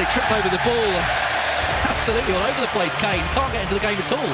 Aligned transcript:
he 0.00 0.06
tripped 0.12 0.32
over 0.32 0.50
the 0.50 0.62
ball. 0.62 0.92
Absolutely 1.88 2.32
all 2.34 2.44
over 2.44 2.60
the 2.60 2.72
place, 2.76 2.94
Kane. 3.02 3.24
Can't 3.34 3.52
get 3.52 3.62
into 3.66 3.74
the 3.74 3.84
game 3.84 3.98
at 3.98 4.10
all. 4.12 4.32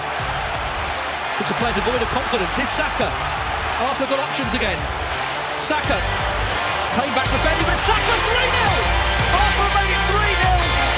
It's 1.40 1.50
a 1.50 1.56
player 1.58 1.74
devoid 1.74 1.98
of 1.98 2.10
confidence. 2.14 2.54
Here's 2.54 2.70
Saka. 2.70 3.10
Arsenal 3.86 4.08
got 4.10 4.20
options 4.22 4.54
again. 4.54 4.78
Saka. 5.58 5.98
Came 6.94 7.12
back 7.18 7.26
to 7.26 7.38
Benny, 7.42 7.64
but 7.66 7.78
Saka 7.82 8.14
3-0! 8.22 9.14
Arsenal 9.34 9.70
made 9.74 9.90
it 9.90 10.02
3-0! 10.14 10.46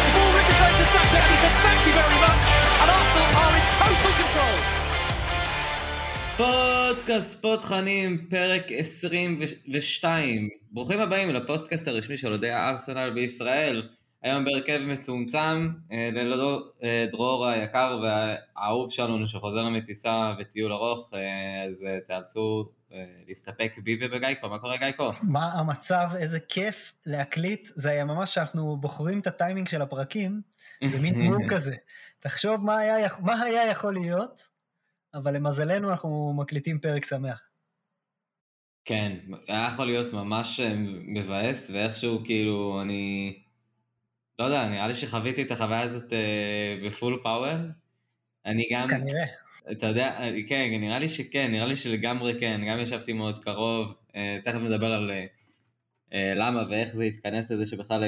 The 0.04 0.11
ball 0.12 0.30
ricocheted 0.36 0.77
to 0.77 0.86
Saka 0.93 1.16
and 1.16 1.30
he 1.32 1.38
said 1.41 1.54
thank 1.64 1.80
you 1.88 1.95
very 1.96 2.18
much. 2.20 2.43
And 2.84 2.88
Arsenal 2.93 3.30
are 3.42 3.55
in 3.56 3.66
total 3.80 4.12
control. 4.20 4.59
פודקאסט 6.37 7.30
ספורט 7.30 7.60
תכנים, 7.60 8.27
פרק 8.30 8.73
22. 8.73 10.48
ברוכים 10.73 11.01
הבאים 11.01 11.30
לפודקאסט 11.30 11.88
הרשמי 11.88 12.16
של 12.16 12.28
אוהדי 12.28 12.51
הארסנל 12.51 13.10
בישראל. 13.10 13.88
היום 14.23 14.45
בהרכב 14.45 14.81
מצומצם, 14.88 15.70
אה, 15.91 16.09
ללא 16.13 16.63
אה, 16.84 17.05
דרור 17.12 17.48
היקר 17.48 17.99
והאהוב 18.03 18.91
שלנו 18.91 19.27
שחוזר 19.27 19.70
מטיסה 19.70 20.34
וטיול 20.39 20.73
ארוך, 20.73 21.13
אה, 21.13 21.63
אז 21.63 22.05
תיאלצו 22.07 22.70
להסתפק 23.27 23.73
בי 23.84 23.98
ובגייקו. 24.02 24.49
מה 24.49 24.59
קורה 24.59 24.77
גייקו? 24.77 25.09
מה 25.23 25.52
המצב, 25.53 26.09
איזה 26.17 26.39
כיף 26.39 26.93
להקליט, 27.05 27.70
זה 27.73 27.89
היה 27.89 28.05
ממש 28.05 28.34
שאנחנו 28.34 28.77
בוחרים 28.77 29.20
את 29.20 29.27
הטיימינג 29.27 29.67
של 29.67 29.81
הפרקים, 29.81 30.41
זה 30.90 31.01
מין 31.01 31.21
מום 31.31 31.49
כזה. 31.49 31.76
תחשוב 32.20 32.65
מה 32.65 32.77
היה, 32.77 33.07
מה 33.21 33.41
היה 33.41 33.67
יכול 33.67 33.93
להיות, 33.93 34.48
אבל 35.13 35.35
למזלנו 35.35 35.90
אנחנו 35.90 36.34
מקליטים 36.37 36.79
פרק 36.79 37.05
שמח. 37.05 37.48
כן, 38.85 39.18
היה 39.48 39.70
יכול 39.74 39.85
להיות 39.85 40.13
ממש 40.13 40.59
מבאס, 41.07 41.70
ואיכשהו 41.74 42.21
כאילו 42.26 42.81
אני... 42.81 43.37
לא 44.41 44.45
יודע, 44.45 44.67
נראה 44.67 44.87
לי 44.87 44.95
שחוויתי 44.95 45.41
את 45.41 45.51
החוויה 45.51 45.81
הזאת 45.81 46.13
אה, 46.13 46.75
בפול 46.85 47.20
פאוור. 47.23 47.57
אני 48.45 48.70
גם... 48.71 48.87
כנראה. 48.87 49.25
אתה 49.71 49.87
יודע, 49.87 50.20
כן, 50.47 50.70
נראה 50.79 50.99
לי 50.99 51.09
שכן, 51.09 51.51
נראה 51.51 51.65
לי 51.65 51.75
שלגמרי 51.75 52.39
כן, 52.39 52.62
גם 52.67 52.79
ישבתי 52.79 53.13
מאוד 53.13 53.43
קרוב, 53.43 53.97
אה, 54.15 54.39
תכף 54.43 54.57
נדבר 54.57 54.93
על 54.93 55.12
אה, 56.13 56.34
למה 56.35 56.63
ואיך 56.69 56.95
זה 56.95 57.03
התכנס 57.03 57.51
לזה 57.51 57.65
שבכלל 57.65 58.03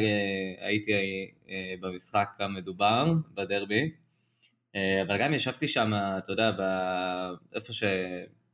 הייתי 0.59 0.91
במשחק 1.79 2.29
המדובר, 2.39 3.13
בדרבי. 3.33 3.91
אבל 4.75 5.17
גם 5.19 5.33
ישבתי 5.33 5.67
שם, 5.67 5.91
אתה 6.17 6.31
יודע, 6.31 6.51
איפה, 7.55 7.73
ש... 7.73 7.83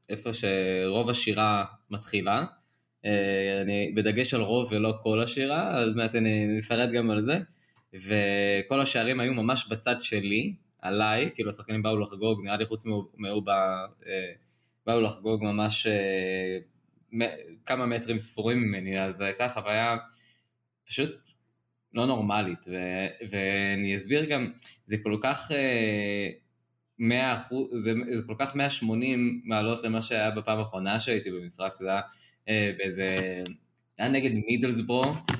איפה 0.10 0.30
שרוב 0.34 1.10
השירה 1.10 1.66
מתחילה. 1.90 2.46
אני 3.62 3.94
בדגש 3.96 4.34
על 4.34 4.42
רוב 4.42 4.72
ולא 4.72 4.94
כל 5.04 5.22
השירה, 5.22 5.78
אז 5.78 5.96
מעט 5.96 6.16
אני 6.16 6.58
נפרד 6.58 6.92
גם 6.92 7.12
על 7.12 7.26
זה. 7.26 7.40
וכל 7.94 8.82
השערים 8.82 9.20
היו 9.20 9.34
ממש 9.34 9.68
בצד 9.68 10.02
שלי, 10.02 10.56
עליי, 10.82 11.30
כאילו 11.36 11.50
השחקנים 11.50 11.84
באו 11.84 11.98
לחגוג, 12.00 12.44
נראה 12.44 12.58
לי 12.58 12.66
חוץ 12.66 12.84
מאובה, 13.18 13.86
אה, 14.08 14.32
באו 14.86 15.02
לחגוג 15.02 15.44
ממש 15.44 15.88
אה, 15.88 16.58
כמה 17.66 17.86
מטרים 17.86 18.18
ספורים 18.18 18.60
ממני, 18.60 19.02
אז 19.02 19.18
זו 19.18 19.24
הייתה 19.24 19.50
חוויה 19.50 19.98
פשוט 20.88 21.16
לא 21.94 22.06
נורמלית, 22.06 22.60
ו, 22.68 22.76
ואני 23.30 23.98
אסביר 23.98 24.26
גם, 24.26 24.52
זה 24.88 24.98
כל 25.04 25.18
כך 25.22 25.52
100 27.00 27.20
אה, 27.20 27.42
אחוז, 27.42 27.84
זה, 27.84 27.94
זה 28.16 28.22
כל 28.28 28.36
כך 28.40 28.56
180 28.56 29.42
מעלות 29.46 29.84
למה 29.84 30.02
שהיה 30.02 30.32
בפעם 30.32 30.60
האחרונה 30.60 31.00
שהייתי 31.00 31.32
במשחק, 31.32 31.74
זה 31.80 31.90
היה 31.90 32.02
באיזה, 32.78 33.18
זה 33.46 33.54
היה 33.98 34.10
נגד 34.10 34.32
מידלסבורו, 34.48 35.04
אה, 35.04 35.39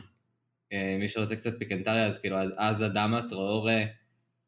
מי 1.00 1.08
שרוצה 1.08 1.36
קצת 1.36 1.60
פיקנטריה, 1.60 2.06
אז 2.06 2.20
כאילו 2.20 2.38
אז 2.58 2.84
אדמה 2.84 3.22
טראורה 3.30 3.84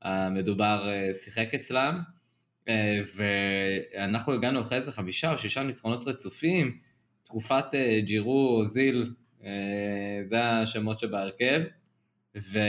המדובר 0.01 0.89
אה, 0.89 1.11
שיחק 1.23 1.53
אצלם, 1.53 2.01
אה, 2.67 2.99
ואנחנו 3.15 4.33
הגענו 4.33 4.61
אחרי 4.61 4.77
איזה 4.77 4.91
חמישה 4.91 5.31
או 5.31 5.37
שישה 5.37 5.63
ניצחונות 5.63 6.07
רצופים, 6.07 6.77
תקופת 7.23 7.65
ג'ירו, 8.05 8.57
אוזיל, 8.57 9.13
זה 10.29 10.43
השמות 10.43 10.99
שבהרכב, 10.99 11.61
ו... 12.37 12.59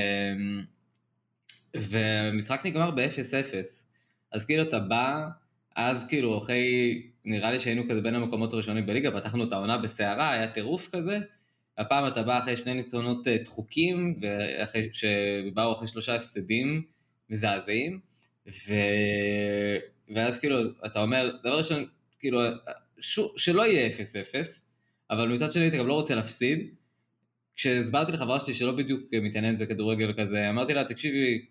ומשחק 1.76 2.60
נגמר 2.64 2.90
ב-0-0, 2.90 3.54
אז 4.32 4.46
כאילו 4.46 4.62
אתה 4.62 4.78
בא, 4.78 5.28
אז 5.76 6.06
כאילו 6.08 6.38
אחרי, 6.38 7.02
נראה 7.24 7.50
לי 7.50 7.60
שהיינו 7.60 7.82
כזה 7.88 8.00
בין 8.00 8.14
המקומות 8.14 8.52
הראשונים 8.52 8.86
בליגה, 8.86 9.10
פתחנו 9.10 9.44
את 9.44 9.52
העונה 9.52 9.78
בסערה, 9.78 10.30
היה 10.30 10.52
טירוף 10.52 10.88
כזה, 10.92 11.18
הפעם 11.82 12.06
אתה 12.06 12.22
בא 12.22 12.38
אחרי 12.38 12.56
שני 12.56 12.74
ניצונות 12.74 13.28
אה, 13.28 13.36
דחוקים, 13.44 14.20
שבאו 14.92 15.72
אחרי 15.72 15.88
שלושה 15.88 16.14
הפסדים 16.14 16.82
מזעזעים, 17.30 18.00
ו... 18.46 18.72
ואז 20.14 20.40
כאילו, 20.40 20.56
אתה 20.86 21.02
אומר, 21.02 21.30
דבר 21.42 21.58
ראשון, 21.58 21.84
כאילו, 22.20 22.40
ש... 23.00 23.20
שלא 23.36 23.66
יהיה 23.66 23.88
0-0, 23.88 23.92
אבל 25.10 25.28
מצד 25.28 25.52
שני 25.52 25.68
אתה 25.68 25.76
גם 25.76 25.86
לא 25.86 25.92
רוצה 25.92 26.14
להפסיד. 26.14 26.74
כשהסברתי 27.56 28.12
לחברה 28.12 28.40
שלי 28.40 28.54
שלא 28.54 28.72
בדיוק 28.72 29.02
מתעניינת 29.12 29.58
בכדורגל 29.58 30.12
כזה, 30.12 30.50
אמרתי 30.50 30.74
לה, 30.74 30.84
תקשיבי, 30.84 31.46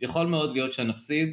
יכול 0.00 0.26
מאוד 0.26 0.52
להיות 0.52 0.72
שנפסיד, 0.72 1.28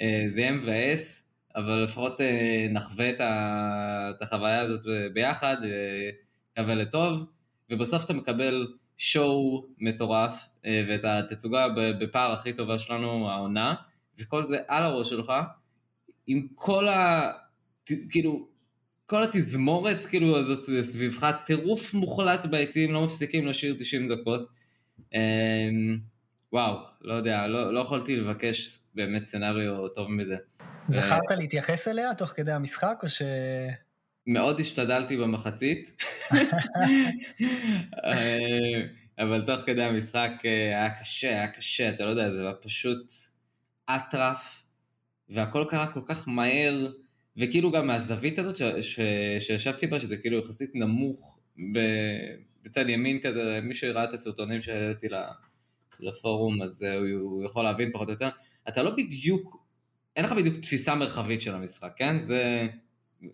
אה, 0.00 0.24
זה 0.28 0.40
יהיה 0.40 0.52
מבאס, 0.52 1.28
אבל 1.56 1.82
לפחות 1.82 2.20
אה, 2.20 2.66
נחווה 2.70 3.10
את 3.10 4.22
החוויה 4.22 4.60
הזאת 4.60 4.80
ביחד, 5.12 5.56
ונקווה 6.56 6.74
לטוב. 6.74 7.26
ובסוף 7.72 8.04
אתה 8.04 8.12
מקבל 8.12 8.66
שואו 8.98 9.66
מטורף, 9.78 10.48
אה, 10.66 10.84
ואת 10.88 11.00
התצוגה 11.04 11.66
בפער 12.00 12.32
הכי 12.32 12.52
טובה 12.52 12.78
שלנו, 12.78 13.30
העונה, 13.30 13.74
וכל 14.18 14.46
זה 14.48 14.56
על 14.68 14.82
הראש 14.82 15.10
שלך, 15.10 15.32
עם 16.26 16.46
כל 16.54 16.88
ה... 16.88 17.32
כאילו, 18.10 18.48
כל 19.06 19.22
התזמורת 19.22 20.04
כאילו 20.04 20.38
הזאת 20.38 20.62
סביבך, 20.82 21.30
טירוף 21.46 21.94
מוחלט 21.94 22.46
בעצים, 22.46 22.92
לא 22.92 23.04
מפסיקים 23.04 23.46
לשיר 23.46 23.76
90 23.78 24.08
דקות. 24.08 24.48
אמ, 25.14 25.98
וואו, 26.52 26.76
לא 27.00 27.14
יודע, 27.14 27.46
לא, 27.46 27.74
לא 27.74 27.80
יכולתי 27.80 28.16
לבקש 28.16 28.78
באמת 28.94 29.26
סצנריו 29.26 29.88
טוב 29.88 30.10
מזה. 30.10 30.36
זכרת 30.88 31.30
להתייחס 31.38 31.88
אליה 31.88 32.14
תוך 32.14 32.30
כדי 32.30 32.52
המשחק, 32.52 33.00
או 33.02 33.08
ש... 33.08 33.22
מאוד 34.26 34.60
השתדלתי 34.60 35.16
במחצית, 35.16 36.02
אה, 38.04 38.82
אבל 39.18 39.42
תוך 39.46 39.60
כדי 39.66 39.82
המשחק 39.82 40.30
אה, 40.44 40.50
היה 40.50 40.90
קשה, 40.90 41.28
היה 41.28 41.48
קשה, 41.48 41.88
אתה 41.88 42.04
לא 42.04 42.10
יודע, 42.10 42.32
זה 42.32 42.42
היה 42.42 42.54
פשוט 42.54 43.12
אטרף, 43.90 44.62
והכל 45.28 45.64
קרה 45.68 45.92
כל 45.92 46.00
כך 46.06 46.28
מהר, 46.28 46.92
וכאילו 47.36 47.72
גם 47.72 47.86
מהזווית 47.86 48.38
הזאת 48.38 48.56
ש, 48.56 48.62
ש, 48.62 49.00
שישבתי 49.40 49.86
בה, 49.86 50.00
שזה 50.00 50.16
כאילו 50.16 50.38
יחסית 50.38 50.70
נמוך 50.74 51.40
בצד 52.64 52.88
ימין 52.88 53.20
כזה, 53.20 53.60
מי 53.62 53.74
שראה 53.74 54.04
את 54.04 54.12
הסרטונים 54.12 54.62
שהעליתי 54.62 55.06
לפורום, 56.00 56.62
אז 56.62 56.82
הוא, 56.82 57.20
הוא 57.20 57.44
יכול 57.44 57.64
להבין 57.64 57.92
פחות 57.92 58.08
או 58.08 58.12
יותר, 58.12 58.28
אתה 58.68 58.82
לא 58.82 58.90
בדיוק, 58.90 59.66
אין 60.16 60.24
לך 60.24 60.32
בדיוק 60.32 60.60
תפיסה 60.60 60.94
מרחבית 60.94 61.40
של 61.40 61.54
המשחק, 61.54 61.92
כן? 61.96 62.24
זה... 62.24 62.68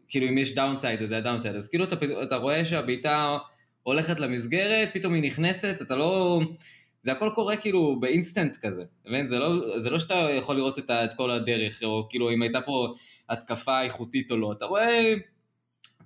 כאילו 0.09 0.29
אם 0.29 0.39
יש 0.39 0.55
downside 0.55 1.09
זה 1.09 1.17
ה 1.17 1.21
downside, 1.21 1.57
אז 1.57 1.69
כאילו 1.69 1.85
אתה, 1.85 1.97
אתה 2.23 2.37
רואה 2.37 2.65
שהבעיטה 2.65 3.39
הולכת 3.83 4.21
למסגרת, 4.21 4.89
פתאום 4.95 5.15
היא 5.15 5.23
נכנסת, 5.23 5.77
אתה 5.83 5.97
לא... 5.97 6.41
זה 7.03 7.13
הכל 7.13 7.31
קורה 7.35 7.57
כאילו 7.57 8.01
באינסטנט 8.01 8.57
כזה, 8.57 8.83
מבין? 9.07 9.29
זה 9.29 9.39
לא, 9.39 9.81
זה 9.83 9.91
לא 9.91 9.99
שאתה 9.99 10.15
יכול 10.15 10.57
לראות 10.57 10.79
את, 10.79 10.91
את 10.91 11.15
כל 11.15 11.31
הדרך, 11.31 11.83
או 11.83 12.07
כאילו 12.11 12.31
אם 12.31 12.43
הייתה 12.43 12.61
פה 12.61 12.95
התקפה 13.29 13.83
איכותית 13.83 14.31
או 14.31 14.37
לא, 14.37 14.53
אתה 14.53 14.65
רואה 14.65 15.15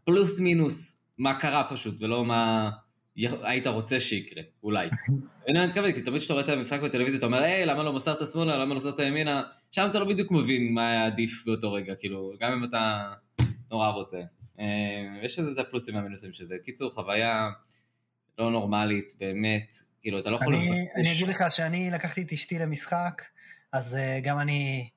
פלוס 0.05 0.41
מינוס 0.41 0.99
מה 1.19 1.35
קרה 1.35 1.65
פשוט, 1.71 1.95
ולא 2.01 2.25
מה 2.25 2.71
היית 3.17 3.67
רוצה 3.67 4.01
שיקרה, 4.01 4.43
אולי. 4.63 4.89
אני 5.49 5.67
מתכוון, 5.67 5.93
כי 5.93 6.03
תמיד 6.03 6.21
כשאתה 6.21 6.33
רואה 6.33 6.45
את 6.45 6.49
המשחק 6.49 6.81
בטלוויזיה, 6.81 7.19
אתה 7.19 7.27
אומר, 7.27 7.39
היי, 7.39 7.67
למה 7.67 7.83
לא 7.83 7.93
מסרת 7.93 8.29
שמאלה, 8.33 8.57
למה 8.57 8.71
לא 8.71 8.77
מסרת 8.77 8.99
ימינה, 8.99 9.43
שם 9.73 9.87
אתה 9.91 9.99
לא 9.99 10.05
בדיוק 10.05 10.33
מבין 10.33 10.75
מה 10.75 10.89
היה 10.89 11.07
עדיף 11.07 11.43
באותו 11.47 11.73
רגע, 11.73 11.95
כאילו, 11.95 12.33
גם 12.41 12.53
אם 12.53 12.65
אתה... 12.65 13.13
נורא 13.73 13.89
רוצה. 13.89 14.21
אה, 14.61 15.19
יש 15.23 15.39
לזה 15.39 15.51
את 15.53 15.67
הפלוסים 15.67 15.95
והמינוסים 15.95 16.33
של 16.33 16.47
זה. 16.47 16.55
קיצור, 16.65 16.95
חוויה 16.95 17.51
לא 18.39 18.51
נורמלית, 18.51 19.13
באמת, 19.21 19.75
כאילו, 20.03 20.19
אתה 20.19 20.31
לא 20.31 20.37
יכול... 20.37 20.55
אני, 20.55 20.87
אני 20.97 21.13
אגיד 21.13 21.29
לך 21.29 21.45
שאני 21.51 21.91
לקחתי 21.91 22.23
את 22.23 22.33
אשתי 22.33 22.59
למשחק, 22.59 23.23
אז 23.73 23.95
uh, 23.95 24.21
גם 24.25 24.41
אני, 24.41 24.89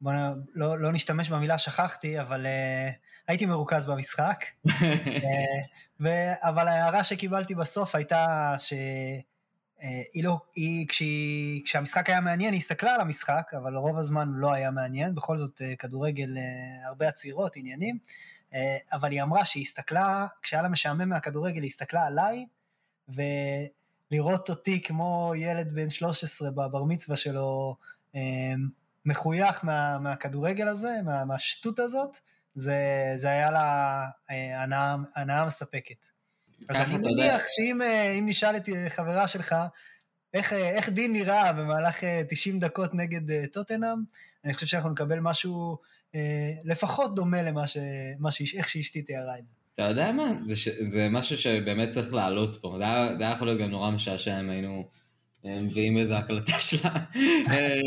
בוא 0.00 0.12
לא, 0.54 0.78
לא 0.78 0.92
נשתמש 0.92 1.28
במילה 1.30 1.58
שכחתי, 1.58 2.20
אבל 2.20 2.46
uh, 2.46 2.94
הייתי 3.28 3.46
מרוכז 3.46 3.86
במשחק. 3.86 4.44
uh, 4.68 4.72
ו, 6.02 6.08
אבל 6.42 6.68
ההערה 6.68 7.04
שקיבלתי 7.04 7.54
בסוף 7.54 7.94
הייתה 7.94 8.54
ש... 8.58 8.72
היא 10.12 10.24
לא, 10.24 10.38
היא, 10.54 10.88
כשהיא, 10.88 11.64
כשהמשחק 11.64 12.10
היה 12.10 12.20
מעניין, 12.20 12.52
היא 12.52 12.58
הסתכלה 12.58 12.94
על 12.94 13.00
המשחק, 13.00 13.54
אבל 13.56 13.76
רוב 13.76 13.98
הזמן 13.98 14.28
לא 14.34 14.52
היה 14.52 14.70
מעניין, 14.70 15.14
בכל 15.14 15.38
זאת 15.38 15.62
כדורגל, 15.78 16.36
הרבה 16.84 17.08
עצירות, 17.08 17.56
עניינים, 17.56 17.98
אבל 18.92 19.10
היא 19.10 19.22
אמרה 19.22 19.44
שהיא 19.44 19.62
הסתכלה, 19.62 20.26
כשהיה 20.42 20.62
לה 20.62 20.68
משעמם 20.68 21.08
מהכדורגל, 21.08 21.62
היא 21.62 21.68
הסתכלה 21.68 22.06
עליי, 22.06 22.46
ו, 23.08 23.22
לראות 24.10 24.50
אותי 24.50 24.82
כמו 24.82 25.32
ילד 25.36 25.72
בן 25.72 25.88
13 25.88 26.50
בבר 26.50 26.84
מצווה 26.84 27.16
שלו, 27.16 27.76
מחוייך 29.04 29.64
מה, 29.64 29.98
מהכדורגל 29.98 30.68
הזה, 30.68 30.92
מה, 31.04 31.24
מהשטות 31.24 31.78
הזאת, 31.78 32.18
זה, 32.54 33.12
זה 33.16 33.28
היה 33.28 33.50
לה 33.50 34.06
הנאה 35.14 35.46
מספקת. 35.46 36.15
אז 36.68 36.76
אני 36.76 36.98
מניח 36.98 37.42
שאם 37.56 38.26
נשאל 38.26 38.56
את 38.56 38.68
חברה 38.88 39.28
שלך, 39.28 39.54
איך, 40.34 40.52
איך 40.52 40.88
דין 40.88 41.12
נראה 41.12 41.52
במהלך 41.52 42.04
90 42.28 42.60
דקות 42.60 42.94
נגד 42.94 43.46
טוטנאם, 43.46 43.98
אני 44.44 44.54
חושב 44.54 44.66
שאנחנו 44.66 44.90
נקבל 44.90 45.20
משהו 45.20 45.78
אה, 46.14 46.50
לפחות 46.64 47.14
דומה 47.14 47.42
למה 47.42 47.66
ש... 47.66 47.76
ש... 48.30 48.54
איך 48.54 48.68
שאשתי 48.68 49.02
תיארה 49.02 49.38
את 49.38 49.44
זה. 49.46 49.52
אתה 49.74 49.82
יודע 49.82 50.12
מה? 50.12 50.32
זה, 50.46 50.56
ש... 50.56 50.68
זה 50.68 51.08
משהו 51.10 51.38
שבאמת 51.38 51.88
צריך 51.94 52.14
לעלות 52.14 52.62
פה. 52.62 52.74
זה 52.78 52.84
היה, 52.84 53.32
יכול 53.32 53.48
להיות 53.48 53.60
גם 53.60 53.70
נורא 53.70 53.90
משעשע 53.90 54.40
אם 54.40 54.50
היינו 54.50 54.88
אה, 55.46 55.58
מביאים 55.62 55.98
איזו 55.98 56.14
הקלטה 56.14 56.60
שלה. 56.60 56.90
אה, 57.50 57.80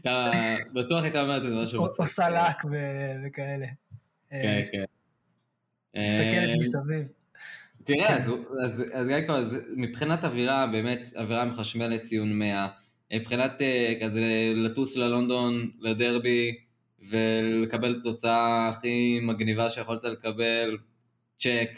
אתה 0.00 0.30
בטוח 0.72 1.02
הייתה 1.02 1.22
אומרת 1.22 1.42
איזה 1.42 1.56
משהו. 1.56 1.86
עושה 1.98 2.28
לק 2.28 2.62
וכאלה. 3.26 3.66
כן, 4.30 4.62
כן. 4.72 4.84
מסתכלת 6.00 6.58
מסביב. 6.60 7.21
תראה, 7.84 8.06
כן. 8.06 8.14
אז, 8.14 8.30
אז, 8.64 8.82
אז 8.92 9.08
יעקב, 9.08 9.32
אז 9.32 9.58
מבחינת 9.76 10.24
אווירה, 10.24 10.66
באמת 10.66 11.08
אווירה 11.16 11.44
מחשמלת 11.44 12.02
ציון 12.02 12.38
100. 12.38 12.68
מבחינת 13.14 13.52
כזה 14.00 14.52
לטוס 14.54 14.96
ללונדון, 14.96 15.70
לדרבי, 15.80 16.56
ולקבל 17.10 17.90
את 17.92 17.96
התוצאה 18.00 18.68
הכי 18.68 19.20
מגניבה 19.22 19.70
שיכולת 19.70 20.04
לקבל, 20.04 20.76
צ'ק. 21.38 21.70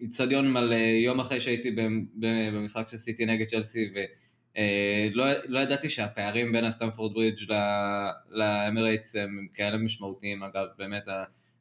איצטדיון 0.00 0.52
מלא, 0.52 0.74
יום 0.74 1.20
אחרי 1.20 1.40
שהייתי 1.40 1.76
במשחק 2.14 2.88
של 2.90 2.96
סיטי 2.96 3.26
נגד 3.26 3.46
צ'לסי, 3.46 3.90
ולא 3.94 5.24
לא 5.46 5.60
ידעתי 5.60 5.88
שהפערים 5.88 6.52
בין 6.52 6.64
הסטמפורד 6.64 7.14
ברידג' 7.14 7.52
לאמירייטס 8.30 9.16
הם 9.16 9.46
כאלה 9.54 9.76
משמעותיים, 9.76 10.42
אגב, 10.42 10.66
באמת 10.78 11.04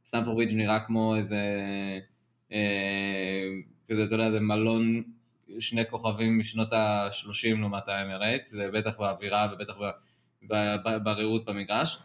הסטמפורד 0.03 0.35
ברידג' 0.35 0.53
נראה 0.53 0.79
כמו 0.79 1.15
איזה, 1.15 1.39
כזה, 3.89 4.03
אתה 4.03 4.15
יודע, 4.15 4.31
זה 4.31 4.39
מלון 4.39 5.03
שני 5.59 5.81
כוכבים 5.89 6.39
משנות 6.39 6.73
ה-30 6.73 7.59
לעומת 7.59 7.87
האמרייטס, 7.87 8.51
זה 8.51 8.69
בטח 8.73 8.91
באווירה 8.99 9.47
ובטח 9.53 9.73
ב... 10.49 10.55
בריהוט 11.03 11.49
במגרש. 11.49 11.97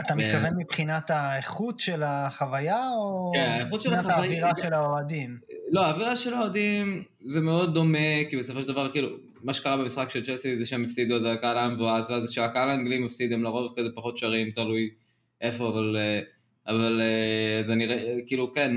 אתה 0.00 0.14
מתכוון 0.14 0.56
מבחינת 0.56 1.10
האיכות 1.10 1.80
של 1.80 2.02
החוויה, 2.02 2.88
או 2.96 3.32
כן, 3.34 3.58
האיכות 3.60 3.80
של 3.80 3.94
החוויה... 3.94 4.16
מבחינת 4.16 4.42
האווירה 4.42 4.62
של 4.62 4.74
האוהדים? 4.74 5.38
לא, 5.70 5.86
האווירה 5.86 6.16
של 6.16 6.34
האוהדים 6.34 7.02
זה 7.26 7.40
מאוד 7.40 7.74
דומה, 7.74 8.24
כי 8.30 8.36
בסופו 8.36 8.60
של 8.60 8.68
דבר, 8.68 8.90
כאילו, 8.92 9.08
מה 9.42 9.54
שקרה 9.54 9.76
במשחק 9.76 10.10
של 10.10 10.24
צ'לסי 10.24 10.58
זה 10.58 10.66
שהם 10.66 10.84
הפסידו, 10.84 11.20
זה 11.20 11.32
הקהל 11.32 11.58
המבואס, 11.58 12.10
ואז 12.10 12.30
כשהקהל 12.30 12.70
האנגלי 12.70 12.98
מפסיד, 12.98 13.32
הם 13.32 13.42
לרוב 13.42 13.74
כזה 13.76 13.88
פחות 13.94 14.18
שרים, 14.18 14.50
תלוי 14.50 14.90
איפה, 15.40 15.68
אבל, 15.68 15.96
אה, 15.98 16.20
אבל 16.74 17.00
אה, 17.00 17.62
זה 17.66 17.74
נראה, 17.74 18.16
כאילו, 18.26 18.52
כן, 18.52 18.72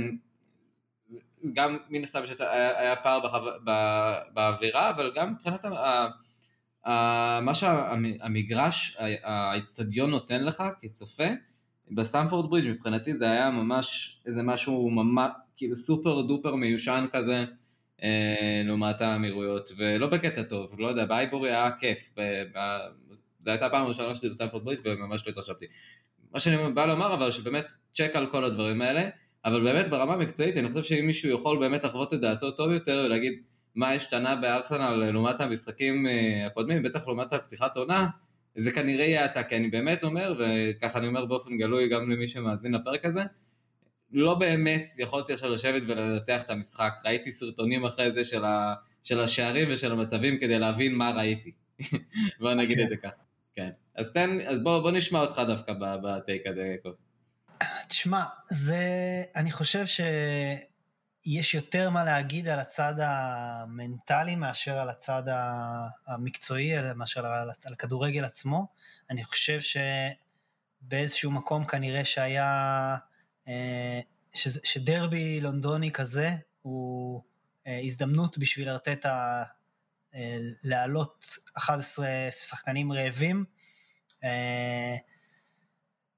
גם 1.53 1.77
מן 1.89 2.03
הסתם 2.03 2.21
היה 2.49 2.95
פער 2.95 3.19
באווירה, 4.33 4.89
אבל 4.89 5.11
גם 5.15 5.31
מבחינת 5.31 5.65
מה 7.41 7.51
שהמגרש, 7.53 8.97
האיצטדיון 9.23 10.11
נותן 10.11 10.43
לך 10.43 10.63
כצופה, 10.81 11.27
בסטמפורד 11.91 12.49
ברידג' 12.49 12.69
מבחינתי 12.69 13.17
זה 13.17 13.31
היה 13.31 13.49
ממש 13.49 14.17
איזה 14.25 14.43
משהו 14.43 14.89
ממש, 14.89 15.31
כאילו 15.57 15.75
סופר 15.75 16.21
דופר 16.21 16.55
מיושן 16.55 17.05
כזה, 17.13 17.45
אה, 18.03 18.61
לעומת 18.65 19.01
האמירויות, 19.01 19.71
ולא 19.77 20.07
בקטע 20.07 20.43
טוב, 20.43 20.79
לא 20.79 20.87
יודע, 20.87 21.05
באייבורי 21.05 21.49
היה 21.49 21.71
כיף, 21.79 22.15
זו 23.43 23.51
הייתה 23.51 23.65
הפעם 23.65 23.85
הראשונה 23.85 24.15
שלי 24.15 24.29
בסטמפורד 24.29 24.65
ברידג' 24.65 24.81
וממש 24.85 25.27
לא 25.27 25.31
התרשמתי. 25.31 25.65
מה 26.31 26.39
שאני 26.39 26.73
בא 26.73 26.85
לומר 26.85 27.13
אבל 27.13 27.31
שבאמת 27.31 27.65
צ'ק 27.93 28.11
על 28.13 28.27
כל 28.27 28.45
הדברים 28.45 28.81
האלה, 28.81 29.09
אבל 29.45 29.63
באמת 29.63 29.89
ברמה 29.89 30.13
המקצועית 30.13 30.57
אני 30.57 30.69
חושב 30.69 30.83
שאם 30.83 31.05
מישהו 31.07 31.29
יכול 31.29 31.59
באמת 31.59 31.83
לחוות 31.83 32.13
את 32.13 32.19
דעתו 32.19 32.51
טוב 32.51 32.71
יותר 32.71 33.03
ולהגיד 33.05 33.33
מה 33.75 33.91
השתנה 33.91 34.35
בארסנל 34.35 34.93
לעומת 35.11 35.41
המשחקים 35.41 36.07
אה, 36.07 36.45
הקודמים, 36.45 36.83
בטח 36.83 37.07
לעומת 37.07 37.33
הפתיחת 37.33 37.77
עונה, 37.77 38.07
זה 38.55 38.71
כנראה 38.71 39.05
יהיה 39.05 39.25
אתה, 39.25 39.43
כי 39.43 39.57
אני 39.57 39.67
באמת 39.67 40.03
אומר, 40.03 40.35
וככה 40.39 40.99
אני 40.99 41.07
אומר 41.07 41.25
באופן 41.25 41.57
גלוי 41.57 41.89
גם 41.89 42.11
למי 42.11 42.27
שמאזין 42.27 42.73
לפרק 42.73 43.05
הזה, 43.05 43.23
לא 44.11 44.35
באמת 44.35 44.89
יכולתי 44.97 45.33
עכשיו 45.33 45.49
לשבת 45.49 45.83
ולנתח 45.87 46.43
את 46.43 46.49
המשחק, 46.49 46.93
ראיתי 47.05 47.31
סרטונים 47.31 47.85
אחרי 47.85 48.11
זה 48.11 48.23
של, 48.23 48.45
ה, 48.45 48.73
של 49.03 49.19
השערים 49.19 49.67
ושל 49.71 49.91
המצבים 49.91 50.37
כדי 50.37 50.59
להבין 50.59 50.95
מה 50.95 51.11
ראיתי. 51.11 51.51
בוא 52.39 52.53
נגיד 52.53 52.79
את 52.79 52.89
זה 52.89 52.97
ככה. 52.97 53.21
כן. 53.55 53.69
אז 53.95 54.11
תן, 54.11 54.37
אז 54.45 54.63
בוא, 54.63 54.79
בוא 54.79 54.91
נשמע 54.91 55.19
אותך 55.21 55.41
דווקא 55.47 55.73
בטייק 55.79 56.47
הזה, 56.47 56.61
יעקב. 56.61 57.04
תשמע, 57.87 58.23
זה, 58.49 58.83
אני 59.35 59.51
חושב 59.51 59.85
ש... 59.85 60.01
יש 61.25 61.53
יותר 61.53 61.89
מה 61.89 62.03
להגיד 62.03 62.47
על 62.47 62.59
הצד 62.59 62.93
המנטלי 62.97 64.35
מאשר 64.35 64.77
על 64.77 64.89
הצד 64.89 65.23
המקצועי, 66.07 66.93
מאשר 66.95 67.25
על, 67.25 67.49
על 67.65 67.73
הכדורגל 67.73 68.25
עצמו. 68.25 68.67
אני 69.09 69.23
חושב 69.23 69.59
שבאיזשהו 70.81 71.31
מקום 71.31 71.65
כנראה 71.65 72.05
שהיה, 72.05 72.97
אה, 73.47 73.99
ש, 74.33 74.47
שדרבי 74.47 75.41
לונדוני 75.41 75.91
כזה 75.91 76.29
הוא 76.61 77.21
אה, 77.67 77.79
הזדמנות 77.83 78.37
בשביל 78.37 78.69
ארטטה 78.69 79.43
אה, 80.15 80.37
להעלות 80.63 81.25
11 81.57 82.07
שחקנים 82.31 82.91
רעבים. 82.91 83.45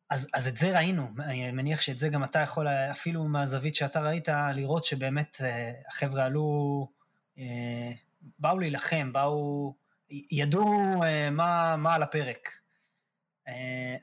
אז, 0.09 0.27
אז 0.33 0.47
את 0.47 0.57
זה 0.57 0.77
ראינו, 0.77 1.07
אני 1.19 1.51
מניח 1.51 1.81
שאת 1.81 1.99
זה 1.99 2.09
גם 2.09 2.23
אתה 2.23 2.39
יכול, 2.39 2.67
אפילו 2.67 3.23
מהזווית 3.23 3.75
שאתה 3.75 4.01
ראית, 4.01 4.27
לראות 4.53 4.85
שבאמת 4.85 5.37
אה, 5.41 5.71
החבר'ה 5.87 6.25
עלו, 6.25 6.87
אה, 7.37 7.91
באו 8.39 8.59
להילחם, 8.59 9.13
באו, 9.13 9.73
ידעו 10.09 11.03
אה, 11.03 11.29
מה, 11.29 11.75
מה 11.77 11.95
על 11.95 12.03
הפרק. 12.03 12.49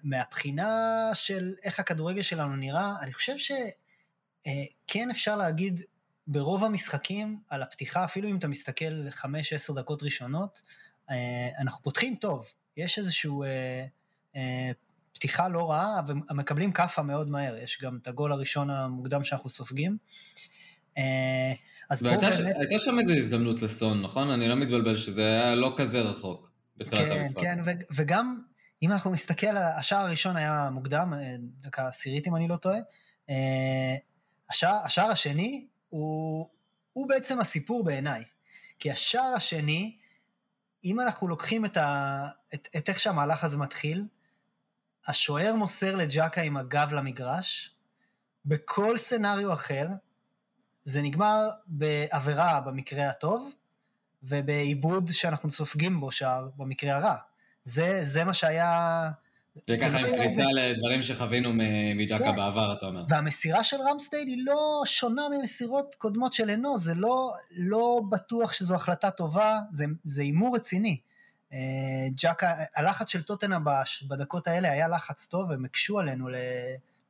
מהבחינה 0.02 1.10
של 1.14 1.54
איך 1.62 1.80
הכדורגל 1.80 2.22
שלנו 2.22 2.56
נראה, 2.56 2.94
אני 3.00 3.12
חושב 3.12 3.34
שכן 3.38 5.10
אפשר 5.10 5.36
להגיד 5.36 5.80
ברוב 6.26 6.64
המשחקים 6.64 7.40
על 7.48 7.62
הפתיחה, 7.62 8.04
אפילו 8.04 8.28
אם 8.28 8.36
אתה 8.36 8.48
מסתכל 8.48 9.08
5-10 9.10 9.24
דקות 9.76 10.02
ראשונות, 10.02 10.62
אנחנו 11.58 11.82
פותחים 11.82 12.16
טוב. 12.16 12.46
יש 12.76 12.98
איזשהו 12.98 13.44
פתיחה 15.14 15.48
לא 15.48 15.70
רעה, 15.70 16.00
ומקבלים 16.06 16.72
כאפה 16.72 17.02
מאוד 17.02 17.28
מהר. 17.28 17.56
יש 17.56 17.78
גם 17.82 17.98
את 18.02 18.08
הגול 18.08 18.32
הראשון 18.32 18.70
המוקדם 18.70 19.24
שאנחנו 19.24 19.50
סופגים. 19.50 19.96
אה, 20.98 21.52
אז 21.90 22.02
פה 22.02 22.08
באמת... 22.08 22.22
הייתה 22.22 22.84
שם 22.84 22.98
איזו 22.98 23.12
הזדמנות 23.12 23.62
לסון, 23.62 24.02
נכון? 24.02 24.30
אני 24.30 24.48
לא 24.48 24.54
מתבלבל 24.54 24.96
שזה 24.96 25.22
היה 25.22 25.54
לא 25.54 25.74
כזה 25.76 26.00
רחוק 26.00 26.50
בתחילת 26.76 27.00
כן, 27.00 27.20
המשחק. 27.20 27.40
כן, 27.40 27.64
כן, 27.64 27.78
וגם 27.94 28.40
אם 28.82 28.92
אנחנו 28.92 29.10
נסתכל, 29.10 29.56
השער 29.56 30.06
הראשון 30.06 30.36
היה 30.36 30.68
מוקדם, 30.72 31.14
אה, 31.14 31.34
דקה 31.60 31.88
עשירית 31.88 32.26
אם 32.26 32.36
אני 32.36 32.48
לא 32.48 32.56
טועה. 32.56 32.78
אה, 33.30 33.96
השער, 34.50 34.76
השער 34.84 35.10
השני 35.10 35.66
הוא, 35.88 36.48
הוא 36.92 37.08
בעצם 37.08 37.40
הסיפור 37.40 37.84
בעיניי. 37.84 38.24
כי 38.78 38.90
השער 38.90 39.32
השני, 39.36 39.96
אם 40.84 41.00
אנחנו 41.00 41.28
לוקחים 41.28 41.64
את, 41.64 41.76
ה, 41.76 42.28
את, 42.54 42.68
את 42.76 42.88
איך 42.88 43.00
שהמהלך 43.00 43.44
הזה 43.44 43.56
מתחיל, 43.56 44.04
השוער 45.06 45.54
מוסר 45.54 45.96
לג'קה 45.96 46.40
עם 46.40 46.56
הגב 46.56 46.92
למגרש, 46.92 47.74
בכל 48.46 48.96
סצנריו 48.96 49.52
אחר 49.52 49.88
זה 50.84 51.02
נגמר 51.02 51.48
בעבירה 51.66 52.60
במקרה 52.60 53.08
הטוב, 53.08 53.50
ובעיבוד 54.22 55.08
שאנחנו 55.12 55.50
סופגים 55.50 56.00
בו 56.00 56.10
שער 56.10 56.48
במקרה 56.56 56.96
הרע. 56.96 57.16
זה, 57.64 57.98
זה 58.02 58.24
מה 58.24 58.34
שהיה... 58.34 59.10
זה 59.68 59.76
ככה 59.76 59.98
עם 59.98 60.06
קריצה 60.06 60.44
לדברים 60.44 61.02
שחווינו 61.02 61.50
מג'קה 61.94 62.24
כן. 62.24 62.36
בעבר, 62.36 62.72
אתה 62.72 62.86
אומר. 62.86 63.04
והמסירה 63.08 63.64
של 63.64 63.76
רמסטייל 63.90 64.28
היא 64.28 64.44
לא 64.46 64.82
שונה 64.84 65.22
ממסירות 65.38 65.94
קודמות 65.98 66.32
של 66.32 66.50
אנו, 66.50 66.78
זה 66.78 66.94
לא, 66.94 67.30
לא 67.56 68.00
בטוח 68.10 68.52
שזו 68.52 68.74
החלטה 68.74 69.10
טובה, 69.10 69.58
זה 70.04 70.22
הימור 70.22 70.56
רציני. 70.56 71.00
אה, 71.52 71.58
ג'קה, 72.22 72.54
הלחץ 72.76 73.08
של 73.08 73.22
טוטנה 73.22 73.58
בדקות 74.08 74.46
האלה 74.46 74.72
היה 74.72 74.88
לחץ 74.88 75.26
טוב, 75.26 75.50
הם 75.52 75.64
הקשו 75.64 75.98
עלינו 75.98 76.28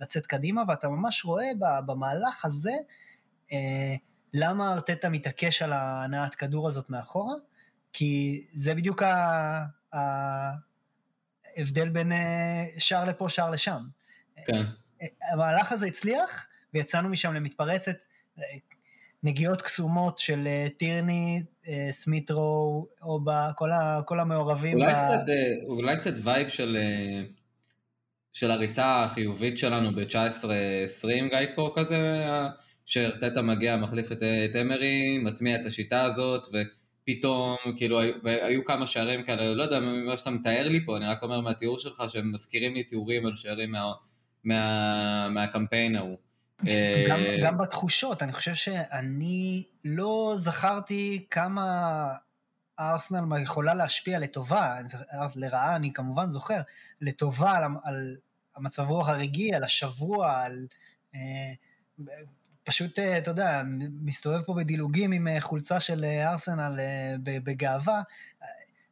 לצאת 0.01 0.27
קדימה, 0.27 0.63
ואתה 0.69 0.89
ממש 0.89 1.25
רואה 1.25 1.47
במהלך 1.87 2.45
הזה 2.45 2.73
אה, 3.53 3.95
למה 4.35 4.73
ארטטה 4.73 5.09
מתעקש 5.09 5.63
על 5.63 5.73
הנעת 5.73 6.35
כדור 6.35 6.69
הזאת 6.69 6.91
מאחורה, 6.91 7.35
כי 7.93 8.45
זה 8.55 8.75
בדיוק 8.75 9.03
ההבדל 9.93 11.89
בין 11.89 12.13
אה, 12.13 12.65
שער 12.79 13.05
לפה, 13.05 13.29
שער 13.29 13.51
לשם. 13.51 13.83
כן. 14.47 14.63
המהלך 15.33 15.73
הזה 15.73 15.87
הצליח, 15.87 16.47
ויצאנו 16.75 17.09
משם 17.09 17.35
למתפרצת, 17.35 17.97
נגיעות 19.23 19.63
קסומות 19.63 20.19
של 20.19 20.49
טירני, 20.79 21.43
אה, 21.43 21.54
סמיטרו, 21.91 22.87
אובה, 23.03 23.51
כל, 23.57 23.73
ה, 23.73 24.01
כל 24.07 24.21
המעורבים. 24.21 24.79
אולי, 24.79 24.93
ב... 24.93 25.05
קצת, 25.05 25.29
אה, 25.29 25.67
אולי 25.67 25.97
קצת 25.97 26.15
vibe 26.23 26.49
של, 26.49 26.77
אה, 26.81 27.23
של 28.33 28.51
הריצה 28.51 29.05
החיובית 29.05 29.59
שלנו 29.59 29.93
ב-19-20 29.95 31.29
גייקו 31.31 31.73
כזה, 31.75 32.27
שארטטה 32.87 33.43
מגיע, 33.43 33.77
מחליף 33.77 34.13
את, 34.13 34.23
את 34.23 34.57
אמרי, 34.61 35.19
מטמיע 35.19 35.61
את 35.61 35.67
השיטה 35.67 36.03
הזאת, 36.03 36.49
ופתאום, 36.49 37.57
כאילו, 37.77 38.01
היו, 38.01 38.15
היו 38.25 38.65
כמה 38.65 38.87
שערים 38.87 39.23
כאלה, 39.23 39.55
לא 39.55 39.63
יודע 39.63 39.81
מה 39.81 40.17
שאתה 40.17 40.31
מתאר 40.31 40.69
לי 40.69 40.85
פה, 40.85 40.97
אני 40.97 41.07
רק 41.07 41.23
אומר 41.23 41.41
מהתיאור 41.41 41.79
שלך, 41.79 42.03
שהם 42.09 42.33
מזכירים 42.33 42.75
לי 42.75 42.83
תיאורים 42.83 43.27
על 43.27 43.37
שערים 43.37 43.71
מה, 43.71 43.93
מה, 44.45 45.29
מהקמפיין 45.29 45.97
ההוא. 45.97 46.24
גם, 47.09 47.21
גם 47.45 47.59
בתחושות, 47.59 48.23
אני 48.23 48.33
חושב 48.33 48.55
שאני 48.55 49.65
לא 49.85 50.35
זכרתי 50.37 51.27
כמה 51.31 52.09
ארסנל 52.81 53.43
יכולה 53.43 53.75
להשפיע 53.75 54.19
לטובה, 54.19 54.79
לרעה 55.37 55.77
אני 55.77 55.93
כמובן 55.93 56.31
זוכר, 56.31 56.61
לטובה 57.01 57.51
על, 57.51 57.65
על 57.85 58.17
המצב 58.57 58.83
רוח 58.83 59.09
הרגעי, 59.09 59.55
על 59.55 59.65
השבוע, 59.65 60.43
על... 60.43 60.67
אה, 61.15 61.53
פשוט, 62.65 62.99
אה, 62.99 63.19
אתה 63.19 63.31
יודע, 63.31 63.63
מסתובב 64.01 64.43
פה 64.43 64.55
בדילוגים 64.55 65.13
עם 65.13 65.29
אה, 65.29 65.41
חולצה 65.41 65.81
של 65.81 66.05
ארסנל 66.05 66.81
בגאווה, 67.23 68.03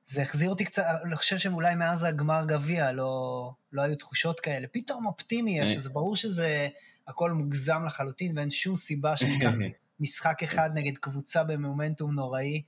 זה 0.07 0.23
החזיר 0.23 0.50
אותי 0.50 0.64
קצת, 0.64 0.85
אני 1.04 1.16
חושב 1.16 1.38
שאולי 1.38 1.75
מאז 1.75 2.04
הגמר 2.04 2.45
גביע 2.47 2.92
לא, 2.92 3.52
לא 3.73 3.83
היו 3.83 3.97
תחושות 3.97 4.40
כאלה. 4.40 4.66
פתאום 4.73 5.07
אופטימי 5.07 5.59
יש, 5.59 5.76
אז 5.76 5.88
ברור 5.88 6.16
שזה 6.16 6.69
הכל 7.09 7.31
מוגזם 7.31 7.85
לחלוטין 7.87 8.39
ואין 8.39 8.51
שום 8.51 8.77
סיבה 8.77 9.17
שניקח 9.17 9.51
משחק 10.01 10.43
אחד 10.43 10.71
נגד 10.75 10.99
קבוצה 10.99 11.45
במומנטום 11.45 12.15
נוראי 12.15 12.63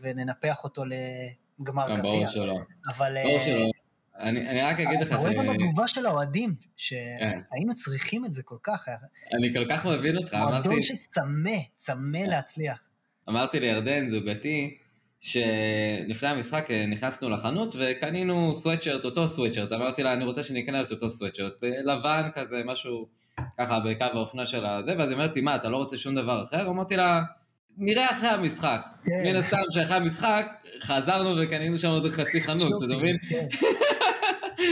וננפח 0.00 0.64
אותו 0.64 0.84
לגמר 0.84 1.86
גביע. 1.88 2.02
ברור 2.02 2.28
שלא. 2.28 2.58
אבל... 2.88 3.16
ברור 3.24 3.40
שלא. 3.44 3.70
אני, 4.18 4.48
אני 4.48 4.62
רק 4.62 4.80
אגיד 4.80 5.00
לך 5.00 5.06
ש... 5.06 5.10
אתה 5.10 5.16
רואה 5.16 5.32
גם 5.32 5.46
בתגובה 5.46 5.88
של 5.88 6.06
האוהדים, 6.06 6.54
שהיינו 6.76 7.74
צריכים 7.74 8.24
את 8.24 8.34
זה 8.34 8.42
כל 8.42 8.56
כך. 8.62 8.88
אני 9.38 9.54
כל 9.54 9.64
כך 9.70 9.86
מבין 9.86 10.16
אותך, 10.16 10.34
אמרתי... 10.34 10.68
מועדון 10.68 10.80
שצמא, 10.80 11.58
צמא 11.76 12.18
להצליח. 12.18 12.88
אמרתי 13.28 13.60
לירדן, 13.60 14.10
זוגתי, 14.10 14.78
שלפני 15.26 16.28
המשחק 16.28 16.68
נכנסנו 16.88 17.30
לחנות 17.30 17.76
וקנינו 17.78 18.54
סוואטשרט, 18.54 19.04
אותו 19.04 19.28
סוואטשרט, 19.28 19.72
אמרתי 19.72 20.02
לה, 20.02 20.12
אני 20.12 20.24
רוצה 20.24 20.42
שנקנה 20.42 20.82
את 20.82 20.90
אותו 20.90 21.10
סוואטשרט, 21.10 21.52
לבן 21.84 22.28
כזה, 22.34 22.62
משהו 22.64 23.08
ככה 23.58 23.80
בקו 23.80 24.04
האופנה 24.04 24.46
של 24.46 24.66
הזה, 24.66 24.94
ואז 24.98 25.08
היא 25.08 25.16
אומרת 25.16 25.34
לי, 25.34 25.40
מה, 25.40 25.56
אתה 25.56 25.68
לא 25.68 25.76
רוצה 25.76 25.98
שום 25.98 26.14
דבר 26.14 26.42
אחר? 26.42 26.68
אמרתי 26.68 26.96
לה, 26.96 27.22
נראה 27.76 28.10
אחרי 28.10 28.28
המשחק. 28.28 28.80
כן. 29.04 29.22
מן 29.24 29.36
הסתם 29.36 29.56
שאחרי 29.70 29.96
המשחק 29.96 30.46
חזרנו 30.80 31.42
וקנינו 31.42 31.78
שם 31.78 31.88
עוד 31.88 32.08
חצי 32.08 32.40
חנות, 32.40 32.84
אתה 32.84 32.96
מבין? 32.96 33.16
כן. 33.28 33.46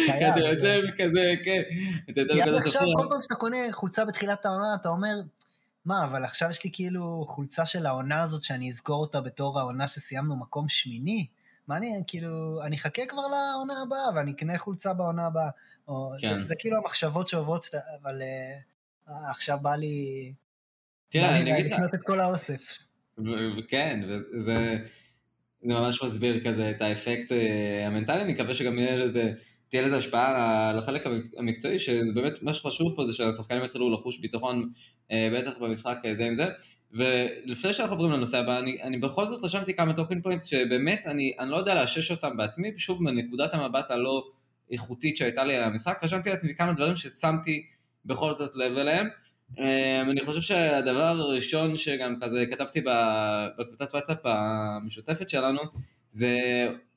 אתה 0.32 0.40
יוצא 0.40 0.80
כזה, 0.99 1.34
כן. 1.44 1.62
עכשיו 2.56 2.82
כל 2.96 3.06
פעם 3.11 3.20
שאתה 3.20 3.34
קונה 3.34 3.56
חולצה 3.70 4.04
בתחילת 4.04 4.46
העונה, 4.46 4.75
אתה 4.80 4.88
אומר, 4.88 5.14
מה, 5.85 6.05
אבל 6.05 6.25
עכשיו 6.25 6.50
יש 6.50 6.64
לי 6.64 6.71
כאילו 6.73 7.25
חולצה 7.29 7.67
של 7.67 7.87
העונה 7.87 8.23
הזאת 8.23 8.43
שאני 8.43 8.69
אזכור 8.69 9.00
אותה 9.00 9.21
בתור 9.21 9.59
העונה 9.59 9.88
שסיימנו 9.88 10.37
מקום 10.37 10.69
שמיני? 10.69 11.26
מה 11.69 11.76
אני, 11.76 12.03
כאילו, 12.07 12.62
אני 12.62 12.76
אחכה 12.76 13.07
כבר 13.07 13.23
לעונה 13.23 13.83
הבאה 13.83 14.14
ואני 14.14 14.33
אקנה 14.33 14.59
חולצה 14.59 14.93
בעונה 14.95 15.26
הבאה. 15.26 15.50
או, 15.88 16.12
כן. 16.21 16.38
זה, 16.38 16.45
זה 16.45 16.55
כאילו 16.59 16.76
המחשבות 16.76 17.29
שעוברות, 17.29 17.67
אבל 18.03 18.23
אה, 18.23 19.31
עכשיו 19.31 19.59
בא 19.62 19.75
לי... 19.75 20.33
תראה, 21.09 21.41
אני 21.41 21.53
אגיד 21.55 21.67
לך... 21.67 21.73
לקנות 21.73 21.95
את 21.95 22.03
כל 22.03 22.21
האוסף. 22.21 22.79
כן, 23.69 24.00
וזה 24.09 24.79
זה 25.62 25.75
ממש 25.75 26.03
מסביר 26.03 26.45
כזה 26.45 26.71
את 26.71 26.83
האפקט 26.83 27.33
אה, 27.33 27.87
המנטלי, 27.87 28.23
אני 28.23 28.33
מקווה 28.33 28.55
שגם 28.55 28.79
יהיה 28.79 28.97
לזה... 28.97 29.33
תהיה 29.75 29.87
לזה 29.87 29.97
השפעה 29.97 30.69
על 30.71 30.78
החלק 30.78 31.04
המקצועי, 31.37 31.78
שבאמת 31.78 32.43
מה 32.43 32.54
שחשוב 32.54 32.97
פה 32.97 33.07
זה 33.07 33.12
שהשחקנים 33.12 33.64
יתחילו 33.64 33.90
לחוש 33.90 34.21
ביטחון, 34.21 34.71
אה, 35.11 35.28
בטח 35.33 35.59
במשחק 35.59 35.97
זה 36.16 36.25
עם 36.25 36.37
זה. 36.37 36.47
ולפני 36.93 37.73
שאנחנו 37.73 37.95
עוברים 37.95 38.12
לנושא 38.12 38.38
הבא, 38.38 38.59
אני, 38.59 38.83
אני 38.83 38.99
בכל 38.99 39.26
זאת 39.26 39.45
רשמתי 39.45 39.75
כמה 39.75 39.93
talking 39.93 40.21
points 40.21 40.47
שבאמת 40.47 41.02
אני, 41.07 41.33
אני 41.38 41.50
לא 41.50 41.57
יודע 41.57 41.75
לאשש 41.75 42.11
אותם 42.11 42.37
בעצמי, 42.37 42.73
שוב 42.76 43.02
מנקודת 43.02 43.54
המבט 43.54 43.90
הלא 43.90 44.25
איכותית 44.71 45.16
שהייתה 45.16 45.45
לי 45.45 45.57
על 45.57 45.62
המשחק, 45.62 45.99
רשמתי 46.02 46.31
לעצמי 46.31 46.54
כמה 46.54 46.73
דברים 46.73 46.97
ששמתי 46.97 47.66
בכל 48.04 48.35
זאת 48.38 48.50
לב 48.54 48.78
אליהם. 48.78 49.09
אה, 49.59 50.00
אני 50.00 50.25
חושב 50.26 50.40
שהדבר 50.40 51.04
הראשון 51.04 51.76
שגם 51.76 52.16
כזה 52.21 52.45
כתבתי 52.50 52.81
בקבוצת 53.59 53.95
וואטסאפ 53.95 54.19
המשותפת 54.25 55.28
שלנו, 55.28 55.61
זה 56.12 56.38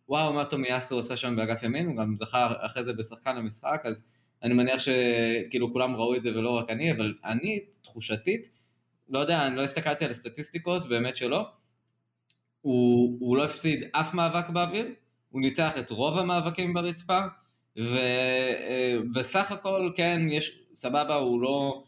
וואו, 0.09 0.33
מה 0.33 0.45
תומיאסו 0.45 0.95
עושה 0.95 1.17
שם 1.17 1.35
באגף 1.35 1.63
ימין, 1.63 1.85
הוא 1.85 1.95
גם 1.95 2.15
זכה 2.15 2.53
אחרי 2.59 2.83
זה 2.83 2.93
בשחקן 2.93 3.37
המשחק, 3.37 3.81
אז 3.85 4.07
אני 4.43 4.53
מניח 4.53 4.79
שכאילו 4.79 5.73
כולם 5.73 5.95
ראו 5.95 6.15
את 6.15 6.23
זה 6.23 6.29
ולא 6.29 6.49
רק 6.49 6.69
אני, 6.69 6.91
אבל 6.91 7.13
אני, 7.25 7.59
תחושתית, 7.81 8.49
לא 9.09 9.19
יודע, 9.19 9.47
אני 9.47 9.55
לא 9.55 9.61
הסתכלתי 9.61 10.05
על 10.05 10.11
הסטטיסטיקות, 10.11 10.89
באמת 10.89 11.17
שלא, 11.17 11.47
הוא, 12.61 13.17
הוא 13.19 13.37
לא 13.37 13.45
הפסיד 13.45 13.83
אף 13.91 14.13
מאבק 14.13 14.49
באוויר, 14.49 14.87
הוא 15.29 15.41
ניצח 15.41 15.77
את 15.79 15.89
רוב 15.89 16.17
המאבקים 16.17 16.73
ברצפה, 16.73 17.19
ובסך 17.77 19.51
הכל, 19.51 19.91
כן, 19.95 20.21
יש, 20.31 20.61
סבבה, 20.73 21.15
הוא 21.15 21.41
לא, 21.41 21.83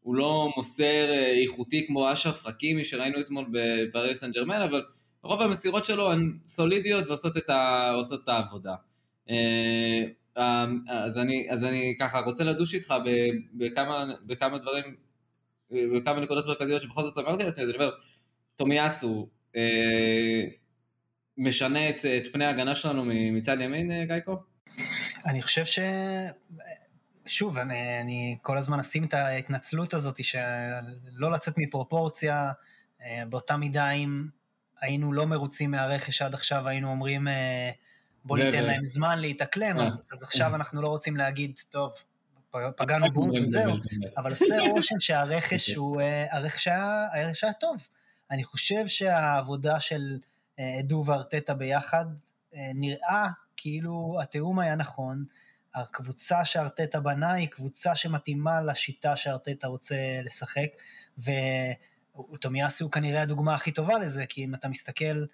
הוא 0.00 0.14
לא 0.14 0.52
מוסר 0.56 1.12
איכותי 1.42 1.86
כמו 1.86 2.12
אשרף 2.12 2.42
חכימי 2.42 2.84
שראינו 2.84 3.20
אתמול 3.20 3.46
בפריס 3.52 4.20
סן 4.20 4.32
ג'רמן, 4.32 4.62
אבל 4.62 4.82
רוב 5.22 5.42
המסירות 5.42 5.84
שלו 5.84 6.12
הן 6.12 6.38
סולידיות 6.46 7.06
ועושות 7.06 7.36
את, 7.36 7.50
ה, 7.50 7.92
את 8.14 8.28
העבודה. 8.28 8.74
אה, 9.30 10.04
אז 10.88 11.18
אני, 11.18 11.46
אז 11.50 11.64
אני 11.64 11.96
ככה 12.00 12.20
רוצה 12.20 12.44
לדוש 12.44 12.74
איתך 12.74 12.94
בכמה, 13.54 14.04
בכמה 14.26 14.58
דברים, 14.58 14.84
בכמה 15.70 16.20
נקודות 16.20 16.46
מרכזיות 16.46 16.82
שבכל 16.82 17.02
זאת 17.02 17.18
אמרתי 17.18 17.44
לעצמי, 17.44 17.64
אז 17.64 17.70
אני 17.70 17.78
אומר, 17.78 17.90
תומיאסו 18.56 19.28
אה, 19.56 20.44
משנה 21.38 21.88
את, 21.88 21.96
את 22.04 22.32
פני 22.32 22.44
ההגנה 22.44 22.74
שלנו 22.74 23.04
מצד 23.32 23.56
ימין, 23.60 23.92
אה, 23.92 24.04
גייקו? 24.04 24.36
אני 25.26 25.42
חושב 25.42 25.64
ש... 25.64 25.78
שוב, 27.26 27.58
אני, 27.58 28.00
אני 28.00 28.36
כל 28.42 28.58
הזמן 28.58 28.80
אשים 28.80 29.04
את 29.04 29.14
ההתנצלות 29.14 29.94
הזאת 29.94 30.24
שלא 30.24 31.32
לצאת 31.32 31.54
מפרופורציה, 31.58 32.52
באותה 33.28 33.56
מידה 33.56 33.90
אם 33.90 34.24
היינו 34.80 35.12
לא 35.12 35.26
מרוצים 35.26 35.70
מהרכש 35.70 36.22
עד 36.22 36.34
עכשיו, 36.34 36.68
היינו 36.68 36.90
אומרים, 36.90 37.28
אה, 37.28 37.70
בוא 38.24 38.38
ניתן 38.38 38.64
להם 38.64 38.84
זמן 38.84 39.18
להתאקלם, 39.18 39.80
אז, 39.80 40.04
אז 40.12 40.22
עכשיו 40.22 40.54
אנחנו 40.54 40.82
לא 40.82 40.88
רוצים 40.88 41.16
להגיד, 41.16 41.60
טוב, 41.70 41.92
פגענו 42.76 43.12
בו 43.12 43.26
וזהו, 43.46 43.72
אבל 44.16 44.30
עושה 44.30 44.56
רושם 44.70 45.00
שהרכש 45.00 45.70
הוא, 45.76 46.00
אה, 46.00 46.36
הרכש 46.36 46.68
היה 46.68 47.52
טוב. 47.60 47.76
אני 48.30 48.44
חושב 48.44 48.86
שהעבודה 48.86 49.80
של 49.80 50.18
אה, 50.58 50.80
דו 50.82 51.02
וארטטה 51.06 51.54
ביחד 51.54 52.04
נראה 52.74 53.28
כאילו 53.56 54.18
התיאום 54.22 54.58
היה 54.58 54.74
נכון, 54.74 55.24
הקבוצה 55.74 56.44
שארטטה 56.44 57.00
בנה 57.00 57.32
היא 57.32 57.48
קבוצה 57.48 57.94
שמתאימה 57.94 58.60
לשיטה 58.60 59.16
שארטטה 59.16 59.66
רוצה 59.66 59.96
לשחק, 60.24 60.68
ו... 61.18 61.30
תומיאסי 62.40 62.82
הוא 62.82 62.92
כנראה 62.92 63.22
הדוגמה 63.22 63.54
הכי 63.54 63.72
טובה 63.72 63.98
לזה, 63.98 64.26
כי 64.26 64.44
אם 64.44 64.54
אתה 64.54 64.68
מסתכל, 64.68 65.24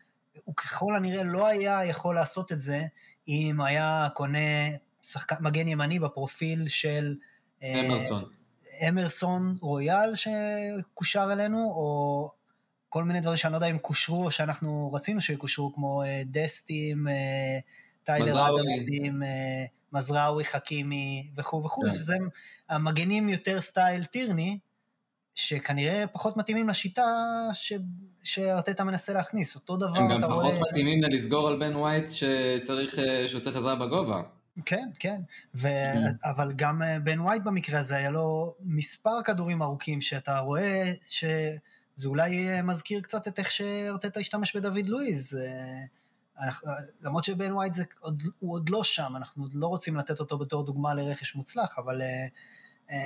הוא 0.44 0.54
ככל 0.56 0.96
הנראה 0.96 1.24
לא 1.24 1.46
היה 1.46 1.84
יכול 1.84 2.14
לעשות 2.14 2.52
את 2.52 2.60
זה 2.60 2.82
אם 3.28 3.60
היה 3.60 4.08
קונה 4.14 4.68
שחקן 5.02 5.36
מגן 5.40 5.68
ימני 5.68 5.98
בפרופיל 5.98 6.68
של... 6.68 7.16
אה, 7.62 7.80
אמרסון. 7.86 8.24
אמרסון 8.88 9.56
רויאל 9.60 10.12
שקושר 10.14 11.28
אלינו, 11.32 11.58
או 11.58 12.30
כל 12.88 13.04
מיני 13.04 13.20
דברים 13.20 13.36
שאני 13.36 13.52
לא 13.52 13.56
יודע 13.56 13.66
אם 13.66 13.78
קושרו 13.78 14.24
או 14.24 14.30
שאנחנו 14.30 14.92
רצינו 14.92 15.20
שיקושרו, 15.20 15.74
כמו 15.74 16.02
אה, 16.02 16.22
דסטים, 16.26 17.08
אה, 17.08 17.58
טיילר 18.04 18.46
אדמסים, 18.46 19.22
מזרעוי, 19.92 20.44
חכימי 20.44 21.30
וכו' 21.36 21.64
וכו', 21.64 21.82
כן. 21.82 21.90
שזה 21.90 22.14
המגנים 22.68 23.28
יותר 23.28 23.60
סטייל 23.60 24.04
טירני, 24.04 24.58
שכנראה 25.36 26.06
פחות 26.06 26.36
מתאימים 26.36 26.68
לשיטה 26.68 27.02
ש... 27.52 27.72
שארטטה 28.22 28.84
מנסה 28.84 29.12
להכניס. 29.12 29.54
אותו 29.54 29.76
דבר 29.76 29.88
אתה 29.88 29.98
רואה... 29.98 30.14
הם 30.14 30.20
גם 30.20 30.30
פחות 30.30 30.54
מתאימים 30.70 31.02
לסגור 31.02 31.48
על 31.48 31.58
בן 31.58 31.76
ווייט 31.76 32.10
שצריך, 32.10 32.98
אה, 32.98 33.28
שהוא 33.28 33.40
צריך 33.40 33.56
עזרה 33.56 33.74
בגובה. 33.74 34.22
כן, 34.64 34.88
כן, 34.98 35.20
ו... 35.54 35.68
Mm-hmm. 35.68 36.30
אבל 36.30 36.52
גם 36.56 36.82
אה, 36.82 36.98
בן 36.98 37.20
ווייט 37.20 37.42
במקרה 37.42 37.78
הזה 37.78 37.96
היה 37.96 38.10
לו 38.10 38.54
מספר 38.60 39.22
כדורים 39.24 39.62
ארוכים 39.62 40.00
שאתה 40.00 40.38
רואה 40.38 40.92
שזה 41.02 42.06
אולי 42.08 42.48
אה, 42.48 42.62
מזכיר 42.62 43.00
קצת 43.00 43.28
את 43.28 43.38
איך 43.38 43.50
שארטטה 43.50 44.20
השתמש 44.20 44.56
בדוד 44.56 44.86
לואיז. 44.86 45.38
למרות 47.02 47.24
שבן 47.24 47.52
ווייט 47.52 47.74
זה, 47.74 47.84
עוד, 48.00 48.22
הוא 48.38 48.52
עוד 48.52 48.68
לא 48.68 48.84
שם, 48.84 49.12
אנחנו 49.16 49.42
עוד 49.42 49.54
לא 49.54 49.66
רוצים 49.66 49.96
לתת 49.96 50.20
אותו 50.20 50.38
בתור 50.38 50.64
דוגמה 50.64 50.94
לרכש 50.94 51.34
מוצלח, 51.34 51.78
אבל... 51.78 52.02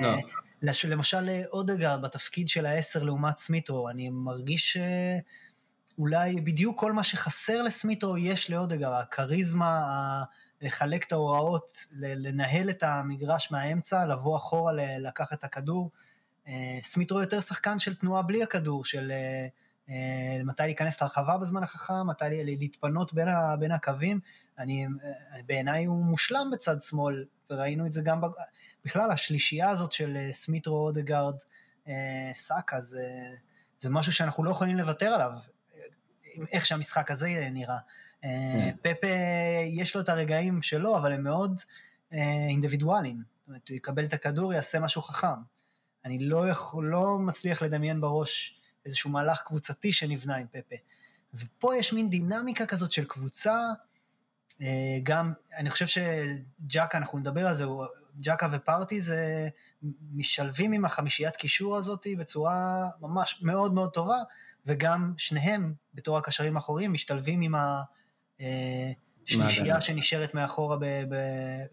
לא. 0.01 0.15
למשל 0.61 1.29
אודגרד 1.51 2.01
בתפקיד 2.01 2.47
של 2.47 2.65
העשר 2.65 3.03
לעומת 3.03 3.37
סמית' 3.37 3.70
רו, 3.70 3.89
אני 3.89 4.09
מרגיש 4.09 4.77
אולי 5.97 6.41
בדיוק 6.41 6.79
כל 6.79 6.93
מה 6.93 7.03
שחסר 7.03 7.61
לסמית' 7.61 8.03
רו 8.03 8.17
יש 8.17 8.51
לאודגרד, 8.51 8.93
הכריזמה, 8.93 9.81
לחלק 10.61 11.07
את 11.07 11.11
ההוראות, 11.11 11.85
לנהל 11.91 12.69
את 12.69 12.83
המגרש 12.83 13.51
מהאמצע, 13.51 14.05
לבוא 14.05 14.37
אחורה, 14.37 14.73
לקחת 14.99 15.33
את 15.33 15.43
הכדור. 15.43 15.91
אה, 16.47 16.79
סמיתו 16.83 17.21
יותר 17.21 17.39
שחקן 17.39 17.79
של 17.79 17.95
תנועה 17.95 18.21
בלי 18.21 18.43
הכדור, 18.43 18.85
של 18.85 19.11
אה, 19.11 19.47
אה, 19.89 20.43
מתי 20.43 20.63
להיכנס 20.63 21.01
לרחבה 21.01 21.37
בזמן 21.37 21.63
החכם, 21.63 22.07
מתי 22.07 22.25
להתפנות 22.43 23.13
בין, 23.13 23.27
ה, 23.27 23.55
בין 23.59 23.71
הקווים. 23.71 24.19
אני, 24.59 24.87
בעיניי 25.45 25.85
הוא 25.85 26.05
מושלם 26.05 26.49
בצד 26.53 26.81
שמאל, 26.81 27.25
וראינו 27.49 27.85
את 27.85 27.93
זה 27.93 28.01
גם, 28.01 28.21
בכלל 28.85 29.11
השלישייה 29.11 29.69
הזאת 29.69 29.91
של 29.91 30.29
סמיטרו, 30.31 30.77
אודגרד, 30.77 31.35
סאקה, 32.35 32.81
זה, 32.81 33.07
זה 33.79 33.89
משהו 33.89 34.13
שאנחנו 34.13 34.43
לא 34.43 34.51
יכולים 34.51 34.77
לוותר 34.77 35.07
עליו, 35.07 35.31
איך 36.51 36.65
שהמשחק 36.65 37.11
הזה 37.11 37.49
נראה. 37.51 37.77
כן. 38.21 38.71
פפה, 38.81 39.07
יש 39.67 39.95
לו 39.95 40.01
את 40.01 40.09
הרגעים 40.09 40.61
שלו, 40.61 40.97
אבל 40.97 41.11
הם 41.11 41.23
מאוד 41.23 41.61
אינדיבידואליים. 42.49 43.17
זאת 43.17 43.47
אומרת, 43.47 43.69
הוא 43.69 43.75
יקבל 43.75 44.05
את 44.05 44.13
הכדור, 44.13 44.53
יעשה 44.53 44.79
משהו 44.79 45.01
חכם. 45.01 45.27
אני 46.05 46.19
לא, 46.19 46.49
יכול, 46.49 46.85
לא 46.85 47.17
מצליח 47.19 47.61
לדמיין 47.61 48.01
בראש 48.01 48.61
איזשהו 48.85 49.09
מהלך 49.09 49.41
קבוצתי 49.41 49.91
שנבנה 49.91 50.35
עם 50.35 50.47
פפה. 50.47 50.75
ופה 51.33 51.75
יש 51.75 51.93
מין 51.93 52.09
דינמיקה 52.09 52.65
כזאת 52.65 52.91
של 52.91 53.05
קבוצה, 53.05 53.59
אה, 54.61 54.97
גם, 55.03 55.33
אני 55.57 55.69
חושב 55.69 55.87
שג'קה, 55.87 56.97
אנחנו 56.97 57.19
נדבר 57.19 57.47
על 57.47 57.53
זה, 57.53 57.65
ג'קה 58.19 58.47
ופארטי 58.51 59.01
זה 59.01 59.49
משלבים 60.13 60.71
עם 60.71 60.85
החמישיית 60.85 61.35
קישור 61.35 61.77
הזאת 61.77 62.07
בצורה 62.17 62.89
ממש 63.01 63.39
מאוד 63.41 63.73
מאוד 63.73 63.93
טובה, 63.93 64.17
וגם 64.65 65.13
שניהם, 65.17 65.73
בתור 65.93 66.17
הקשרים 66.17 66.55
האחוריים, 66.55 66.93
משתלבים 66.93 67.41
עם 67.41 67.55
השלישייה 69.27 69.81
שנשארת 69.81 70.33
מאחורה 70.33 70.77
ב, 70.77 70.85
ב, 70.85 71.15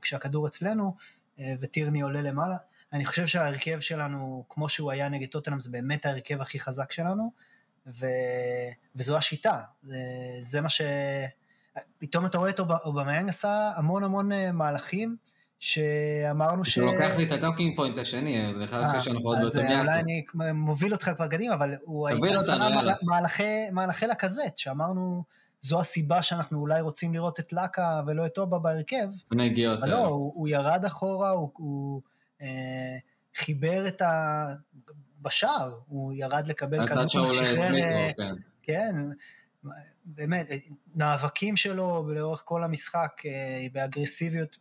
כשהכדור 0.01 0.47
אצלנו, 0.47 0.97
אה, 1.41 1.55
וטירני 1.61 2.01
עולה 2.01 2.23
למעלה. 2.23 2.57
אני 2.93 3.05
חושב 3.05 3.27
שההרכב 3.27 3.81
שלנו, 3.81 4.45
כמו 4.49 4.69
שהוא 4.69 4.91
היה 4.91 5.09
נגד 5.09 5.29
טוטנאם, 5.29 5.61
זה 5.61 5.71
באמת 5.71 6.07
ההרכב 6.07 6.41
הכי 6.41 6.61
חזק 6.61 6.93
שלנו, 6.93 7.33
ו... 7.87 8.07
וזו 8.97 9.17
השיטה. 9.17 9.63
זה, 9.83 9.99
זה 10.41 10.61
מה 10.61 10.69
ש... 10.69 10.81
פתאום 11.99 12.27
אתה 12.27 12.39
רואה 12.39 12.51
את 12.51 12.61
אובמיאנג 12.61 13.29
עשה 13.29 13.71
המון 13.77 14.05
המון 14.05 14.33
אה, 14.33 14.53
מהלכים, 14.53 15.17
שאמרנו 15.59 16.65
ש... 16.65 16.79
הוא 16.79 16.93
לוקח 16.93 17.17
לי 17.17 17.25
את 17.25 17.33
ה 17.33 17.38
talking 17.38 17.77
point 17.77 17.99
השני, 17.99 18.51
אני 18.51 18.67
חושב 18.67 18.79
אה, 18.79 19.01
שאנחנו 19.01 19.29
עוד 19.29 19.39
באותו 19.41 19.59
מיאסי. 19.63 19.81
אולי 19.81 20.01
אני 20.01 20.25
מוביל 20.53 20.93
אותך 20.93 21.11
כבר 21.17 21.27
קדימה, 21.27 21.55
אבל 21.55 21.71
הוא 21.85 22.09
עשה 22.09 22.57
מהלכי, 23.73 24.07
לקזט, 24.07 24.57
שאמרנו, 24.57 25.25
זו 25.61 25.81
הסיבה 25.81 26.23
שאנחנו 26.23 26.61
אולי 26.61 26.81
רוצים 26.81 27.15
לראות 27.15 27.41
את 27.41 27.53
לאקה 27.53 28.01
ולא 28.07 28.27
את 28.27 28.39
אובה 28.39 28.59
בהרכב. 28.59 29.09
נגיעות. 29.33 29.79
אבל 29.79 29.91
לא, 29.91 30.07
הוא, 30.07 30.49
ירד 30.49 30.85
אחורה, 30.85 31.31
הוא... 31.31 32.03
אה, 32.43 32.97
חיבר 33.37 33.89
את 33.89 34.03
ה... 34.03 34.47
בשער, 35.23 35.79
הוא 35.87 36.13
ירד 36.15 36.49
לקבל 36.49 36.87
כדור 36.87 37.27
שחרר, 37.27 37.75
אה, 37.75 38.11
כן. 38.17 38.35
כן, 38.63 38.97
באמת, 40.05 40.47
מאבקים 40.95 41.57
שלו 41.57 42.13
לאורך 42.13 42.43
כל 42.45 42.65
המשחק 42.65 43.23
אה, 43.27 43.67
באגרסיביות, 43.73 44.59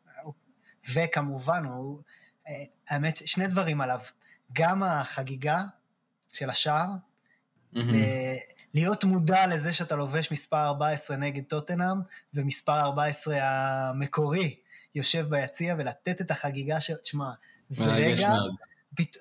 וכמובן, 0.94 1.66
הוא, 1.66 2.02
האמת, 2.90 3.18
שני 3.26 3.48
דברים 3.48 3.82
עליו, 3.82 4.00
גם 4.54 4.84
החגיגה 4.84 5.64
של 6.34 6.50
השער, 6.50 6.88
להיות 8.74 9.04
מודע 9.04 9.48
לזה 9.48 9.74
שאתה 9.74 9.96
לובש 9.96 10.32
מספר 10.32 10.66
14 10.66 11.18
נגד 11.18 11.44
טוטנאם, 11.44 11.98
ומספר 12.34 12.80
14 12.80 13.38
המקורי 13.42 14.56
יושב 14.96 15.26
ביציע, 15.30 15.76
ולתת 15.78 16.22
את 16.22 16.32
החגיגה 16.32 16.82
של... 16.82 16.96
תשמע, 16.96 17.30
זה 17.70 17.92
רגע, 17.92 18.34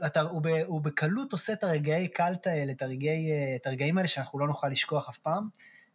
אתה, 0.07 0.21
הוא, 0.21 0.43
ב, 0.43 0.47
הוא 0.47 0.81
בקלות 0.81 1.33
עושה 1.33 1.53
את 1.53 1.65
הרגעי 1.65 2.09
קלט 2.09 2.47
האלה, 2.47 2.73
את, 2.73 2.83
הרגעי, 2.83 3.31
את 3.57 3.67
הרגעים 3.67 3.99
האלה 3.99 4.09
שאנחנו 4.09 4.39
לא 4.39 4.47
נוכל 4.47 4.69
לשכוח 4.69 5.09
אף 5.09 5.19
פעם. 5.19 5.49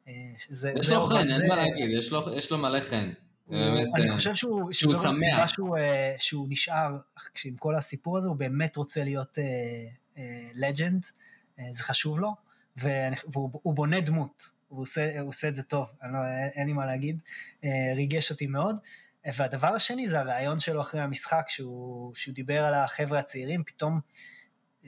אה, 0.08 0.14
זה, 0.50 0.72
יש 0.76 0.86
זה 0.86 0.94
לו 0.94 1.08
חן, 1.08 1.16
אין 1.32 1.48
מה 1.48 1.56
להגיד, 1.56 1.98
יש 1.98 2.12
לו, 2.12 2.34
יש 2.38 2.52
לו 2.52 2.58
מלא 2.58 2.80
חן. 2.80 3.12
באמת, 3.48 3.88
אני 3.96 4.10
אה, 4.10 4.16
חושב 4.16 4.36
שהוא, 4.36 4.72
שהוא 4.72 4.94
שמח. 4.94 5.06
הסיבה 5.06 5.48
שהוא, 5.48 5.78
אה, 5.78 6.16
שהוא 6.20 6.48
נשאר 6.50 6.98
עם 7.46 7.56
כל 7.56 7.76
הסיפור 7.76 8.18
הזה, 8.18 8.28
הוא 8.28 8.36
באמת 8.36 8.76
רוצה 8.76 9.04
להיות 9.04 9.38
לג'נד, 10.54 11.04
uh, 11.04 11.08
uh, 11.60 11.64
זה 11.72 11.84
חשוב 11.84 12.20
לו, 12.20 12.36
והוא 12.78 13.74
בונה 13.74 14.02
דמות, 14.02 14.52
הוא 14.68 14.82
עושה, 14.82 15.20
הוא 15.20 15.30
עושה 15.30 15.48
את 15.48 15.56
זה 15.56 15.64
טוב, 15.64 15.88
לא, 16.04 16.20
אין 16.56 16.68
לי 16.68 16.74
מה 16.74 16.86
להגיד, 16.86 17.20
uh, 17.62 17.68
ריגש 17.96 18.32
אותי 18.32 18.48
מאוד. 18.48 18.76
והדבר 19.36 19.68
השני 19.68 20.10
זה 20.10 20.20
הרעיון 20.20 20.60
שלו 20.60 20.82
אחרי 20.82 21.02
המשחק, 21.02 21.46
שהוא, 21.48 22.16
שהוא 22.16 22.36
דיבר 22.36 22.64
על 22.64 22.74
החבר'ה 22.74 23.20
הצעירים, 23.20 23.64
פתאום 23.64 24.00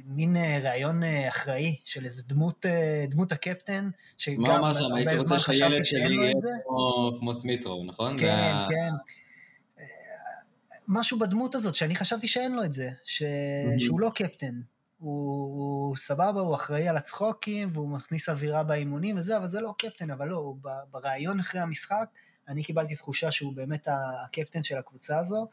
מין 0.06 0.38
אה, 0.38 0.60
רעיון 0.64 1.04
אה, 1.04 1.28
אחראי 1.28 1.76
של 1.86 2.06
איזה 2.06 2.24
דמות, 2.28 2.66
אה, 2.66 3.06
דמות 3.10 3.32
הקפטן, 3.32 3.90
שגם 4.18 4.46
הרבה 4.46 5.20
זמן 5.20 5.40
חשבתי 5.40 5.86
שאין 5.86 6.12
לו 6.12 6.30
את 6.30 6.36
זה. 6.42 6.48
מה 6.48 6.66
אמרת 6.66 6.72
שהילד 6.72 6.96
שלי 6.96 7.10
יהיה 7.10 7.20
כמו 7.20 7.34
סמיטרו, 7.34 7.84
נכון? 7.84 8.18
כן, 8.18 8.52
וה... 8.54 8.66
כן. 8.70 8.90
משהו 10.88 11.20
בדמות 11.20 11.56
הזאת, 11.56 11.76
שאני 11.76 11.96
חשבתי 11.96 12.28
שאין 12.28 12.56
לו 12.56 12.64
את 12.64 12.74
זה, 12.74 12.90
ש... 13.06 13.22
mm-hmm. 13.22 13.80
שהוא 13.80 14.00
לא 14.00 14.12
קפטן. 14.16 14.62
הוא, 15.00 15.44
הוא 15.44 15.96
סבבה, 15.96 16.42
הוא 16.42 16.56
אחראי 16.56 16.88
על 16.88 16.98
הצחוקים, 16.98 17.70
והוא 17.74 17.90
מכניס 17.90 18.30
אווירה 18.30 18.64
באימונים 18.64 19.18
וזה, 19.18 19.38
אבל 19.38 19.48
זה 19.48 19.62
לא 19.62 19.74
קפטן, 19.78 20.12
אבל 20.12 20.28
לא, 20.28 20.54
ברעיון 20.92 21.40
אחרי 21.40 21.62
המשחק, 21.62 22.06
אני 22.48 22.64
קיבלתי 22.64 22.96
תחושה 22.96 23.32
שהוא 23.32 23.54
באמת 23.54 23.88
הקפטן 23.92 24.64
של 24.64 24.78
הקבוצה 24.78 25.20
הזו, 25.20 25.48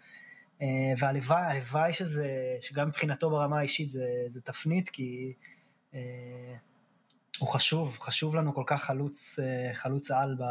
והלוואי 0.99 1.93
שזה, 1.93 2.29
שגם 2.61 2.89
מבחינתו 2.89 3.31
ברמה 3.31 3.59
האישית 3.59 3.91
זה, 3.91 4.07
זה 4.29 4.41
תפנית, 4.41 4.89
כי 4.89 5.33
אה, 5.95 6.01
הוא 7.39 7.49
חשוב, 7.49 7.99
חשוב 8.01 8.37
לנו 8.37 8.55
כל 8.55 8.65
כך 8.67 8.85
חלוץ, 8.85 9.39
אה, 9.39 9.75
חלוץ 9.75 10.11
על 10.11 10.37
ב, 10.39 10.43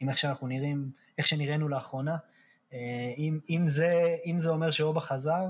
עם 0.00 0.08
איך 0.08 0.18
שאנחנו 0.18 0.46
נראים, 0.46 0.90
איך 1.18 1.26
שנראינו 1.26 1.68
לאחרונה. 1.68 2.16
אם, 3.18 3.38
אם, 3.50 3.68
זה, 3.68 3.94
אם 4.26 4.38
זה 4.38 4.50
אומר 4.50 4.70
שאובה 4.70 5.00
חזר, 5.00 5.44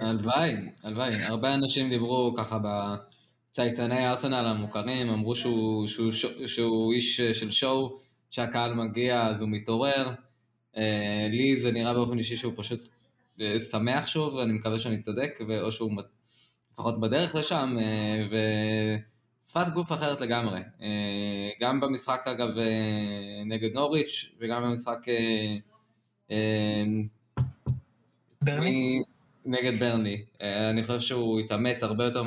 הלוואי, 0.00 0.54
הלוואי. 0.82 1.10
הרבה 1.26 1.54
אנשים 1.54 1.88
דיברו 1.88 2.34
ככה 2.36 2.58
בצייצני 2.62 4.08
ארסנל 4.08 4.46
המוכרים, 4.46 5.08
אמרו 5.08 5.36
שהוא, 5.36 5.86
שהוא, 5.86 6.12
שהוא, 6.12 6.46
שהוא 6.46 6.92
איש 6.92 7.20
של 7.20 7.50
שואו, 7.50 7.98
כשהקהל 8.30 8.74
מגיע 8.74 9.26
אז 9.26 9.40
הוא 9.40 9.48
מתעורר. 9.48 10.14
אה, 10.76 11.28
לי 11.30 11.56
זה 11.56 11.72
נראה 11.72 11.94
באופן 11.94 12.18
אישי 12.18 12.36
שהוא 12.36 12.52
פשוט 12.56 12.88
אה, 13.40 13.60
שמח 13.60 14.06
שוב, 14.06 14.34
ואני 14.34 14.52
מקווה 14.52 14.78
שאני 14.78 15.00
צודק, 15.00 15.38
או 15.60 15.72
שהוא 15.72 15.92
לפחות 16.72 17.00
בדרך 17.00 17.34
לשם, 17.34 17.76
אה, 17.80 18.22
ושפת 19.44 19.68
גוף 19.74 19.92
אחרת 19.92 20.20
לגמרי. 20.20 20.60
גם 21.60 21.80
במשחק 21.80 22.26
אגב 22.26 22.48
נגד 23.46 23.74
נוריץ', 23.74 24.34
וגם 24.40 24.62
במשחק... 24.62 24.98
ברני? 28.42 29.02
נגד 29.44 29.78
ברני. 29.78 30.24
אני 30.40 30.84
חושב 30.84 31.00
שהוא 31.00 31.40
התאמץ 31.40 31.82
הרבה 31.82 32.04
יותר 32.04 32.22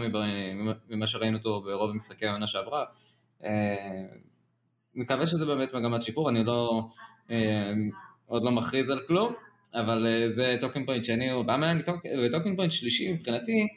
ממה 0.89 1.07
שראינו 1.07 1.37
אותו 1.37 1.61
ברוב 1.61 1.91
משחקי 1.91 2.27
העונה 2.27 2.47
שעברה. 2.47 2.85
מקווה 4.95 5.27
שזה 5.27 5.45
באמת 5.45 5.73
מגמת 5.73 6.03
שיפור, 6.03 6.29
אני 6.29 6.43
לא, 6.43 6.89
עוד 8.31 8.43
לא 8.43 8.51
מכריז 8.51 8.89
על 8.89 8.99
כלום, 9.07 9.33
אבל 9.73 10.07
אה, 10.07 10.27
זה 10.35 10.57
talking 10.61 10.85
point 10.85 11.05
שני, 11.05 11.31
או 11.31 11.43
באמן 11.43 11.79
ו 12.23 12.27
talking 12.27 12.55
point 12.55 12.71
שלישי 12.71 13.13
מבחינתי, 13.13 13.67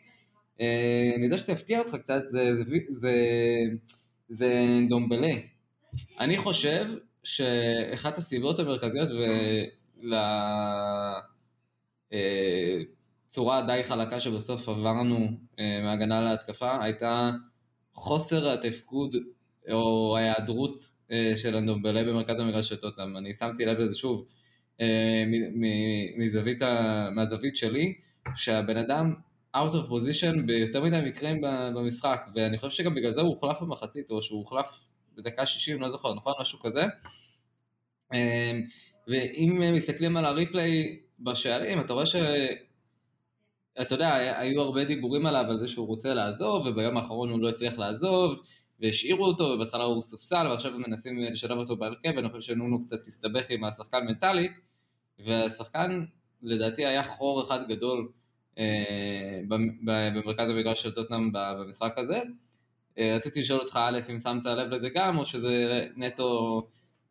אה, 0.61 1.13
אני 1.17 1.25
יודע 1.25 1.39
שזה 1.39 1.53
יפתיע 1.53 1.79
אותך 1.79 1.97
קצת, 1.97 2.23
זה, 2.29 2.55
זה, 2.55 2.65
זה, 2.91 3.15
זה 4.29 4.65
דומבלה. 4.89 5.33
אני 6.21 6.39
חושב 6.39 6.87
שאחת 7.25 8.19
הסיבות 8.19 8.59
המרכזיות 8.59 9.09
ולצורה 13.29 13.63
די 13.63 13.81
חלקה 13.83 14.21
שבסוף 14.21 14.69
עברנו 14.69 15.29
מהגנה 15.83 16.21
להתקפה 16.21 16.85
הייתה 16.85 17.31
חוסר 17.95 18.51
התפקוד 18.51 19.17
או 19.71 20.17
ההיעדרות 20.17 20.95
אה, 21.11 21.33
של 21.37 21.57
אנדומבלה 21.57 22.05
במרכז 22.05 22.41
המגרש 22.41 22.69
של 22.69 22.77
טוטנאם. 22.77 23.17
אני 23.17 23.35
שמתי 23.35 23.65
לב 23.65 23.79
לזה 23.79 23.99
שוב 23.99 24.27
אה, 24.29 24.44
מזווית, 26.19 26.63
מהזווית 27.13 27.57
שלי, 27.57 27.95
שהבן 28.35 28.77
אדם 28.77 29.15
out 29.57 29.73
of 29.73 29.91
position 29.91 30.47
ביותר 30.47 30.83
מדי 30.83 31.01
מקרים 31.07 31.41
במשחק, 31.75 32.29
ואני 32.35 32.59
חושב 32.59 32.71
שגם 32.71 32.95
בגלל 32.95 33.15
זה 33.15 33.21
הוא 33.21 33.29
הוחלף 33.29 33.61
במחצית, 33.61 34.11
או 34.11 34.23
שהוא 34.23 34.39
הוחלף 34.39 34.87
בדקה 35.17 35.47
60, 35.47 35.81
לא 35.81 35.91
זוכר, 35.91 36.15
נכון? 36.15 36.33
משהו 36.41 36.59
כזה. 36.59 36.85
אה, 38.15 38.53
ואם 39.09 39.75
מסתכלים 39.75 40.17
על 40.17 40.25
הריפליי 40.25 40.99
בשערים, 41.21 41.81
אתה 41.81 41.93
רואה 41.93 42.07
ש... 42.07 42.17
אתה 43.81 43.95
יודע, 43.95 44.15
היו 44.39 44.63
הרבה 44.63 44.85
דיבורים 44.85 45.27
עליו 45.27 45.45
על 45.49 45.59
זה 45.59 45.69
שהוא 45.69 45.87
רוצה 45.87 46.15
לעזוב, 46.15 46.67
וביום 46.67 46.97
האחרון 46.97 47.31
הוא 47.31 47.41
לא 47.41 47.49
הצליח 47.49 47.79
לעזוב, 47.79 48.43
והשאירו 48.81 49.25
אותו, 49.25 49.45
ובהתחלה 49.45 49.85
הוא 49.85 50.03
סופסל, 50.03 50.47
ועכשיו 50.51 50.75
הם 50.75 50.83
מנסים 50.87 51.19
לשלב 51.19 51.59
אותו 51.59 51.77
בהרכב, 51.77 52.13
ואני 52.17 52.29
חושב 52.29 52.55
שנונו 52.55 52.85
קצת 52.87 53.07
הסתבך 53.07 53.51
עם 53.51 53.65
השחקן 53.65 54.07
מנטלית, 54.07 54.53
והשחקן 55.19 56.05
לדעתי 56.43 56.87
היה 56.87 57.03
חור 57.03 57.43
אחד 57.43 57.69
גדול 57.69 58.09
אה, 58.59 59.41
במרכז 59.85 60.51
המגרש 60.51 60.83
של 60.83 60.91
טוטנאם 60.91 61.33
במשחק 61.33 61.99
הזה. 61.99 62.21
אה, 62.99 63.17
רציתי 63.17 63.41
לשאול 63.41 63.61
אותך 63.61 63.79
א', 63.83 64.01
אם 64.11 64.21
שמת 64.21 64.47
לב 64.47 64.69
לזה 64.71 64.89
גם, 64.95 65.19
או 65.19 65.25
שזה 65.25 65.87
נטו, 65.97 66.63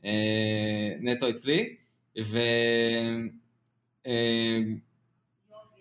אה, 0.06 0.86
נטו 1.02 1.30
אצלי, 1.30 1.76
ו... 2.24 2.40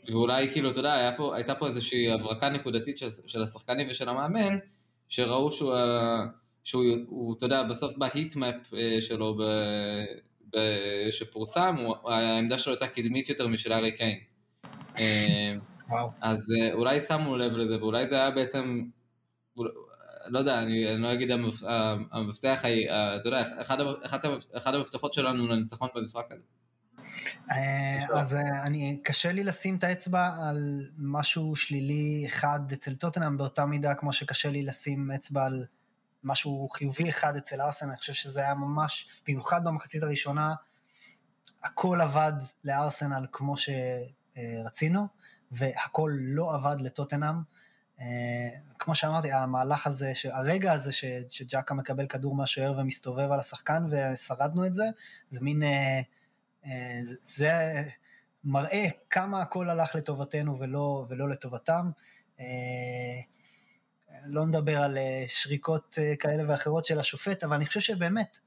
ואולי 0.08 0.50
כאילו, 0.50 0.70
אתה 0.70 0.78
יודע, 0.78 1.14
פה, 1.16 1.36
הייתה 1.36 1.54
פה 1.54 1.68
איזושהי 1.68 2.10
הברקה 2.10 2.48
נקודתית 2.48 2.98
של, 2.98 3.08
של 3.26 3.42
השחקנים 3.42 3.86
ושל 3.90 4.08
המאמן, 4.08 4.58
שראו 5.12 5.52
שהוא, 5.52 5.74
שהוא 6.64 6.84
הוא, 7.06 7.34
אתה 7.36 7.46
יודע, 7.46 7.62
בסוף 7.62 7.96
בהיטמפ 7.96 8.74
שלו 9.00 9.34
ב, 9.34 9.42
ב, 10.54 10.58
שפורסם, 11.10 11.76
הוא, 11.76 12.10
העמדה 12.10 12.58
שלו 12.58 12.72
הייתה 12.72 12.86
קדמית 12.86 13.28
יותר 13.28 13.48
משל 13.48 13.72
ארי 13.72 13.92
קיין. 13.92 14.18
וואו. 15.88 16.08
אז 16.20 16.52
אולי 16.72 17.00
שמו 17.00 17.36
לב 17.36 17.56
לזה, 17.56 17.80
ואולי 17.80 18.08
זה 18.08 18.14
היה 18.14 18.30
בעצם, 18.30 18.84
לא 20.26 20.38
יודע, 20.38 20.62
אני, 20.62 20.94
אני 20.94 21.02
לא 21.02 21.12
אגיד 21.12 21.30
המפתח, 22.10 22.62
אתה 23.20 23.28
יודע, 23.28 23.42
אחד, 23.60 23.78
אחד, 24.02 24.18
אחד 24.56 24.74
המפתחות 24.74 25.14
שלנו 25.14 25.48
לניצחון 25.48 25.88
במשחק 25.94 26.26
הזה. 26.30 26.61
אה, 27.50 28.04
אז 28.14 28.34
אה, 28.34 28.62
אני, 28.62 28.98
קשה 29.04 29.32
לי 29.32 29.44
לשים 29.44 29.76
את 29.76 29.84
האצבע 29.84 30.30
על 30.48 30.90
משהו 30.98 31.56
שלילי 31.56 32.24
אחד 32.26 32.72
אצל 32.72 32.94
טוטנאם 32.94 33.36
באותה 33.36 33.66
מידה 33.66 33.94
כמו 33.94 34.12
שקשה 34.12 34.50
לי 34.50 34.62
לשים 34.62 35.10
אצבע 35.10 35.44
על 35.44 35.66
משהו 36.24 36.68
חיובי 36.72 37.10
אחד 37.10 37.36
אצל 37.36 37.60
ארסן, 37.60 37.88
אני 37.88 37.96
חושב 37.96 38.12
שזה 38.12 38.40
היה 38.40 38.54
ממש, 38.54 39.08
במיוחד 39.26 39.64
במחצית 39.64 40.02
הראשונה, 40.02 40.54
הכל 41.62 42.00
עבד 42.00 42.32
לארסנל 42.64 43.26
כמו 43.32 43.54
שרצינו, 43.56 45.06
והכל 45.52 46.12
לא 46.14 46.54
עבד 46.54 46.80
לטוטנאם. 46.80 47.34
אה, 48.00 48.06
כמו 48.78 48.94
שאמרתי, 48.94 49.32
המהלך 49.32 49.86
הזה, 49.86 50.12
הרגע 50.24 50.72
הזה 50.72 50.92
שג'קה 51.28 51.74
מקבל 51.74 52.06
כדור 52.06 52.34
מהשוער 52.34 52.78
ומסתובב 52.78 53.32
על 53.32 53.40
השחקן 53.40 53.84
ושרדנו 53.90 54.66
את 54.66 54.74
זה, 54.74 54.84
זה 55.30 55.40
מין... 55.40 55.62
אה, 55.62 56.00
זה 57.22 57.82
מראה 58.44 58.86
כמה 59.10 59.42
הכל 59.42 59.70
הלך 59.70 59.94
לטובתנו 59.94 60.60
ולא, 60.60 61.06
ולא 61.08 61.28
לטובתם. 61.28 61.90
אה, 62.40 62.44
לא 64.26 64.46
נדבר 64.46 64.82
על 64.82 64.98
אה, 64.98 65.24
שריקות 65.28 65.98
כאלה 66.18 66.42
ואחרות 66.48 66.84
של 66.84 66.98
השופט, 66.98 67.44
אבל 67.44 67.54
אני 67.54 67.66
חושב 67.66 67.80
שבאמת, 67.80 68.38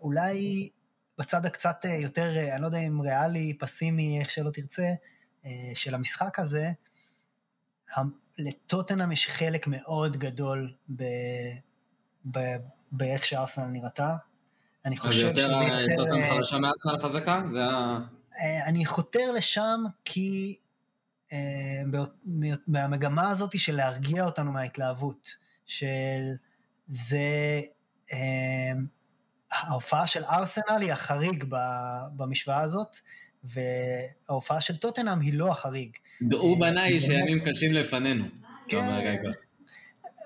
אולי 0.00 0.68
בצד 1.18 1.46
הקצת 1.46 1.84
יותר, 1.84 2.52
אני 2.52 2.62
לא 2.62 2.66
יודע 2.66 2.78
אם 2.78 3.00
ריאלי, 3.00 3.54
פסימי, 3.58 4.20
איך 4.20 4.30
שלא 4.30 4.50
תרצה, 4.50 4.92
של 5.74 5.94
המשחק 5.94 6.38
הזה, 6.38 6.70
לטוטנאם 8.38 9.12
יש 9.12 9.28
חלק 9.28 9.66
מאוד 9.66 10.16
גדול. 10.16 10.74
באיך 12.92 13.24
שארסנל 13.24 13.66
נראתה. 13.66 14.16
אני 14.86 14.96
חושב 14.96 15.12
שזה 15.12 15.24
יותר... 15.24 15.46
אז 15.46 15.88
יותר 15.98 16.16
אה, 16.16 16.30
חלשה 16.30 16.58
מארסנל 16.58 16.98
חזקה? 16.98 17.42
זה 17.52 17.64
ה... 17.64 17.98
אה, 18.40 18.66
אני 18.66 18.86
חותר 18.86 19.32
לשם 19.32 19.84
כי 20.04 20.56
אה, 21.32 21.38
מהמגמה 22.66 23.30
הזאת 23.30 23.58
של 23.58 23.76
להרגיע 23.76 24.24
אותנו 24.24 24.52
מההתלהבות, 24.52 25.30
של 25.66 26.32
זה... 26.88 27.60
ההופעה 29.52 30.06
של 30.06 30.24
ארסנל 30.24 30.80
היא 30.80 30.92
החריג 30.92 31.44
במשוואה 32.16 32.60
הזאת, 32.60 32.96
וההופעה 33.44 34.60
של 34.60 34.76
טוטנאם 34.76 35.20
היא 35.20 35.34
לא 35.34 35.50
החריג. 35.50 35.90
דעו 36.22 36.58
בניי 36.58 37.00
שימים 37.00 37.40
קשים 37.44 37.72
לפנינו. 37.72 38.24
כן, 38.68 39.00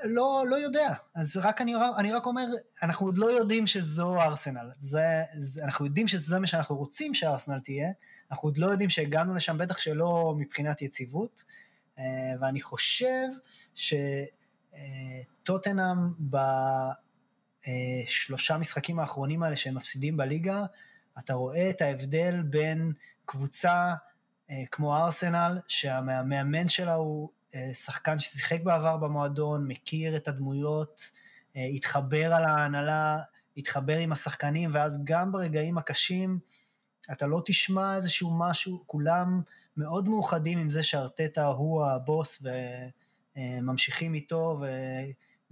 לא, 0.05 0.45
לא 0.49 0.57
יודע. 0.57 0.93
אז 1.15 1.37
רק 1.37 1.61
אני, 1.61 1.75
אני 1.99 2.13
רק 2.13 2.27
אומר, 2.27 2.47
אנחנו 2.83 3.07
עוד 3.07 3.19
לא 3.19 3.33
יודעים 3.33 3.67
שזו 3.67 4.21
ארסנל. 4.21 4.71
זה, 4.77 5.23
זה, 5.37 5.65
אנחנו 5.65 5.87
יודעים 5.87 6.09
שזה 6.09 6.39
מה 6.39 6.47
שאנחנו 6.47 6.77
רוצים 6.77 7.15
שארסנל 7.15 7.61
תהיה, 7.61 7.89
אנחנו 8.31 8.49
עוד 8.49 8.59
לא 8.59 8.67
יודעים 8.67 8.91
שהגענו 8.91 9.35
לשם, 9.35 9.59
בטח 9.59 9.79
שלא 9.79 10.35
מבחינת 10.39 10.83
יציבות. 10.83 11.45
אה, 11.99 12.05
ואני 12.41 12.61
חושב 12.61 13.27
שטוטנאם 15.45 15.97
בשלושה 17.67 18.59
משחקים 18.59 18.99
האחרונים 18.99 19.43
האלה 19.43 19.57
שהם 19.57 19.75
מפסידים 19.75 20.17
בליגה, 20.17 20.65
אתה 21.19 21.35
רואה 21.35 21.71
את 21.71 21.83
ההבדל 21.83 22.43
בין 22.43 22.93
קבוצה 23.25 23.95
אה, 24.51 24.63
כמו 24.71 24.97
ארסנל, 24.97 25.59
שהמאמן 25.69 26.69
שלה 26.69 26.95
הוא 26.95 27.29
אה, 27.29 27.35
שחקן 27.73 28.19
ששיחק 28.19 28.61
בעבר 28.63 28.97
במועדון, 28.97 29.69
מכיר 29.69 30.17
את 30.17 30.29
הדמויות, 30.29 31.11
אה, 31.57 31.65
התחבר 31.65 32.35
על 32.35 32.45
ההנהלה, 32.45 33.21
התחבר 33.57 33.99
עם 33.99 34.13
השחקנים, 34.13 34.71
ואז 34.75 35.01
גם 35.05 35.33
ברגעים 35.33 35.79
הקשים 35.79 36.39
אתה 37.13 37.27
לא 37.27 37.43
תשמע 37.45 37.97
איזשהו 37.97 38.39
משהו, 38.39 38.83
כולם 38.87 39.43
מאוד 39.77 40.09
מאוחדים 40.09 40.59
עם 40.59 40.71
זה 40.71 40.83
שארטטה 40.83 41.47
הוא 41.47 41.87
הבוס 41.87 42.43
וממשיכים 43.37 44.15
איתו 44.15 44.59
ו... 44.61 44.67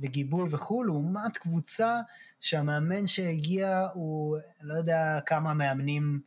וגיבוי 0.00 0.48
וכו', 0.50 0.84
לעומת 0.84 1.36
קבוצה 1.36 2.00
שהמאמן 2.40 3.06
שהגיע 3.06 3.88
הוא, 3.94 4.38
לא 4.60 4.74
יודע 4.74 5.18
כמה 5.26 5.54
מאמנים 5.54 6.20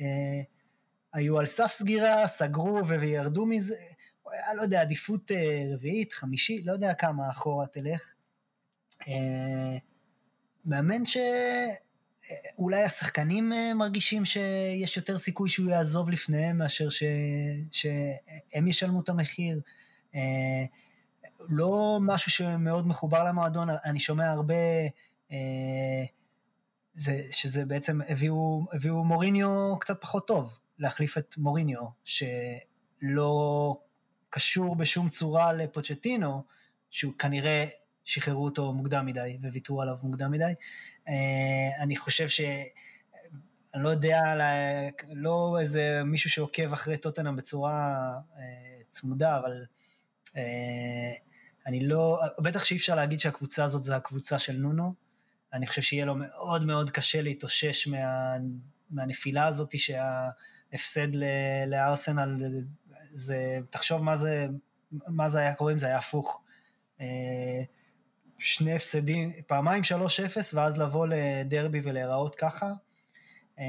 אה, 0.00 0.06
היו 1.12 1.38
על 1.38 1.46
סף 1.46 1.72
סגירה, 1.72 2.26
סגרו 2.26 2.86
וירדו 2.86 3.46
מזה, 3.46 3.74
לא 4.56 4.62
יודע, 4.62 4.80
עדיפות 4.80 5.30
אה, 5.30 5.64
רביעית, 5.74 6.12
חמישית, 6.12 6.66
לא 6.66 6.72
יודע 6.72 6.94
כמה 6.94 7.30
אחורה 7.30 7.66
תלך. 7.66 8.12
אה, 9.08 9.76
מאמן 10.64 11.02
שאולי 12.54 12.82
השחקנים 12.82 13.52
אה, 13.52 13.74
מרגישים 13.74 14.24
שיש 14.24 14.96
יותר 14.96 15.18
סיכוי 15.18 15.48
שהוא 15.48 15.70
יעזוב 15.70 16.10
לפניהם 16.10 16.58
מאשר 16.58 16.90
ש... 16.90 17.02
שהם 17.72 18.68
ישלמו 18.68 19.00
את 19.00 19.08
המחיר. 19.08 19.60
לא 21.48 21.98
משהו 22.00 22.30
שמאוד 22.30 22.86
מחובר 22.86 23.24
למועדון, 23.24 23.68
אני 23.84 23.98
שומע 23.98 24.30
הרבה 24.30 24.54
זה, 26.96 27.22
שזה 27.30 27.64
בעצם 27.64 28.00
הביאו, 28.08 28.66
הביאו 28.72 29.04
מוריניו 29.04 29.76
קצת 29.80 30.00
פחות 30.00 30.26
טוב, 30.26 30.58
להחליף 30.78 31.18
את 31.18 31.34
מוריניו, 31.38 31.82
שלא 32.04 33.76
קשור 34.34 34.76
בשום 34.76 35.08
צורה 35.08 35.52
לפוצ'טינו, 35.52 36.42
שהוא 36.90 37.12
כנראה 37.18 37.66
שחררו 38.04 38.44
אותו 38.44 38.72
מוקדם 38.72 39.06
מדי 39.06 39.38
וויתרו 39.42 39.82
עליו 39.82 39.96
מוקדם 40.02 40.30
מדי. 40.30 40.52
אה, 41.08 41.82
אני 41.82 41.96
חושב 41.96 42.28
ש... 42.28 42.40
אני 43.74 43.82
לא 43.82 43.88
יודע, 43.88 44.20
לא 45.12 45.56
איזה 45.60 46.02
מישהו 46.04 46.30
שעוקב 46.30 46.72
אחרי 46.72 46.96
טוטנאם 46.96 47.36
בצורה 47.36 48.10
אה, 48.36 48.42
צמודה, 48.90 49.38
אבל 49.38 49.64
אה, 50.36 51.12
אני 51.66 51.86
לא, 51.86 52.20
בטח 52.38 52.64
שאי 52.64 52.76
אפשר 52.76 52.94
להגיד 52.94 53.20
שהקבוצה 53.20 53.64
הזאת 53.64 53.84
זה 53.84 53.96
הקבוצה 53.96 54.38
של 54.38 54.56
נונו. 54.56 54.94
אני 55.52 55.66
חושב 55.66 55.82
שיהיה 55.82 56.04
לו 56.04 56.14
מאוד 56.14 56.64
מאוד 56.64 56.90
קשה 56.90 57.22
להתאושש 57.22 57.88
מה, 57.88 58.36
מהנפילה 58.90 59.46
הזאת 59.46 59.74
שההפסד 59.78 61.08
לארסנל 61.66 62.36
זה, 63.14 63.58
תחשוב 63.70 64.02
מה 64.02 64.16
זה, 64.16 64.46
מה 64.92 65.28
זה 65.28 65.38
היה 65.38 65.54
קורה 65.54 65.72
אם 65.72 65.78
זה 65.78 65.86
היה 65.86 65.98
הפוך. 65.98 66.42
אה, 67.00 67.62
שני 68.38 68.74
הפסדים, 68.74 69.32
פעמיים 69.46 69.82
3-0 69.82 69.86
ואז 70.54 70.78
לבוא 70.78 71.06
לדרבי 71.10 71.80
ולהיראות 71.84 72.34
ככה. 72.34 72.72
אה, 73.58 73.64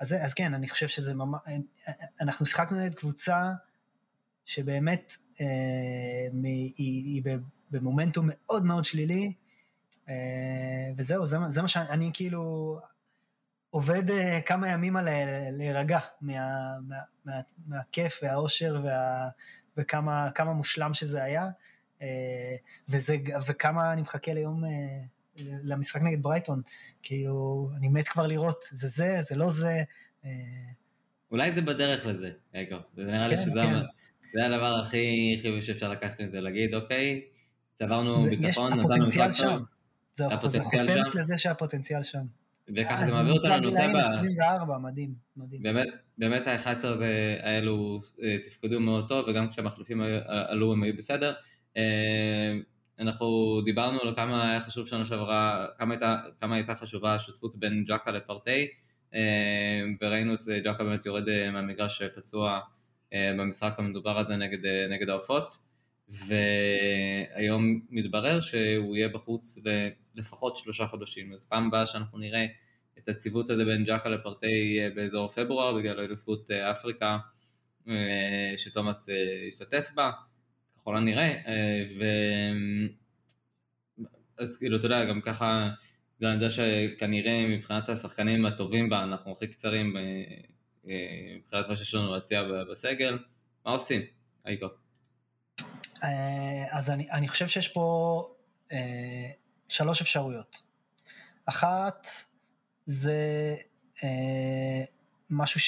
אז, 0.00 0.16
אז 0.20 0.34
כן, 0.34 0.54
אני 0.54 0.68
חושב 0.68 0.88
שזה 0.88 1.14
ממש, 1.14 1.40
אנחנו 2.20 2.46
שיחקנו 2.46 2.80
נגד 2.80 2.94
קבוצה 2.94 3.50
שבאמת 4.44 5.16
אה, 5.40 5.46
היא, 6.42 6.74
היא 6.76 7.22
במומנטום 7.70 8.26
מאוד 8.28 8.64
מאוד 8.64 8.84
שלילי, 8.84 9.32
וזהו, 10.96 11.26
זה, 11.26 11.36
זה 11.48 11.62
מה 11.62 11.68
שאני 11.68 12.10
כאילו, 12.14 12.78
עובד 13.74 14.10
uh, 14.10 14.14
כמה 14.46 14.68
ימים 14.68 14.96
על 14.96 15.08
להירגע 15.52 15.98
מה, 16.20 16.32
מה, 16.88 16.96
מה, 17.24 17.32
מהכיף 17.66 18.20
והאושר 18.22 18.80
וה, 18.84 19.28
וכמה 19.76 20.52
מושלם 20.54 20.94
שזה 20.94 21.22
היה, 21.22 21.48
וזה, 22.88 23.16
וכמה 23.46 23.92
אני 23.92 24.00
מחכה 24.02 24.32
ליום, 24.32 24.62
למשחק 25.38 26.02
נגד 26.02 26.22
ברייטון, 26.22 26.62
כאילו, 27.02 27.70
אני 27.76 27.88
מת 27.88 28.08
כבר 28.08 28.26
לראות, 28.26 28.64
זה 28.70 28.88
זה, 28.88 29.18
זה 29.22 29.34
לא 29.36 29.50
זה. 29.50 29.82
אולי 31.30 31.52
זה 31.54 31.62
בדרך 31.62 32.06
לזה, 32.06 32.30
יעקב, 32.54 32.76
זה 32.96 33.04
נראה 33.04 33.28
כן, 33.28 33.36
לי 33.36 33.42
שזה 33.42 33.50
כן. 33.54 33.74
זה 34.34 34.46
הדבר 34.46 34.74
הכי 34.82 35.38
חיובי 35.42 35.62
שאפשר 35.62 35.88
לקחת 35.88 36.20
מזה, 36.20 36.40
להגיד, 36.40 36.74
אוקיי, 36.74 37.24
צברנו 37.78 38.18
זה- 38.18 38.30
ביטחון, 38.30 38.72
נתנו 38.72 38.82
הפוטנציאל 38.82 39.26
משחק 39.28 39.44
טוב, 39.46 39.58
שם. 39.58 39.62
זה 40.16 40.28
זה 40.28 40.34
הפוטנציאל 40.34 40.86
שם. 40.88 41.18
לזה 41.18 41.38
שהפוטנציאל 41.38 42.02
שם. 42.02 42.24
וככה 42.76 43.06
זה 43.06 43.12
מעביר 43.12 43.32
אותנו 43.32 43.54
לנושא 43.54 43.82
הבא. 43.82 43.98
24, 44.00 44.78
מדהים, 44.78 45.14
מדהים. 45.36 45.62
באמת, 45.62 45.86
באמת 46.18 46.46
ה-11 46.46 46.86
האלו 47.40 48.00
אה, 48.22 48.36
תפקדו 48.46 48.80
מאוד 48.80 49.08
טוב, 49.08 49.28
וגם 49.28 49.50
כשהמחליפים 49.50 50.00
היו- 50.00 50.20
עלו 50.26 50.72
הם 50.72 50.82
היו 50.82 50.96
בסדר. 50.96 51.34
אה, 51.76 52.52
אנחנו 52.98 53.60
דיברנו 53.64 53.98
על 54.02 54.14
כמה 54.16 54.50
היה 54.50 54.60
חשוב 54.60 54.86
שנה 54.86 55.04
שעברה, 55.04 55.66
כמה 55.78 55.94
הייתה, 55.94 56.16
כמה 56.40 56.54
הייתה 56.54 56.74
חשובה 56.74 57.14
השותפות 57.14 57.56
בין 57.56 57.84
ג'קה 57.84 58.10
לפרטי, 58.10 58.68
אה, 59.14 59.20
וראינו 60.00 60.34
את 60.34 60.40
ג'קה 60.64 60.84
באמת 60.84 61.06
יורד 61.06 61.28
אה, 61.28 61.50
מהמגרש 61.50 62.02
פצוע 62.02 62.60
אה, 63.12 63.32
במשחק 63.38 63.74
המדובר 63.78 64.18
הזה 64.18 64.36
נגד, 64.36 64.66
אה, 64.66 64.86
נגד 64.90 65.08
העופות, 65.08 65.58
והיום 66.08 67.80
מתברר 67.90 68.40
שהוא 68.40 68.96
יהיה 68.96 69.08
בחוץ 69.08 69.58
לפחות 70.14 70.56
שלושה 70.56 70.86
חודשים, 70.86 71.32
אז 71.32 71.46
פעם 71.46 71.66
הבאה 71.66 71.86
שאנחנו 71.86 72.18
נראה 72.18 72.46
את 72.98 73.08
הציוות 73.08 73.50
הזה 73.50 73.64
בין 73.64 73.84
ג'קה 73.84 74.08
לפרטי 74.08 74.78
באזור 74.94 75.28
פברואר 75.28 75.74
בגלל 75.74 76.00
אליפות 76.00 76.50
אה, 76.50 76.70
אפריקה 76.70 77.18
אה, 77.88 78.54
שתומאס 78.56 79.08
אה, 79.08 79.14
השתתף 79.48 79.92
בה, 79.94 80.10
ככל 80.76 80.96
הנראה, 80.96 81.32
אה, 81.46 81.84
ו... 81.98 82.04
אז 84.38 84.58
כאילו, 84.58 84.76
אתה 84.76 84.86
יודע, 84.86 85.04
גם 85.04 85.20
ככה, 85.20 85.70
זה 86.20 86.26
אני 86.26 86.34
יודע 86.34 86.50
שכנראה 86.50 87.46
מבחינת 87.48 87.88
השחקנים 87.88 88.46
הטובים 88.46 88.88
בה, 88.88 89.04
אנחנו 89.04 89.32
הכי 89.32 89.48
קצרים 89.48 89.96
מבחינת 91.36 91.68
מה 91.68 91.76
שיש 91.76 91.94
לנו 91.94 92.14
להציע 92.14 92.42
בסגל, 92.70 93.18
מה 93.66 93.72
עושים? 93.72 94.00
אייקו. 94.46 94.83
אה, 96.04 96.64
אז 96.70 96.90
אני, 96.90 97.10
אני 97.10 97.28
חושב 97.28 97.48
שיש 97.48 97.68
פה 97.68 98.28
אה, 98.72 99.30
שלוש 99.68 100.00
אפשרויות. 100.00 100.62
אחת, 101.46 102.06
זה 102.86 103.56
אה, 104.04 104.84
משהו 105.30 105.60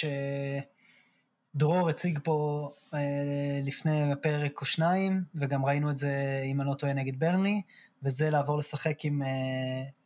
שדרור 1.55 1.89
הציג 1.89 2.19
פה 2.25 2.71
אה, 2.95 3.61
לפני 3.63 4.13
פרק 4.23 4.61
או 4.61 4.67
שניים, 4.67 5.25
וגם 5.35 5.65
ראינו 5.65 5.91
את 5.91 5.99
זה, 5.99 6.43
אם 6.45 6.61
אני 6.61 6.71
לא 6.71 6.75
טועה, 6.75 6.93
נגד 6.93 7.19
ברני, 7.19 7.63
וזה 8.03 8.31
לעבור 8.31 8.59
לשחק 8.59 9.05
עם 9.05 9.23
אה, 9.23 9.29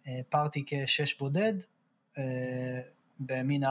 אה, 0.06 0.20
פארטי 0.28 0.64
כשש 0.66 1.18
בודד, 1.18 1.54
אה, 2.18 2.80
במין 3.20 3.64
4-3-3, 3.64 3.66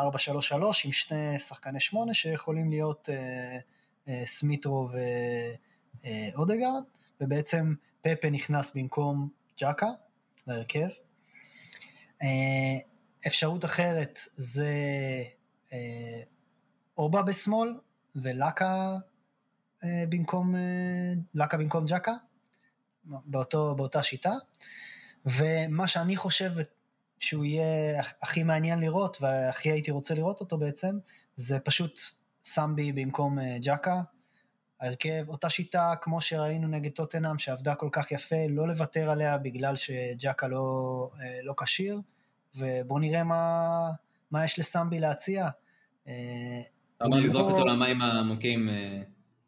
עם 0.85 0.91
שני 0.91 1.39
שחקני 1.39 1.79
שמונה 1.79 2.13
שיכולים 2.13 2.69
להיות 2.69 3.09
אה, 3.09 3.57
אה, 4.07 4.23
סמיטרו 4.25 4.89
ו... 4.91 4.97
אה, 4.97 5.55
אודגרד, 6.35 6.83
ובעצם 7.21 7.73
פפה 8.01 8.29
נכנס 8.29 8.75
במקום 8.75 9.29
ג'קה 9.61 9.87
להרכב. 10.47 10.87
אה, 12.23 12.77
אפשרות 13.27 13.65
אחרת 13.65 14.19
זה 14.35 14.73
אה, 15.73 16.21
אובה 16.97 17.21
בשמאל 17.21 17.73
ולאקה 18.15 18.97
אה, 19.83 20.03
במקום, 20.09 20.55
אה, 20.55 21.13
לאקה 21.35 21.57
במקום 21.57 21.85
ג'קה, 21.85 22.13
באותו, 23.05 23.75
באותה 23.75 24.03
שיטה. 24.03 24.33
ומה 25.25 25.87
שאני 25.87 26.15
חושב 26.15 26.51
שהוא 27.19 27.45
יהיה 27.45 28.01
הכי 28.21 28.43
מעניין 28.43 28.79
לראות, 28.79 29.17
והכי 29.21 29.71
הייתי 29.71 29.91
רוצה 29.91 30.13
לראות 30.13 30.39
אותו 30.39 30.57
בעצם, 30.57 30.97
זה 31.35 31.59
פשוט 31.59 32.01
סמבי 32.43 32.91
במקום 32.91 33.39
אה, 33.39 33.57
ג'קה. 33.61 34.01
ההרכב, 34.81 35.25
אותה 35.27 35.49
שיטה 35.49 35.93
כמו 36.01 36.21
שראינו 36.21 36.67
נגד 36.67 36.91
טוטנאם 36.91 37.39
שעבדה 37.39 37.75
כל 37.75 37.89
כך 37.91 38.11
יפה, 38.11 38.35
לא 38.49 38.67
לוותר 38.67 39.09
עליה 39.09 39.37
בגלל 39.37 39.75
שג'קה 39.75 40.47
לא, 40.47 40.63
אה, 41.21 41.39
לא 41.43 41.53
כשיר, 41.63 41.99
ובואו 42.55 42.99
נראה 42.99 43.23
מה, 43.23 43.89
מה 44.31 44.45
יש 44.45 44.59
לסמבי 44.59 44.99
להציע. 44.99 45.47
אה, 46.07 46.13
אתה 46.97 47.05
אומר 47.05 47.17
לזרוק 47.19 47.47
לא- 47.51 47.57
אותו 47.57 47.65
למים 47.65 48.01
העמוקים, 48.01 48.69
אה, 48.69 49.01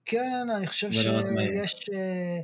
כן, 0.06 0.48
אני 0.58 0.67
חושב. 0.67 0.91
שיש 0.91 1.89
אה, 1.94 2.41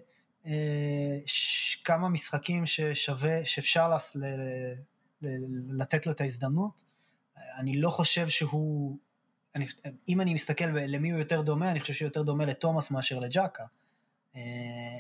ש- 1.26 1.76
כמה 1.84 2.10
משחקים 2.10 2.66
ששווה, 2.66 3.46
שאפשר 3.46 3.90
לס- 3.96 4.16
ל- 4.16 4.26
ל- 5.22 5.82
לתת 5.82 6.06
לו 6.06 6.12
את 6.12 6.22
ההזדמנות. 6.22 6.84
אני 7.58 7.78
לא 7.82 7.90
חושב 7.90 8.28
שהוא, 8.30 8.98
אני, 9.58 9.66
אם 10.10 10.22
אני 10.22 10.34
מסתכל 10.34 10.66
למי 10.66 11.12
הוא 11.12 11.20
יותר 11.20 11.42
דומה, 11.42 11.72
אני 11.72 11.80
חושב 11.80 11.94
שהוא 11.94 12.08
יותר 12.08 12.24
דומה 12.24 12.46
לתומאס 12.46 12.92
מאשר 12.92 13.20
לג'קה. 13.20 13.64
אה, 14.36 15.00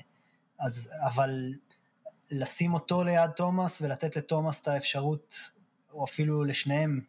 אז, 0.59 0.89
אבל 1.07 1.53
לשים 2.31 2.73
אותו 2.73 3.03
ליד 3.03 3.29
תומאס 3.29 3.81
ולתת 3.81 4.15
לתומאס 4.15 4.61
את 4.61 4.67
האפשרות, 4.67 5.51
או 5.91 6.05
אפילו 6.05 6.43
לשניהם 6.43 7.01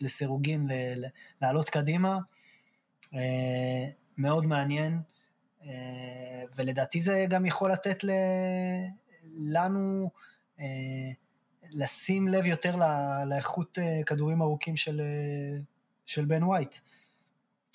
לסירוגין 0.00 0.68
לעלות 1.40 1.68
קדימה, 1.70 2.18
אה, 3.14 3.88
מאוד 4.18 4.46
מעניין, 4.46 5.00
אה, 5.64 6.42
ולדעתי 6.56 7.00
זה 7.00 7.26
גם 7.28 7.46
יכול 7.46 7.72
לתת. 7.72 8.04
לנו 9.36 10.10
לשים 11.70 12.28
לב 12.28 12.46
יותר 12.46 12.76
לא- 12.76 13.24
לאיכות 13.24 13.78
כדורים 14.06 14.42
ארוכים 14.42 14.76
של, 14.76 15.00
של 16.06 16.24
בן 16.24 16.42
ווייט. 16.42 16.76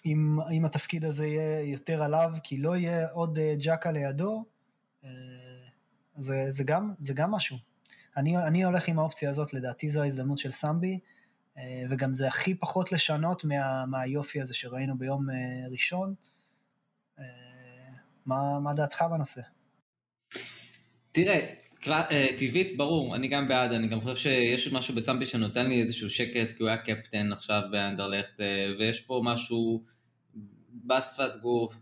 אם, 0.05 0.39
אם 0.51 0.65
התפקיד 0.65 1.05
הזה 1.05 1.27
יהיה 1.27 1.61
יותר 1.61 2.03
עליו, 2.03 2.31
כי 2.43 2.57
לא 2.57 2.75
יהיה 2.77 3.09
עוד 3.09 3.39
אה, 3.39 3.55
ג'קה 3.59 3.91
לידו, 3.91 4.45
אה, 5.03 5.09
זה, 6.17 6.51
זה, 6.51 6.63
גם, 6.63 6.93
זה 7.03 7.13
גם 7.13 7.31
משהו. 7.31 7.57
אני, 8.17 8.37
אני 8.37 8.63
הולך 8.63 8.87
עם 8.87 8.99
האופציה 8.99 9.29
הזאת, 9.29 9.53
לדעתי 9.53 9.89
זו 9.89 10.01
ההזדמנות 10.01 10.37
של 10.37 10.51
סמבי, 10.51 10.99
אה, 11.57 11.83
וגם 11.89 12.13
זה 12.13 12.27
הכי 12.27 12.55
פחות 12.55 12.91
לשנות 12.91 13.43
מה, 13.43 13.85
מהיופי 13.85 14.41
הזה 14.41 14.53
שראינו 14.53 14.97
ביום 14.97 15.29
אה, 15.29 15.35
ראשון. 15.71 16.15
אה, 17.19 17.25
מה, 18.25 18.59
מה 18.59 18.73
דעתך 18.73 19.05
בנושא? 19.11 19.41
תראה, 21.11 21.33
אה, 21.33 21.53
טבעית, 22.37 22.77
ברור, 22.77 23.15
אני 23.15 23.27
גם 23.27 23.47
בעד, 23.47 23.71
אני 23.71 23.87
גם 23.87 24.01
חושב 24.01 24.15
שיש 24.15 24.73
משהו 24.73 24.95
בסמבי 24.95 25.25
שנותן 25.25 25.69
לי 25.69 25.81
איזשהו 25.81 26.09
שקט, 26.09 26.51
כי 26.57 26.63
הוא 26.63 26.69
היה 26.69 26.77
קפטן 26.77 27.31
עכשיו 27.31 27.61
באנדרלכט, 27.71 28.41
אה, 28.41 28.67
ויש 28.79 29.01
פה 29.01 29.21
משהו 29.23 29.83
בשפת 30.85 31.35
גוף, 31.41 31.79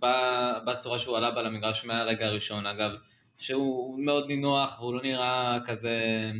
בצורה 0.67 0.99
שהוא 0.99 1.17
עלה 1.17 1.31
בה 1.31 1.41
למגרש 1.41 1.85
מהרגע 1.85 2.25
הראשון, 2.27 2.65
אגב, 2.65 2.91
שהוא 3.37 4.05
מאוד 4.05 4.27
נינוח, 4.27 4.79
והוא 4.79 4.93
לא 4.93 5.01
נראה 5.03 5.57
כזה, 5.65 6.31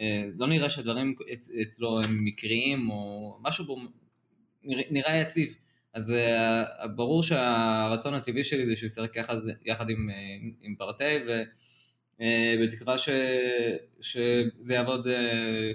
אה, 0.00 0.24
לא 0.36 0.46
נראה 0.46 0.70
שהדברים 0.70 1.14
אצ- 1.32 1.50
אצלו 1.62 2.00
הם 2.02 2.24
מקריים, 2.24 2.90
או 2.90 3.36
משהו 3.42 3.64
בו 3.64 3.78
נראה, 4.64 5.16
יציב. 5.16 5.54
אז 5.94 6.14
ברור 6.94 7.22
שהרצון 7.22 8.14
הטבעי 8.14 8.44
שלי 8.44 8.66
זה 8.66 8.76
שהוא 8.76 8.86
ישחק 8.86 9.16
יחד, 9.16 9.36
יחד 9.64 9.90
עם, 9.90 10.10
אה, 10.10 10.14
עם 10.60 10.74
פרטי, 10.78 11.04
ובתקווה 12.20 12.98
ש, 12.98 13.08
שזה 14.00 14.74
יעבוד 14.74 15.06
uh, 15.06 15.10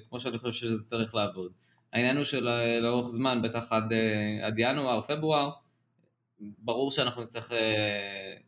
כמו 0.09 0.19
שאני 0.19 0.37
חושב 0.37 0.51
שזה 0.51 0.83
צריך 0.83 1.15
לעבוד. 1.15 1.51
העניין 1.93 2.17
הוא 2.17 2.25
שלאורך 2.25 3.09
זמן, 3.09 3.41
בטח 3.41 3.71
עד, 3.71 3.93
עד 4.43 4.53
ינואר, 4.57 5.01
פברואר, 5.01 5.49
ברור 6.39 6.91
שאנחנו 6.91 7.23
נצטרך 7.23 7.51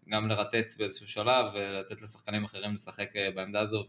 גם 0.09 0.27
לרטץ 0.27 0.77
באיזשהו 0.77 1.07
שלב 1.07 1.45
ולתת 1.53 2.01
לשחקנים 2.01 2.43
אחרים 2.43 2.73
לשחק 2.75 3.09
בעמדה 3.35 3.59
הזו, 3.59 3.85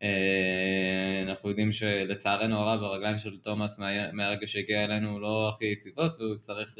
ואנחנו 0.00 1.48
יודעים 1.48 1.72
שלצערנו 1.72 2.58
הרב 2.58 2.82
הרגליים 2.82 3.18
של 3.18 3.38
תומאס 3.38 3.78
מה, 3.78 4.12
מהרגע 4.12 4.46
שהגיע 4.46 4.84
אלינו 4.84 5.20
לא 5.20 5.52
הכי 5.54 5.64
יציבות, 5.64 6.20
והוא 6.20 6.36
צריך 6.36 6.74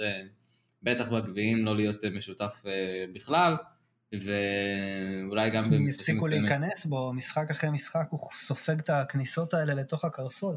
בטח 0.83 1.09
בגביעים 1.09 1.65
לא 1.65 1.77
להיות 1.77 2.05
משותף 2.05 2.65
בכלל. 3.13 3.55
ואולי 4.21 5.51
גם 5.51 5.65
במשחקים 5.65 5.87
הפסיקו 5.87 6.27
מסוימים. 6.27 6.45
להיכנס 6.45 6.87
בו, 6.87 7.13
משחק 7.13 7.51
אחרי 7.51 7.71
משחק, 7.71 8.07
הוא 8.11 8.21
סופג 8.33 8.79
את 8.79 8.91
הכניסות 8.91 9.55
האלה 9.55 9.75
לתוך 9.75 10.05
הקרסול. 10.05 10.57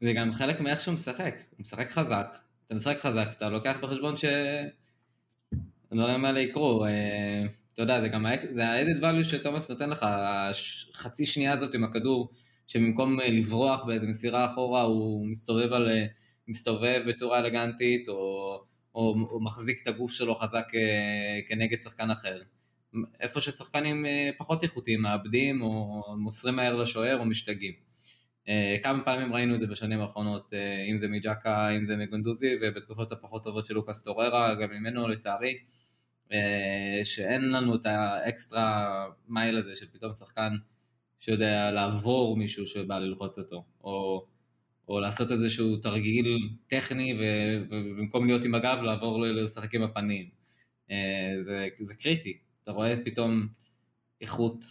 זה 0.00 0.12
גם 0.12 0.32
חלק 0.32 0.60
מאיך 0.60 0.80
שהוא 0.80 0.94
משחק, 0.94 1.34
הוא 1.50 1.60
משחק 1.60 1.90
חזק, 1.90 2.36
אתה 2.66 2.74
משחק 2.74 3.00
חזק, 3.00 3.28
אתה 3.36 3.48
לוקח 3.48 3.76
בחשבון 3.82 4.14
שהדברים 5.90 6.24
האלה 6.24 6.40
יקרו, 6.40 6.86
אתה 7.74 7.82
יודע, 7.82 8.00
זה 8.00 8.08
גם 8.08 8.26
ה-added 8.26 9.02
value 9.02 9.24
שתומאס 9.24 9.70
נותן 9.70 9.90
לך, 9.90 10.06
החצי 10.94 11.26
שנייה 11.26 11.52
הזאת 11.52 11.74
עם 11.74 11.84
הכדור, 11.84 12.30
שבמקום 12.66 13.20
אה, 13.20 13.30
לברוח 13.30 13.84
באיזה 13.84 14.06
מסירה 14.06 14.46
אחורה, 14.46 14.82
הוא 14.82 15.26
מסתובב, 15.26 15.72
על, 15.72 15.88
אה, 15.88 16.06
מסתובב 16.48 17.02
בצורה 17.08 17.38
אלגנטית, 17.38 18.08
או, 18.08 18.14
או, 18.94 19.14
או 19.30 19.40
מחזיק 19.40 19.82
את 19.82 19.86
הגוף 19.88 20.12
שלו 20.12 20.34
חזק 20.34 20.74
אה, 20.74 21.40
כנגד 21.48 21.80
שחקן 21.80 22.10
אחר. 22.10 22.42
איפה 23.20 23.40
ששחקנים 23.40 24.06
אה, 24.06 24.30
פחות 24.38 24.62
איכותיים 24.62 25.02
מאבדים, 25.02 25.62
או 25.62 26.02
מוסרים 26.18 26.56
מהר 26.56 26.76
לשוער, 26.76 27.18
או 27.18 27.24
משתגעים. 27.24 27.74
אה, 28.48 28.76
כמה 28.82 29.04
פעמים 29.04 29.34
ראינו 29.34 29.54
את 29.54 29.60
זה 29.60 29.66
בשנים 29.66 30.00
האחרונות, 30.00 30.54
אה, 30.54 30.84
אם 30.90 30.98
זה 30.98 31.08
מג'קה, 31.08 31.68
אם 31.76 31.84
זה 31.84 31.96
מגונדוזי, 31.96 32.54
ובתקופות 32.62 33.12
הפחות 33.12 33.44
טובות 33.44 33.66
של 33.66 33.74
לוקאס 33.74 34.02
טוררה, 34.02 34.54
גם 34.54 34.70
ממנו 34.70 35.08
לצערי. 35.08 35.58
שאין 37.04 37.48
לנו 37.48 37.74
את 37.74 37.86
ה 37.86 38.06
extra 38.06 39.06
mile 39.28 39.56
הזה 39.56 39.76
של 39.76 39.86
פתאום 39.92 40.14
שחקן 40.14 40.52
שיודע 41.20 41.70
לעבור 41.70 42.36
מישהו 42.36 42.66
שבא 42.66 42.98
ללחוץ 42.98 43.38
אותו, 43.38 43.64
או, 43.84 44.26
או 44.88 45.00
לעשות 45.00 45.32
איזשהו 45.32 45.76
תרגיל 45.76 46.38
טכני 46.68 47.14
ובמקום 47.18 48.26
להיות 48.26 48.44
עם 48.44 48.54
הגב 48.54 48.78
לעבור 48.82 49.20
לשחק 49.20 49.74
עם 49.74 49.82
הפנים. 49.82 50.28
זה, 51.44 51.68
זה 51.78 51.94
קריטי, 51.94 52.38
אתה 52.64 52.72
רואה 52.72 52.94
פתאום 53.04 53.48
איכות 54.20 54.64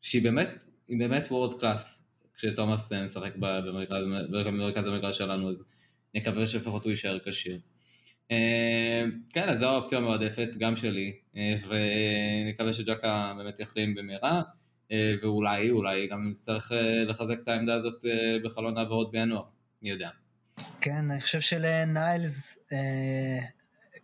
שהיא 0.00 0.22
באמת, 0.22 0.64
היא 0.88 0.98
באמת 0.98 1.26
world 1.30 1.60
class 1.60 2.06
כשתומאס 2.34 2.92
משחק 2.92 3.32
במרכז, 3.36 4.86
המגרש 4.86 5.18
שלנו, 5.18 5.50
אז 5.50 5.66
נקווה 6.14 6.46
שלפחות 6.46 6.84
הוא 6.84 6.90
יישאר 6.90 7.18
כשיר. 7.18 7.60
אה, 8.30 9.04
כן, 9.32 9.48
אז 9.48 9.58
זו 9.58 9.66
האופציה 9.66 9.98
המועדפת, 9.98 10.48
גם 10.58 10.76
שלי, 10.76 11.16
אה, 11.36 11.56
ונקווה 11.68 12.72
שג'קה 12.72 13.34
באמת 13.36 13.60
יחלים 13.60 13.94
במהרה, 13.94 14.42
אה, 14.92 15.14
ואולי, 15.22 15.70
אולי 15.70 16.08
גם 16.08 16.30
נצטרך 16.30 16.72
לחזק 17.06 17.36
את 17.42 17.48
העמדה 17.48 17.74
הזאת 17.74 18.04
בחלון 18.44 18.78
העברות 18.78 19.10
בינואר, 19.10 19.44
מי 19.82 19.90
יודע. 19.90 20.10
כן, 20.80 21.10
אני 21.10 21.20
חושב 21.20 21.40
שלניילס, 21.40 22.68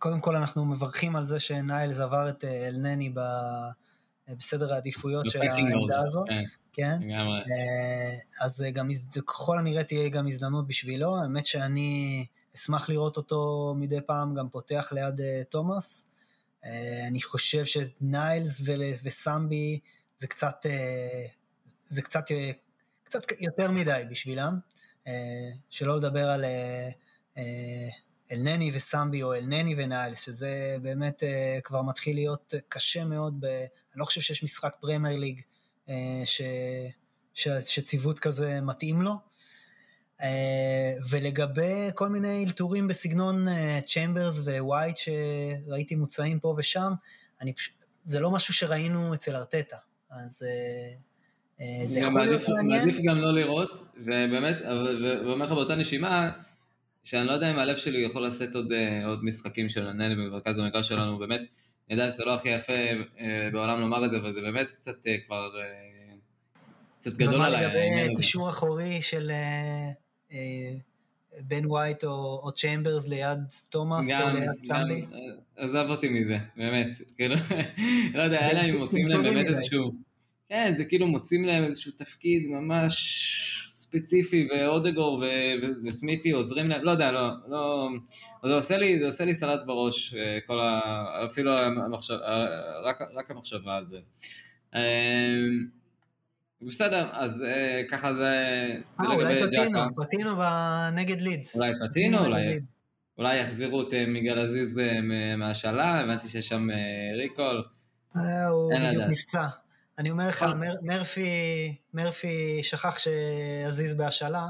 קודם 0.03 0.19
כל 0.19 0.35
אנחנו 0.35 0.65
מברכים 0.65 1.15
על 1.15 1.25
זה 1.25 1.39
שניילס 1.39 1.99
עבר 1.99 2.29
את 2.29 2.43
אלנני 2.43 3.13
בסדר 4.29 4.73
העדיפויות 4.73 5.29
של 5.29 5.41
העמדה 5.41 5.99
הזאת. 6.07 6.27
כן. 6.27 6.43
כן. 6.73 6.99
אז 8.41 8.65
גם 8.73 8.89
ככל 9.27 9.59
הנראה 9.59 9.83
תהיה 9.83 10.09
גם 10.09 10.27
הזדמנות 10.27 10.67
בשבילו, 10.67 11.17
האמת 11.17 11.45
שאני... 11.45 12.25
אשמח 12.55 12.89
לראות 12.89 13.17
אותו 13.17 13.73
מדי 13.77 14.01
פעם 14.01 14.33
גם 14.33 14.49
פותח 14.49 14.89
ליד 14.91 15.19
תומאס. 15.49 16.11
אני 17.07 17.21
חושב 17.21 17.65
שניילס 17.65 18.61
וסמבי 19.03 19.79
זה 20.17 20.27
קצת, 20.27 20.65
זה 21.83 22.01
קצת, 22.01 22.23
קצת 23.03 23.19
יותר 23.39 23.71
מדי 23.71 24.03
בשבילם. 24.09 24.59
שלא 25.69 25.97
לדבר 25.97 26.29
על 26.29 26.45
אלנני 28.31 28.71
וסמבי 28.73 29.23
או 29.23 29.33
אלנני 29.33 29.75
וניילס, 29.77 30.19
שזה 30.21 30.77
באמת 30.81 31.23
uh, 31.23 31.61
כבר 31.61 31.81
מתחיל 31.81 32.15
להיות 32.15 32.53
קשה 32.67 33.05
מאוד. 33.05 33.35
ב... 33.39 33.45
אני 33.45 33.99
לא 33.99 34.05
חושב 34.05 34.21
שיש 34.21 34.43
משחק 34.43 34.75
פרמייר 34.79 35.19
ליג 35.19 35.41
uh, 35.87 35.91
ש... 36.25 36.41
ש... 37.33 37.47
שציוות 37.47 38.19
כזה 38.19 38.61
מתאים 38.61 39.01
לו. 39.01 39.33
אה, 40.23 40.93
ולגבי 41.09 41.89
כל 41.95 42.09
מיני 42.09 42.45
אלתורים 42.45 42.87
בסגנון 42.87 43.45
צ'מברס 43.85 44.47
אה, 44.47 44.65
ווייט 44.65 44.97
שראיתי 44.97 45.95
מוצאים 45.95 46.39
פה 46.39 46.55
ושם, 46.57 46.93
אני 47.41 47.53
פשוט, 47.53 47.73
זה 48.05 48.19
לא 48.19 48.31
משהו 48.31 48.53
שראינו 48.53 49.13
אצל 49.13 49.35
ארטטה, 49.35 49.77
אז 50.11 50.45
אה, 51.59 51.85
זה 51.85 51.99
יכול 51.99 52.21
להיות 52.21 52.49
מעניין. 52.49 52.85
מעדיף 52.85 53.01
גם 53.05 53.17
לא 53.17 53.33
לראות, 53.33 53.71
ובאמת, 53.97 54.57
ואומר 55.25 55.45
לך 55.45 55.51
באותה 55.51 55.75
נשימה, 55.75 56.31
שאני 57.03 57.27
לא 57.27 57.31
יודע 57.31 57.51
אם 57.51 57.59
הלב 57.59 57.77
שלי 57.77 57.99
יכול 57.99 58.25
לשאת 58.25 58.55
עוד, 58.55 58.71
עוד 59.05 59.25
משחקים 59.25 59.69
של 59.69 59.87
הנהל 59.87 60.15
במרכז 60.15 60.59
המגרש 60.59 60.87
שלנו, 60.87 61.19
באמת, 61.19 61.41
אני 61.89 62.01
יודע 62.01 62.13
שזה 62.13 62.25
לא 62.25 62.33
הכי 62.33 62.49
יפה 62.49 62.73
בעולם 63.51 63.79
לומר 63.79 64.05
את 64.05 64.11
זה, 64.11 64.17
אבל 64.17 64.33
זה 64.33 64.41
באמת 64.41 64.71
קצת 64.71 65.05
כבר, 65.25 65.49
קצת 66.99 67.13
גדול 67.13 67.41
עליי. 67.41 67.65
ומה 67.65 68.05
לגבי 68.05 68.15
קישור 68.15 68.49
אחורי 68.49 69.01
של... 69.01 69.31
אה, 70.31 70.73
בן 71.41 71.65
ווייט 71.65 72.03
או, 72.03 72.41
או 72.43 72.51
צ'יימברס 72.51 73.07
ליד 73.07 73.39
תומאס 73.69 74.05
או 74.11 74.37
ליד 74.39 74.49
סמבי? 74.63 75.05
אה, 75.13 75.19
עזב 75.55 75.85
אותי 75.89 76.09
מזה, 76.09 76.37
באמת. 76.57 76.87
כאילו, 77.15 77.35
לא 78.15 78.21
יודע, 78.21 78.51
אלא 78.51 78.59
אם 78.59 78.77
מוצאים 78.77 79.07
להם 79.07 79.23
באמת 79.23 79.45
איזשהו... 79.45 79.93
כן, 80.49 80.73
זה 80.77 80.85
כאילו 80.85 81.07
מוצאים 81.07 81.45
להם 81.45 81.63
איזשהו 81.63 81.91
תפקיד 81.91 82.47
ממש 82.47 83.52
ספציפי, 83.93 84.47
ואודגרד 84.51 85.23
וסמית' 85.85 86.20
רו 86.20 86.31
עוזרים 86.31 86.69
להם, 86.69 86.83
לא 86.83 86.91
יודע, 86.91 87.11
לא, 87.11 87.29
לא... 87.47 87.89
זה 88.45 88.55
עושה 88.55 88.77
לי, 88.77 88.99
זה 88.99 89.05
עושה 89.05 89.25
לי 89.25 89.35
סלט 89.35 89.59
בראש, 89.65 90.15
אה, 90.15 90.39
כל 90.47 90.59
ה... 90.59 90.79
אפילו 91.25 91.59
המחשב... 91.59 92.13
רק, 92.83 92.99
רק 93.15 93.31
המחשבה 93.31 93.75
על 93.75 93.85
זה. 93.85 93.97
בסדר, 96.67 97.09
אז 97.11 97.43
אה, 97.43 97.81
ככה 97.89 98.13
זה... 98.13 98.33
אה, 98.99 99.13
אולי 99.15 99.41
פטינו, 99.43 99.79
פטינו 99.95 100.31
נגד 100.93 101.21
לידס. 101.21 101.55
אולי 101.55 101.71
פטינו, 101.89 102.25
אולי... 102.25 102.59
אולי 103.17 103.39
יחזירו 103.39 103.81
את 103.81 103.93
אה, 103.93 104.05
מיגל 104.05 104.39
עזיז 104.39 104.79
אה, 104.79 105.01
מהשאלה, 105.37 105.99
הבנתי 105.99 106.27
שיש 106.27 106.47
שם 106.47 106.67
ריקול. 107.17 107.63
הוא 108.49 108.71
בדיוק 108.75 109.03
נפצע. 109.09 109.47
אני 109.97 110.11
אומר 110.11 110.27
לך, 110.27 110.45
מרפי, 110.81 111.75
מרפי 111.93 112.59
שכח 112.63 112.97
שעזיז 112.97 113.97
בהשאלה, 113.97 114.45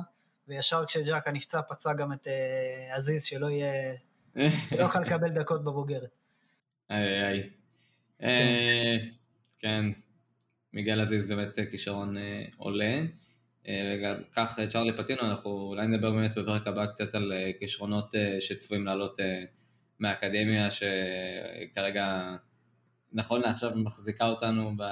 וישר 0.47 0.86
כשג'קה 0.86 1.32
נפצע 1.32 1.62
פצע 1.62 1.93
גם 1.93 2.13
את 2.13 2.27
עזיז, 2.89 3.23
שלא 3.23 3.49
יהיה... 3.49 3.93
לא 4.77 4.84
יוכל 4.84 4.99
לקבל 4.99 5.29
דקות 5.29 5.63
בבוגרת. 5.63 6.17
איי 6.89 7.25
איי. 7.25 7.49
כן. 8.19 8.97
כן. 9.60 9.86
מיגל 10.73 11.01
עזיז 11.01 11.27
באמת 11.27 11.60
אה, 11.60 11.65
כישרון 11.65 12.17
אה, 12.17 12.45
עולה. 12.58 13.01
אה, 13.67 14.15
וכך 14.32 14.60
צ'רלי 14.69 14.97
פטינו, 14.97 15.21
אנחנו 15.21 15.49
אולי 15.51 15.88
נדבר 15.88 16.12
באמת 16.12 16.32
בפרק 16.36 16.67
הבא 16.67 16.86
קצת 16.86 17.15
על 17.15 17.34
כישרונות 17.60 18.15
שצפויים 18.39 18.86
לעלות 18.86 19.19
מהאקדמיה, 19.99 20.69
שכרגע 20.71 22.36
נכון 23.13 23.41
לעכשיו 23.41 23.71
מחזיקה 23.75 24.25
אותנו 24.25 24.77
ב... 24.77 24.84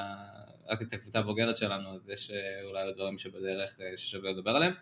רק 0.71 0.81
את 0.81 0.93
הקבוצה 0.93 1.19
הבוגרת 1.19 1.57
שלנו, 1.57 1.95
אז 1.95 2.09
יש 2.09 2.31
אולי 2.63 2.83
עוד 2.83 2.95
דברים 2.95 3.17
שבדרך 3.17 3.79
ששווה 3.97 4.31
לדבר 4.31 4.51
עליהם. 4.51 4.73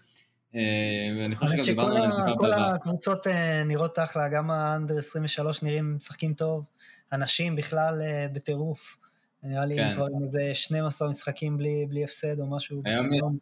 ואני 1.19 1.35
חושב 1.35 1.51
שגם 1.51 1.65
דיברנו 1.65 1.95
עליהם 1.95 2.11
טיפה 2.11 2.25
בעבר. 2.25 2.37
כל 2.37 2.53
הקבוצות 2.53 3.27
נראות 3.65 3.99
אחלה, 3.99 4.29
גם 4.29 4.51
האנדר 4.51 4.97
23 4.97 5.63
נראים 5.63 5.95
משחקים 5.95 6.33
טוב, 6.33 6.65
אנשים 7.13 7.55
בכלל 7.55 8.01
בטירוף. 8.33 8.97
נראה 9.43 9.65
לי 9.65 9.75
כן. 9.75 9.93
כבר 9.93 10.05
עם 10.05 10.23
איזה 10.23 10.51
12 10.53 11.09
משחקים 11.09 11.57
בלי, 11.57 11.85
בלי 11.89 12.03
הפסד 12.03 12.39
או 12.39 12.45
משהו. 12.45 12.81
היום, 12.85 13.11
היום 13.11 13.37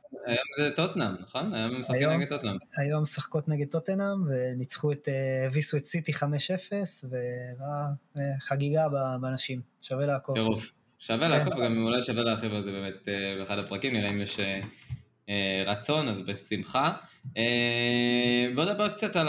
זה 0.60 0.72
טוטנאם, 0.76 1.16
נכון? 1.22 1.54
היום 1.54 1.74
הם 1.74 1.80
משחקים 1.80 2.10
נגד 2.10 2.30
טוטנאם. 2.30 2.58
היום 2.78 3.04
משחקות 3.04 3.48
נגד 3.48 3.68
טוטנאם, 3.68 4.24
וניצחו 4.28 4.92
את, 4.92 5.10
אה, 5.10 5.46
הביסו 5.46 5.78
את 5.78 5.86
סיטי 5.86 6.14
5-0, 6.14 7.06
וחגיגה 8.16 8.88
באנשים, 9.22 9.62
שווה 9.82 10.06
לעקוב. 10.06 10.36
טירוף. 10.36 10.72
שווה 11.00 11.28
כן. 11.28 11.30
לעקוב, 11.30 11.54
וגם 11.54 11.84
אולי 11.84 12.04
שווה 12.04 12.24
להרחיב 12.24 12.54
על 12.54 12.64
זה 12.64 12.72
באמת 12.72 13.08
אה, 13.08 13.36
באחד 13.40 13.60
הפרקים, 13.60 13.94
נראה 13.94 14.10
אם 14.10 14.22
יש 14.22 14.40
אה, 15.30 15.64
רצון, 15.66 16.08
אז 16.08 16.22
בשמחה. 16.22 16.94
בואו 18.56 18.70
נדבר 18.70 18.90
קצת 18.90 19.16
על, 19.16 19.28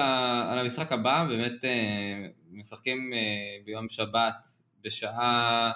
על 0.51 0.59
המשחק 0.59 0.93
הבא, 0.93 1.25
באמת 1.29 1.65
משחקים 2.53 3.13
ביום 3.65 3.89
שבת 3.89 4.47
בשעה... 4.85 5.73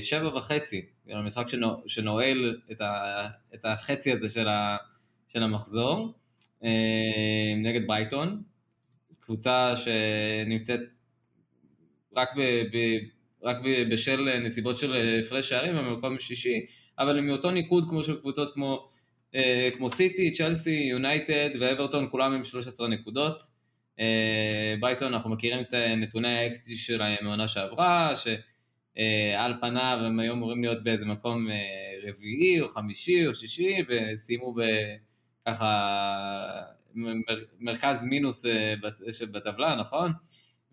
שבע 0.00 0.36
וחצי, 0.36 0.86
המשחק 1.08 1.46
שנועל 1.86 2.60
את, 2.72 2.80
ה, 2.80 3.22
את 3.54 3.64
החצי 3.64 4.12
הזה 4.12 4.28
של, 4.28 4.48
ה, 4.48 4.76
של 5.28 5.42
המחזור, 5.42 6.14
אה, 6.64 7.54
נגד 7.56 7.86
ברייטון, 7.86 8.42
קבוצה 9.20 9.74
שנמצאת 9.76 10.80
רק, 12.16 12.28
ב, 12.36 12.40
ב, 12.76 12.98
רק 13.42 13.56
בשל 13.90 14.38
נסיבות 14.38 14.76
של 14.76 15.20
הפרש 15.20 15.48
שערים 15.48 15.76
במקום 15.76 16.18
שישי, 16.18 16.66
אבל 16.98 17.18
הם 17.18 17.26
מאותו 17.26 17.50
ניקוד 17.50 17.84
כמו 17.88 18.02
של 18.02 18.20
קבוצות 18.20 18.54
כמו, 18.54 18.88
אה, 19.34 19.68
כמו 19.76 19.90
סיטי, 19.90 20.32
צ'לסי, 20.32 20.88
יונייטד 20.90 21.50
ואברטון, 21.60 22.08
כולם 22.10 22.32
עם 22.32 22.44
13 22.44 22.88
נקודות. 22.88 23.42
אה, 24.00 24.74
ברייטון, 24.80 25.14
אנחנו 25.14 25.30
מכירים 25.30 25.60
את 25.60 25.74
נתוני 25.74 26.38
האקסטי 26.38 26.76
שלהם 26.76 27.24
מעונה 27.24 27.48
שעברה, 27.48 28.16
ש... 28.16 28.26
אה, 28.98 29.44
על 29.44 29.54
פניו 29.60 29.98
הם 30.04 30.20
היו 30.20 30.32
אמורים 30.32 30.62
להיות 30.62 30.84
באיזה 30.84 31.04
מקום 31.04 31.50
אה, 31.50 31.56
רביעי 32.08 32.60
או 32.60 32.68
חמישי 32.68 33.26
או 33.26 33.34
שישי 33.34 33.76
וסיימו 33.88 34.54
בככה 35.46 36.62
מרכז 37.60 38.04
מינוס 38.04 38.46
אה, 38.46 38.74
בטבלה, 39.32 39.76
נכון? 39.76 40.12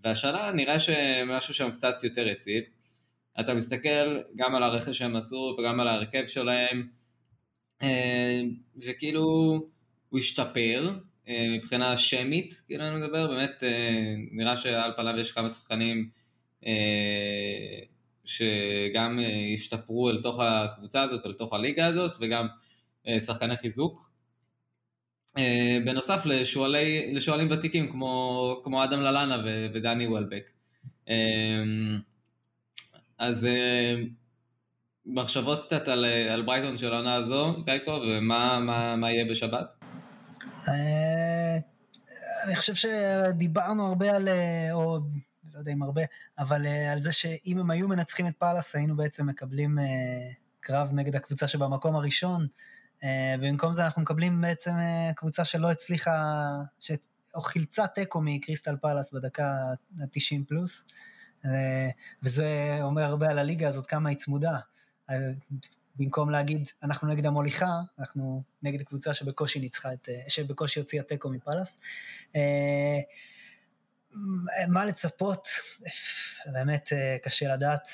והשנה 0.03 0.51
נראה 0.51 0.79
שמשהו 0.79 1.53
שם 1.53 1.71
קצת 1.71 2.03
יותר 2.03 2.27
יציב. 2.27 2.63
אתה 3.39 3.53
מסתכל 3.53 4.19
גם 4.35 4.55
על 4.55 4.63
הרכש 4.63 4.97
שהם 4.97 5.15
עשו 5.15 5.55
וגם 5.59 5.79
על 5.79 5.87
ההרכב 5.87 6.25
שלהם, 6.25 6.87
וכאילו 8.77 9.23
הוא 10.09 10.19
השתפר 10.19 10.91
מבחינה 11.27 11.97
שמית, 11.97 12.61
כאילו 12.67 12.83
אני 12.87 12.95
מדבר, 12.95 13.27
באמת 13.27 13.63
נראה 14.31 14.57
שעל 14.57 14.91
פניו 14.97 15.19
יש 15.19 15.31
כמה 15.31 15.49
שחקנים 15.49 16.09
שגם 18.29 19.19
אה, 19.19 19.25
ישתפרו 19.53 20.09
אל 20.09 20.21
תוך 20.21 20.39
הקבוצה 20.39 21.01
הזאת, 21.01 21.25
אל 21.25 21.33
תוך 21.33 21.53
הליגה 21.53 21.87
הזאת, 21.87 22.11
וגם 22.19 22.47
אה, 23.07 23.19
שחקני 23.19 23.57
חיזוק. 23.57 24.09
אה, 25.39 25.77
בנוסף 25.85 26.25
לשואלי, 26.25 27.13
לשואלים 27.13 27.47
ותיקים 27.51 27.91
כמו, 27.91 28.61
כמו 28.63 28.83
אדם 28.83 29.01
ללאנה 29.01 29.43
ודני 29.73 30.07
וולבק. 30.07 30.49
אז 33.17 33.47
מחשבות 35.05 35.65
קצת 35.65 35.87
על, 35.87 36.05
על 36.05 36.41
ברייטון 36.41 36.77
של 36.77 36.93
העונה 36.93 37.15
הזו, 37.15 37.63
גייקו, 37.65 37.91
ומה 37.91 38.59
מה, 38.59 38.95
מה 38.95 39.11
יהיה 39.11 39.25
בשבת? 39.25 39.83
אני 42.43 42.55
חושב 42.55 42.73
שדיברנו 42.75 43.87
הרבה 43.87 44.15
על, 44.15 44.27
או 44.71 44.99
לא 45.53 45.59
יודע 45.59 45.71
אם 45.71 45.83
הרבה, 45.83 46.01
אבל 46.39 46.67
על 46.67 46.97
זה 46.97 47.11
שאם 47.11 47.57
הם 47.59 47.71
היו 47.71 47.87
מנצחים 47.87 48.27
את 48.27 48.33
פאלאס, 48.37 48.75
היינו 48.75 48.95
בעצם 48.95 49.27
מקבלים 49.27 49.77
קרב 50.59 50.89
נגד 50.93 51.15
הקבוצה 51.15 51.47
שבמקום 51.47 51.95
הראשון, 51.95 52.47
ובמקום 53.03 53.73
זה 53.73 53.85
אנחנו 53.85 54.01
מקבלים 54.01 54.41
בעצם 54.41 54.73
קבוצה 55.15 55.45
שלא 55.45 55.71
הצליחה, 55.71 56.47
ש... 56.79 56.91
או 57.35 57.41
חילצה 57.41 57.87
תיקו 57.87 58.21
מקריסטל 58.21 58.77
פאלאס 58.81 59.13
בדקה 59.13 59.45
ה-90 59.99 60.47
פלוס, 60.47 60.85
וזה 62.23 62.77
אומר 62.81 63.03
הרבה 63.03 63.29
על 63.29 63.39
הליגה 63.39 63.67
הזאת, 63.67 63.85
כמה 63.85 64.09
היא 64.09 64.17
צמודה. 64.17 64.57
במקום 65.95 66.29
להגיד, 66.29 66.69
אנחנו 66.83 67.07
נגד 67.07 67.25
המוליכה, 67.25 67.81
אנחנו 67.99 68.43
נגד 68.63 68.81
קבוצה 68.81 69.13
שבקושי 69.13 69.59
ניצחה 69.59 69.93
את, 69.93 70.09
שבקושי 70.27 70.79
הוציאה 70.79 71.03
תיקו 71.03 71.29
מפאלאס. 71.29 71.79
מה 74.67 74.85
לצפות? 74.85 75.47
באמת 76.53 76.89
קשה 77.23 77.53
לדעת. 77.53 77.89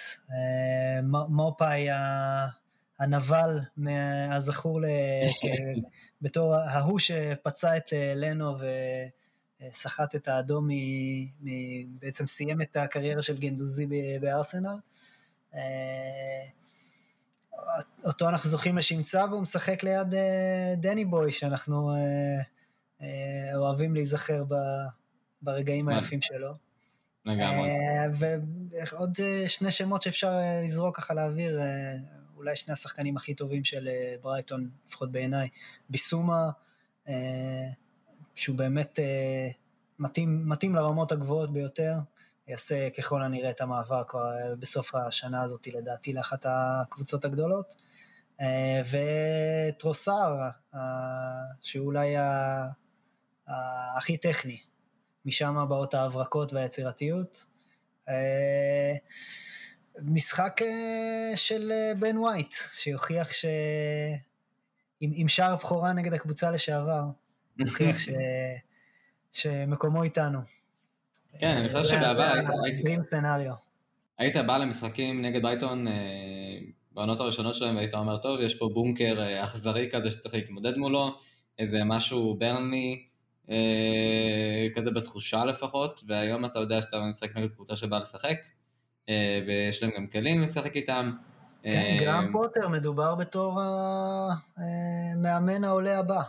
מופאי 1.30 1.88
הנבל, 3.00 3.60
הזכור 4.32 4.80
בתור 6.22 6.56
ההוא 6.56 7.00
שפצע 7.00 7.78
את 7.78 7.94
לנו 8.16 8.56
וסחט 9.62 10.16
את 10.16 10.28
האדום, 10.28 10.68
בעצם 12.00 12.28
סיים 12.28 12.62
את 12.62 12.78
הקריירה 12.78 13.22
של 13.22 13.38
גנדוזי 13.38 13.88
בארסנל. 14.22 14.78
אותו 18.06 18.30
אנחנו 18.30 18.50
זוכים 18.50 18.78
לשמצה 18.78 19.26
והוא 19.30 19.42
משחק 19.42 19.84
ליד 19.84 20.14
דני 20.78 21.06
בוי, 21.06 21.32
שאנחנו 21.32 21.92
אוהבים 23.56 23.96
להיזכר 23.96 24.44
ברגעים 25.42 25.90
היפים 25.90 26.22
שלו. 26.22 26.54
לגמרי. 27.26 27.70
ועוד 28.92 29.18
שני 29.48 29.72
שמות 29.72 30.02
שאפשר 30.02 30.40
לזרוק 30.64 30.98
ככה 30.98 31.14
לאוויר, 31.14 31.60
אולי 32.46 32.56
שני 32.56 32.74
השחקנים 32.74 33.18
הכי 33.18 33.36
טובים 33.36 33.64
של 33.64 33.90
ברייטון, 34.22 34.70
לפחות 34.88 35.12
בעיניי, 35.12 35.50
ביסומה, 35.90 36.50
שהוא 38.36 38.58
באמת 38.58 39.00
מתאים, 40.00 40.50
מתאים 40.50 40.76
לרמות 40.76 41.12
הגבוהות 41.12 41.54
ביותר, 41.54 41.94
יעשה 42.48 42.90
ככל 42.90 43.24
הנראה 43.24 43.50
את 43.50 43.62
המעבר 43.62 44.04
כבר 44.08 44.32
בסוף 44.60 44.96
השנה 44.96 45.44
הזאת, 45.44 45.68
לדעתי, 45.68 46.14
לאחת 46.14 46.46
הקבוצות 46.50 47.26
הגדולות. 47.26 47.76
וטרוסר, 49.72 50.36
שהוא 51.62 51.86
אולי 51.86 52.16
הכי 53.98 54.18
טכני, 54.18 54.60
משם 55.26 55.66
באות 55.70 55.94
ההברקות 55.94 56.54
והיצירתיות. 56.54 57.46
משחק 60.02 60.62
של 61.36 61.72
בן 62.00 62.18
ווייט, 62.18 62.54
שיוכיח 62.74 63.32
ש... 63.32 63.46
עם, 65.02 65.12
עם 65.16 65.28
שער 65.28 65.56
בכורה 65.56 65.94
נגד 65.94 66.14
הקבוצה 66.14 66.52
לשעבר, 66.52 67.04
יוכיח 67.60 68.00
ש... 68.00 68.10
שמקומו 69.32 70.04
איתנו. 70.04 70.40
כן, 71.40 71.58
אני 71.58 71.70
חושב 71.70 71.96
שבעבר 71.96 72.24
היית... 72.24 72.46
היית 74.18 74.36
בא 74.36 74.58
למשחקים 74.58 75.22
נגד 75.22 75.42
בייטון 75.42 75.88
בעונות 76.92 77.20
הראשונות 77.20 77.56
שלהם 77.56 77.76
והיית 77.76 77.94
אומר, 77.94 78.18
טוב, 78.18 78.42
יש 78.42 78.56
פה 78.56 78.70
בונקר 78.74 79.44
אכזרי 79.44 79.90
כזה 79.92 80.12
שצריך 80.12 80.36
להתמודד 80.36 80.78
מולו, 80.78 81.20
איזה 81.60 81.84
משהו 81.84 82.36
ברני, 82.40 83.06
כזה 84.76 84.92
בתחושה 84.92 85.46
לפחות, 85.46 86.04
והיום 86.08 86.46
אתה 86.46 86.60
יודע 86.60 86.82
שאתה 86.82 87.00
משחק 87.10 87.38
נגד 87.38 87.50
קבוצה 87.50 87.76
שבאה 87.76 88.00
לשחק, 88.00 88.38
ויש 89.48 89.84
להם 89.84 89.92
גם 89.98 90.08
כלים 90.08 90.42
לשחק 90.42 90.76
איתם. 90.76 91.12
כן, 91.64 91.98
גרם 92.00 92.30
פוטר 92.32 92.68
מדובר 92.68 93.16
בתור 93.16 93.62
המאמן 94.58 95.64
העולה 95.64 96.00
הבא. 96.00 96.22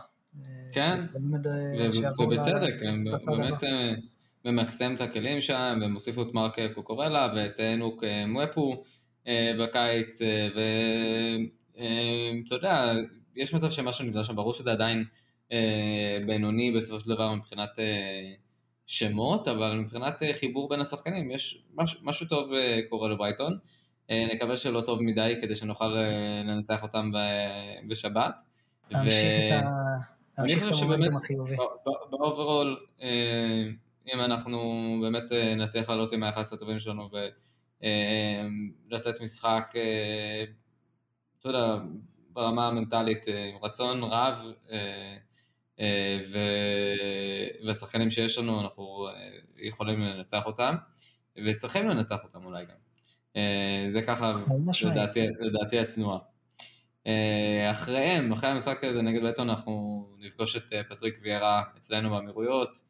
כן, 0.71 0.97
ובצדק, 2.19 2.73
הם 2.87 3.05
באמת 3.25 3.63
ממקסם 4.45 4.95
את 4.95 5.01
הכלים 5.01 5.41
שם, 5.41 5.77
והם 5.81 5.93
הוסיפו 5.93 6.21
את 6.21 6.33
מרק 6.33 6.55
קוקורלה 6.73 7.33
ואת 7.35 7.59
נוק 7.77 8.03
מואפו 8.27 8.83
בקיץ, 9.59 10.19
ואתה 10.55 12.55
יודע, 12.55 12.93
יש 13.35 13.53
מצב 13.53 13.71
שמשהו 13.71 14.05
נגדל 14.05 14.23
שם, 14.23 14.35
ברור 14.35 14.53
שזה 14.53 14.71
עדיין 14.71 15.03
בינוני 16.25 16.71
בסופו 16.71 16.99
של 16.99 17.09
דבר 17.09 17.33
מבחינת 17.33 17.69
שמות, 18.87 19.47
אבל 19.47 19.75
מבחינת 19.75 20.23
חיבור 20.39 20.69
בין 20.69 20.81
השחקנים, 20.81 21.31
יש 21.31 21.63
משהו, 21.75 21.99
משהו 22.03 22.27
טוב 22.27 22.51
קורה 22.89 23.09
לברייטון. 23.09 23.57
נקווה 24.11 24.57
שלא 24.57 24.81
טוב 24.81 25.01
מדי 25.01 25.35
כדי 25.41 25.55
שנוכל 25.55 25.95
לנצח 26.43 26.83
אותם 26.83 27.11
בשבת. 27.87 28.35
להמשיך 28.91 30.67
את 30.67 30.71
המומנטום 30.73 31.17
החיובי. 31.17 31.55
ב 32.09 32.17
overall, 32.17 32.85
אם 34.13 34.19
אנחנו 34.19 34.99
באמת 35.01 35.31
נצליח 35.57 35.89
לעלות 35.89 36.13
עם 36.13 36.23
ה-11 36.23 36.53
הטובים 36.53 36.79
שלנו 36.79 37.09
ולתת 38.91 39.21
משחק, 39.21 39.73
אתה 41.39 41.49
יודע, 41.49 41.75
ברמה 42.29 42.67
המנטלית 42.67 43.25
עם 43.27 43.55
רצון 43.63 44.03
רב, 44.03 44.51
והשחקנים 47.65 48.11
שיש 48.11 48.37
לנו, 48.37 48.61
אנחנו 48.61 49.07
יכולים 49.57 50.01
לנצח 50.01 50.45
אותם, 50.45 50.75
וצריכים 51.45 51.87
לנצח 51.87 52.23
אותם 52.23 52.45
אולי 52.45 52.65
גם. 52.65 52.77
זה 53.93 54.01
ככה, 54.01 54.33
לדעתי 55.39 55.79
הצנועה. 55.79 56.19
אחריהם, 57.71 58.31
אחרי 58.31 58.49
המשחק 58.49 58.83
הזה 58.83 59.01
נגד 59.01 59.23
בטון, 59.23 59.49
אנחנו 59.49 60.05
נפגוש 60.19 60.57
את 60.57 60.73
פטריק 60.89 61.19
ויארה 61.21 61.63
אצלנו 61.77 62.09
באמירויות, 62.09 62.81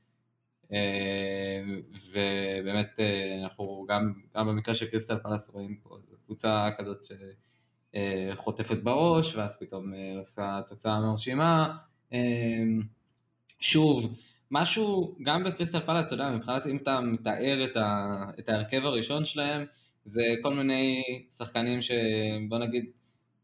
ובאמת 2.11 2.99
אנחנו 3.43 3.85
גם, 3.89 4.13
גם 4.35 4.47
במקרה 4.47 4.75
של 4.75 4.85
קריסטל 4.85 5.17
פלס 5.17 5.49
רואים 5.49 5.77
פה 5.83 5.97
קבוצה 6.25 6.69
כזאת 6.77 7.05
שחוטפת 8.33 8.77
בראש, 8.83 9.35
ואז 9.35 9.59
פתאום 9.59 9.93
עושה 10.19 10.61
תוצאה 10.67 10.99
מרשימה. 11.01 11.77
שוב, 13.59 14.15
משהו, 14.51 15.15
גם 15.21 15.43
בקריסטל 15.43 15.79
פלס, 15.79 16.07
אתה 16.07 16.13
יודע, 16.13 16.29
מבחינת 16.29 16.67
אם 16.67 16.77
אתה 16.77 17.01
מתאר 17.01 17.63
את, 17.63 17.77
ה, 17.77 18.23
את 18.39 18.49
ההרכב 18.49 18.85
הראשון 18.85 19.25
שלהם, 19.25 19.65
זה 20.05 20.23
כל 20.41 20.53
מיני 20.53 21.03
שחקנים 21.37 21.81
שבוא 21.81 22.57
נגיד, 22.59 22.85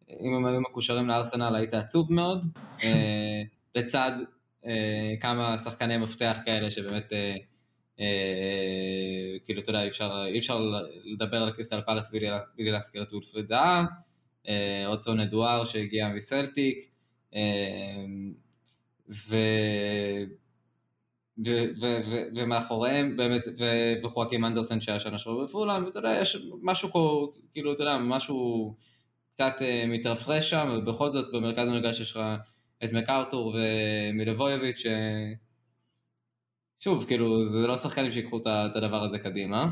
אם 0.10 0.34
הם 0.34 0.46
היו 0.46 0.62
מקושרים 0.62 1.08
לארסנל 1.08 1.56
היית 1.56 1.74
עצוב 1.74 2.14
מאוד, 2.14 2.46
לצד 3.76 4.12
כמה 5.20 5.58
שחקני 5.58 5.98
מפתח 5.98 6.38
כאלה 6.46 6.72
שבאמת, 6.72 7.14
כאילו 9.46 9.62
אתה 9.62 9.70
יודע, 9.70 9.84
אי 9.84 9.88
אפשר, 9.88 10.26
אי 10.28 10.40
אפשר 10.40 10.62
לדבר 11.04 11.44
על 11.44 11.52
קריסטל 11.52 11.82
פלס 11.82 12.12
בלי, 12.58 12.72
להזכיר 12.72 13.04
את 13.04 13.14
וולפריד 13.14 13.48
דאה, 13.48 13.84
אודסון 14.86 15.20
אדואר 15.20 15.66
שהגיע 15.66 16.08
מסלטיק, 16.08 16.90
ו... 19.10 19.36
ומאחוריהם 22.36 23.18
באמת, 23.18 23.42
וחואקים 24.04 24.46
אנדרסן 24.46 24.82
שהיה 24.82 25.00
שנה 25.00 25.18
שעברה 25.18 25.44
בפולאם, 25.44 25.86
ואתה 25.86 26.00
יודע, 26.00 26.18
יש 26.22 26.48
משהו 26.62 26.90
כאילו, 27.54 27.74
אתה 27.74 27.84
יודע, 27.84 27.98
משהו 27.98 28.76
קצת 29.34 29.54
מתרפרש 29.88 30.50
שם, 30.50 30.78
ובכל 30.78 31.12
זאת 31.12 31.34
במרכז 31.34 31.68
המגרש 31.68 32.00
יש 32.00 32.12
לך 32.12 32.20
את 32.84 32.94
מקארתור 32.94 33.56
ומילבויביץ', 33.56 34.80
ש... 34.80 34.88
שוב, 36.80 37.06
כאילו, 37.08 37.48
זה 37.48 37.68
לא 37.68 37.78
שחקנים 37.78 38.12
שיקחו 38.12 38.38
את 38.38 38.76
הדבר 38.76 39.04
הזה 39.04 39.20
קדימה, 39.20 39.70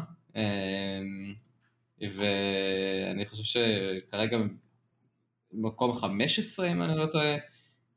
ואני 2.01 3.25
חושב 3.25 3.43
שכרגע 3.43 4.37
מקום 5.53 5.93
15, 5.93 6.71
אם 6.71 6.81
אני 6.81 6.97
לא 6.97 7.05
טועה, 7.05 7.35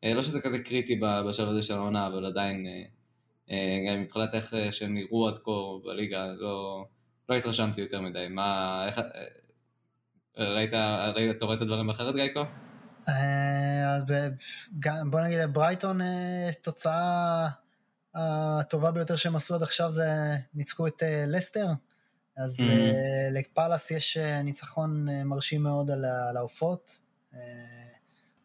לא 0.04 0.22
שזה 0.22 0.40
כזה 0.40 0.58
קריטי 0.58 1.00
בשלב 1.28 1.48
הזה 1.48 1.62
של 1.62 1.74
העונה, 1.74 2.06
אבל 2.06 2.26
עדיין, 2.26 2.66
גם 3.88 4.00
מבחינת 4.02 4.34
איך 4.34 4.54
שהם 4.70 4.94
נראו 4.94 5.28
עד 5.28 5.38
כה 5.38 5.50
בליגה, 5.84 6.26
לא, 6.26 6.84
לא 7.28 7.34
התרשמתי 7.34 7.80
יותר 7.80 8.00
מדי. 8.00 8.28
מה, 8.30 8.84
איך, 8.86 9.00
ראית, 10.38 10.70
ראית, 11.14 11.36
אתה 11.36 11.44
רואה 11.44 11.56
את 11.56 11.62
הדברים 11.62 11.90
אחרת, 11.90 12.14
גייקו? 12.14 12.42
אז 13.86 14.04
בוא 15.10 15.20
נגיד, 15.20 15.38
ברייטון, 15.52 16.00
תוצאה 16.62 17.48
הטובה 18.14 18.90
ביותר 18.90 19.16
שהם 19.16 19.36
עשו 19.36 19.54
עד 19.54 19.62
עכשיו 19.62 19.90
זה 19.90 20.08
ניצחו 20.54 20.86
את 20.86 21.02
לסטר, 21.26 21.66
אז 22.36 22.56
mm-hmm. 22.60 23.32
לפאלאס 23.32 23.90
יש 23.90 24.16
ניצחון 24.44 25.06
מרשים 25.24 25.62
מאוד 25.62 25.90
על 26.30 26.36
העופות, 26.36 27.00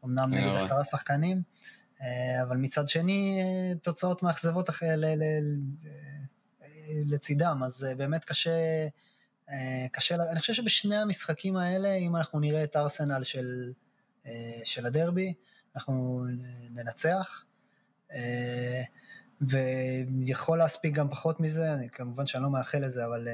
אמנם 0.05 0.33
נגד 0.33 0.55
עשרה 0.55 0.83
שחקנים, 0.83 1.41
אבל 2.43 2.57
מצד 2.57 2.87
שני 2.87 3.41
תוצאות 3.81 4.23
מאכזבות 4.23 4.69
לצידם, 7.05 7.61
אז 7.65 7.87
באמת 7.97 8.25
קשה, 8.25 8.87
קשה, 9.91 10.15
אני 10.15 10.39
חושב 10.39 10.53
שבשני 10.53 10.95
המשחקים 10.95 11.55
האלה, 11.55 11.93
אם 11.93 12.15
אנחנו 12.15 12.39
נראה 12.39 12.63
את 12.63 12.75
ארסנל 12.75 13.23
של, 13.23 13.71
של 14.65 14.85
הדרבי, 14.85 15.33
אנחנו 15.75 16.25
ננצח. 16.69 17.45
ויכול 19.41 20.57
להספיק 20.57 20.93
גם 20.93 21.09
פחות 21.09 21.39
מזה, 21.39 21.73
אני, 21.73 21.89
כמובן 21.89 22.25
שאני 22.25 22.43
לא 22.43 22.49
מאחל 22.49 22.77
לזה, 22.85 23.05
אבל 23.05 23.27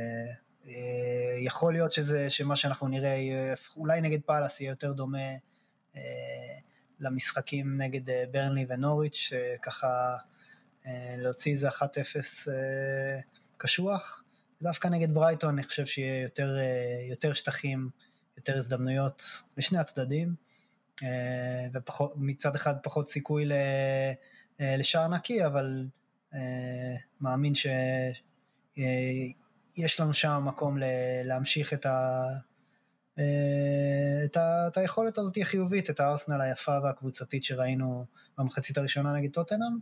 uh, 0.64 0.68
יכול 1.40 1.74
להיות 1.74 1.92
שזה, 1.92 2.30
שמה 2.30 2.56
שאנחנו 2.56 2.88
נראה, 2.88 3.18
אולי 3.78 4.02
נגד 4.02 4.22
פאלאס 4.26 4.62
יהיה 4.62 4.70
יותר 4.70 4.94
דומה 4.94 5.36
uh, 5.94 5.98
למשחקים 7.00 7.82
נגד 7.82 8.10
uh, 8.10 8.14
ברנלי 8.32 8.66
ונוריץ', 8.70 9.16
שככה 9.16 10.16
uh, 10.84 10.88
להוציא 11.18 11.52
איזה 11.52 11.70
1-0 11.70 11.72
uh, 11.82 12.50
קשוח. 13.58 14.24
דווקא 14.62 14.88
נגד 14.88 15.14
ברייטון 15.14 15.50
אני 15.50 15.64
חושב 15.64 15.86
שיהיה 15.86 16.22
יותר, 16.22 16.58
יותר 17.10 17.34
שטחים, 17.34 17.90
יותר 18.38 18.58
הזדמנויות 18.58 19.24
לשני 19.58 19.78
הצדדים, 19.78 20.36
ומצד 22.16 22.56
אחד 22.56 22.76
פחות 22.84 23.10
סיכוי. 23.10 23.46
אה, 24.62 24.76
לשער 24.78 25.08
נקי, 25.08 25.46
אבל 25.46 25.88
אה, 26.34 26.96
מאמין 27.22 27.56
שיש 27.56 28.20
אה, 28.80 30.06
לנו 30.06 30.14
שם 30.14 30.44
מקום 30.46 30.78
להמשיך 31.24 31.74
את, 31.74 31.86
ה, 31.86 32.24
את, 34.26 34.38
ה, 34.38 34.68
את 34.68 34.78
היכולת 34.78 35.18
הזאת 35.18 35.38
החיובית, 35.42 35.90
את 35.90 36.00
הארסנל 36.00 36.42
היפה 36.42 36.78
והקבוצתית 36.84 37.44
שראינו 37.44 38.06
במחצית 38.38 38.78
הראשונה 38.78 39.14
נגד 39.14 39.32
טוטנאם. 39.32 39.78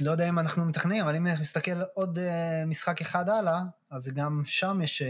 לא 0.00 0.10
יודע 0.10 0.28
אם 0.28 0.38
אנחנו 0.38 0.64
מתכננים, 0.64 1.04
אבל 1.04 1.16
אם 1.16 1.26
נסתכל 1.26 1.82
עוד 1.94 2.18
משחק 2.66 3.00
אחד 3.00 3.28
הלאה, 3.28 3.60
אז 3.90 4.08
גם 4.08 4.42
שם 4.44 4.80
יש 4.82 5.02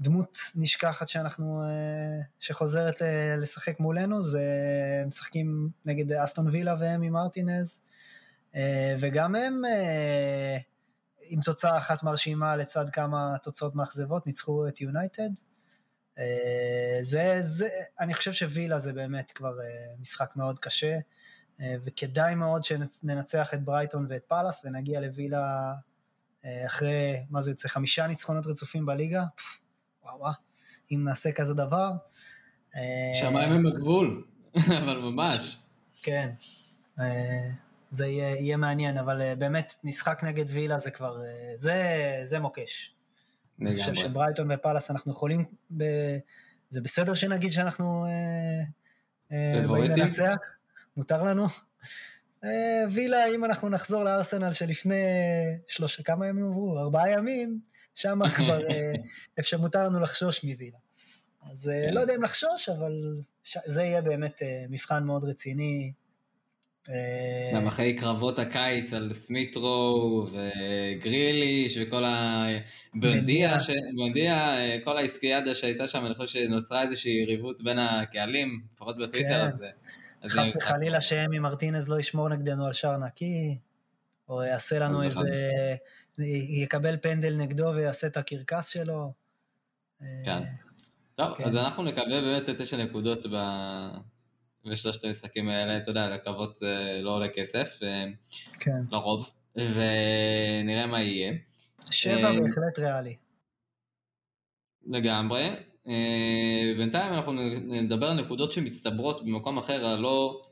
דמות 0.00 0.38
נשכחת 0.56 1.08
שאנחנו, 1.08 1.62
אה, 1.62 2.20
שחוזרת 2.38 3.02
לשחק 3.38 3.80
מולנו, 3.80 4.22
זה 4.22 4.42
משחקים 5.06 5.70
נגד 5.84 6.12
אסטון 6.12 6.48
וילה 6.48 6.74
והם 6.80 7.02
עם 7.02 7.12
מרטינז, 7.12 7.82
אה, 8.54 8.96
וגם 9.00 9.34
הם 9.34 9.62
אה, 9.64 10.58
עם 11.30 11.40
תוצאה 11.40 11.78
אחת 11.78 12.02
מרשימה 12.02 12.56
לצד 12.56 12.90
כמה 12.90 13.36
תוצאות 13.42 13.74
מאכזבות, 13.74 14.26
ניצחו 14.26 14.68
את 14.68 14.80
יונייטד. 14.80 15.28
זה, 17.00 17.36
זה, 17.40 17.68
אני 18.00 18.14
חושב 18.14 18.32
שווילה 18.32 18.78
זה 18.78 18.92
באמת 18.92 19.32
כבר 19.32 19.52
משחק 20.00 20.30
מאוד 20.36 20.58
קשה, 20.58 20.98
וכדאי 21.84 22.34
מאוד 22.34 22.64
שננצח 22.64 23.54
את 23.54 23.64
ברייטון 23.64 24.06
ואת 24.08 24.24
פאלאס 24.28 24.64
ונגיע 24.64 25.00
לווילה 25.00 25.72
אחרי, 26.66 27.24
מה 27.30 27.42
זה 27.42 27.50
יוצא, 27.50 27.68
חמישה 27.68 28.06
ניצחונות 28.06 28.46
רצופים 28.46 28.86
בליגה. 28.86 29.24
וואו 30.04 30.18
וואו, 30.18 30.32
אם 30.92 31.04
נעשה 31.04 31.32
כזה 31.32 31.54
דבר. 31.54 31.90
אה, 32.76 33.20
שמיים 33.20 33.52
הם 33.52 33.66
הגבול, 33.66 34.24
אבל 34.82 34.98
ממש. 34.98 35.58
כן, 36.02 36.30
אה, 37.00 37.50
זה 37.90 38.06
יהיה, 38.06 38.36
יהיה 38.36 38.56
מעניין, 38.56 38.98
אבל 38.98 39.20
אה, 39.20 39.34
באמת 39.34 39.74
משחק 39.84 40.24
נגד 40.24 40.44
וילה 40.48 40.78
זה 40.78 40.90
כבר, 40.90 41.18
זה, 41.56 41.74
זה 42.22 42.38
מוקש. 42.38 42.94
לגמרי. 43.58 43.74
אני 43.74 43.80
חושב 43.80 43.94
שברייטון 43.94 44.52
ופאלאס 44.52 44.90
אנחנו 44.90 45.12
יכולים, 45.12 45.44
ב... 45.76 45.84
זה 46.70 46.80
בסדר 46.80 47.14
שנגיד 47.14 47.52
שאנחנו 47.52 48.06
באים 49.30 49.90
לנצח? 49.90 50.36
מותר 50.96 51.22
לנו? 51.22 51.46
וילה, 52.90 53.26
אם 53.34 53.44
אנחנו 53.44 53.68
נחזור 53.68 54.04
לארסנל 54.04 54.52
שלפני 54.52 55.04
שלושה, 55.68 56.02
כמה 56.02 56.26
ימים 56.26 56.46
עברו? 56.46 56.78
ארבעה 56.78 57.10
ימים, 57.10 57.60
שם 57.94 58.18
כבר 58.36 58.60
איפה 59.38 59.56
אה, 59.56 59.60
מותר 59.60 59.84
לנו 59.84 60.00
לחשוש 60.00 60.44
מווילה. 60.44 60.78
אז 61.52 61.68
אה, 61.68 61.86
כן. 61.88 61.94
לא 61.94 62.00
יודע 62.00 62.14
אם 62.14 62.22
לחשוש, 62.22 62.68
אבל 62.68 62.92
זה 63.66 63.82
יהיה 63.82 64.02
באמת 64.02 64.42
אה, 64.42 64.64
מבחן 64.68 65.04
מאוד 65.04 65.24
רציני. 65.24 65.92
גם 67.54 67.66
אחרי 67.66 67.96
קרבות 67.96 68.38
הקיץ 68.38 68.92
על 68.92 69.14
סמיטרו 69.14 70.26
וגריליש 70.32 71.78
וכל 71.82 72.04
הבונדיה, 72.06 73.60
ש... 73.60 73.70
בונדיה, 73.96 74.56
כל 74.84 74.98
העסקיאדה 74.98 75.54
שהייתה 75.54 75.86
שם, 75.86 76.06
אני 76.06 76.14
חושב 76.14 76.26
שנוצרה 76.26 76.82
איזושהי 76.82 77.12
יריבות 77.12 77.62
בין 77.62 77.78
הקהלים, 77.78 78.62
לפחות 78.74 78.98
בטוויטר. 78.98 79.50
כן. 79.60 80.28
חס 80.28 80.56
וחלילה 80.56 81.00
שאמי 81.00 81.38
מרטינז 81.38 81.88
לא 81.88 82.00
ישמור 82.00 82.28
נגדנו 82.28 82.66
על 82.66 82.72
שער 82.72 82.96
נקי, 82.96 83.58
או 84.28 84.42
יעשה 84.42 84.78
לנו 84.78 85.02
איזה 85.02 85.30
יקבל 86.62 86.96
פנדל 86.96 87.36
נגדו 87.36 87.72
ויעשה 87.74 88.06
את 88.06 88.16
הקרקס 88.16 88.68
שלו. 88.68 89.12
כן. 90.24 90.42
טוב, 91.14 91.34
כן. 91.38 91.44
אז 91.44 91.56
אנחנו 91.56 91.82
נקבל 91.82 92.20
באמת 92.20 92.50
תשע 92.50 92.76
נקודות 92.76 93.26
ב... 94.64 94.70
בשלושת 94.70 95.04
המשחקים 95.04 95.48
האלה, 95.48 95.76
אתה 95.76 95.90
יודע, 95.90 96.10
לקוות 96.10 96.56
זה 96.56 97.00
לא 97.02 97.10
עולה 97.10 97.28
כסף, 97.28 97.78
אה, 97.82 98.04
כן. 98.60 98.80
לרוב, 98.92 99.30
ונראה 99.56 100.86
מה 100.86 101.02
יהיה. 101.02 101.32
שבע 101.90 102.24
אה, 102.24 102.40
בהחלט 102.40 102.78
ריאלי. 102.78 103.16
לגמרי. 104.86 105.50
אה, 105.88 106.72
בינתיים 106.76 107.12
אנחנו 107.12 107.32
נדבר 107.60 108.06
על 108.06 108.20
נקודות 108.20 108.52
שמצטברות 108.52 109.24
במקום 109.24 109.58
אחר, 109.58 109.86
הלא 109.86 110.42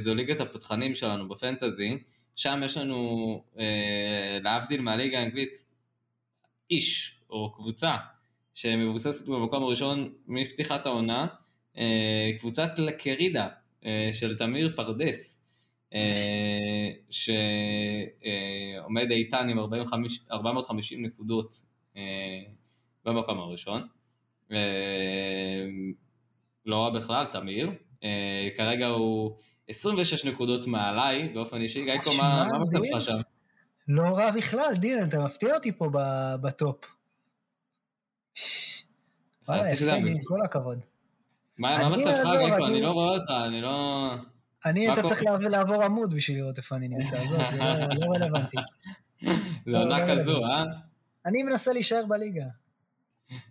זו 0.00 0.14
ליגת 0.14 0.40
הפתחנים 0.40 0.94
שלנו 0.94 1.28
בפנטזי. 1.28 1.98
שם 2.40 2.60
יש 2.64 2.76
לנו, 2.76 3.42
אה, 3.58 4.38
להבדיל 4.42 4.80
מהליגה 4.80 5.18
האנגלית, 5.18 5.66
איש 6.70 7.20
או 7.30 7.52
קבוצה 7.52 7.96
שמבוססת 8.54 9.28
במקום 9.28 9.62
הראשון 9.62 10.12
מפתיחת 10.26 10.86
העונה, 10.86 11.22
אה, 11.22 11.26
קבוצת 12.38 12.78
לקרידה 12.78 13.48
אה, 13.86 14.10
של 14.12 14.38
תמיר 14.38 14.72
פרדס, 14.76 15.42
אה, 15.94 16.90
שעומד 18.80 19.10
איתן 19.10 19.48
עם 19.48 19.58
45, 19.58 20.20
450 20.30 21.06
נקודות 21.06 21.62
אה, 21.96 22.40
במקום 23.04 23.38
הראשון. 23.38 23.86
אה, 24.52 25.66
לא 26.66 26.84
רע 26.84 26.90
בכלל, 26.90 27.24
תמיר. 27.32 27.70
אה, 28.04 28.48
כרגע 28.56 28.86
הוא 28.86 29.36
26 29.68 30.24
נקודות 30.24 30.66
מעליי, 30.66 31.28
באופן 31.28 31.60
אישי. 31.60 31.84
גייקו, 31.84 32.14
מה 32.16 32.46
מצבך 32.60 33.00
שם? 33.00 33.20
לא 33.88 34.02
רע 34.02 34.30
בכלל, 34.30 34.74
דין, 34.74 35.08
אתה 35.08 35.18
מפתיע 35.18 35.54
אותי 35.54 35.72
פה 35.72 35.88
בטופ. 36.40 36.96
וואלה, 39.48 39.72
יפה 39.72 39.96
לי, 39.96 40.14
כל 40.24 40.38
הכבוד. 40.44 40.89
מה 41.60 41.88
מצבך, 41.88 42.28
גייקו? 42.38 42.66
אני 42.66 42.80
לא 42.80 42.90
רואה 42.90 43.08
אותך, 43.08 43.30
אני 43.46 43.60
לא... 43.60 44.14
אני, 44.66 44.92
אתה 44.92 45.02
צריך 45.02 45.22
לעבור 45.50 45.84
עמוד 45.84 46.14
בשביל 46.14 46.36
לראות 46.36 46.58
איפה 46.58 46.76
אני 46.76 46.88
נמצא, 46.88 47.16
עזוב, 47.16 47.38
זה 47.50 47.56
לא, 47.56 47.74
לא 47.74 48.06
רלוונטי. 48.14 48.56
זה 49.66 49.78
עונה 49.78 50.06
לא 50.06 50.22
כזו, 50.22 50.44
אה? 50.44 50.64
אני 51.26 51.42
מנסה 51.42 51.72
להישאר 51.72 52.06
בליגה. 52.08 52.44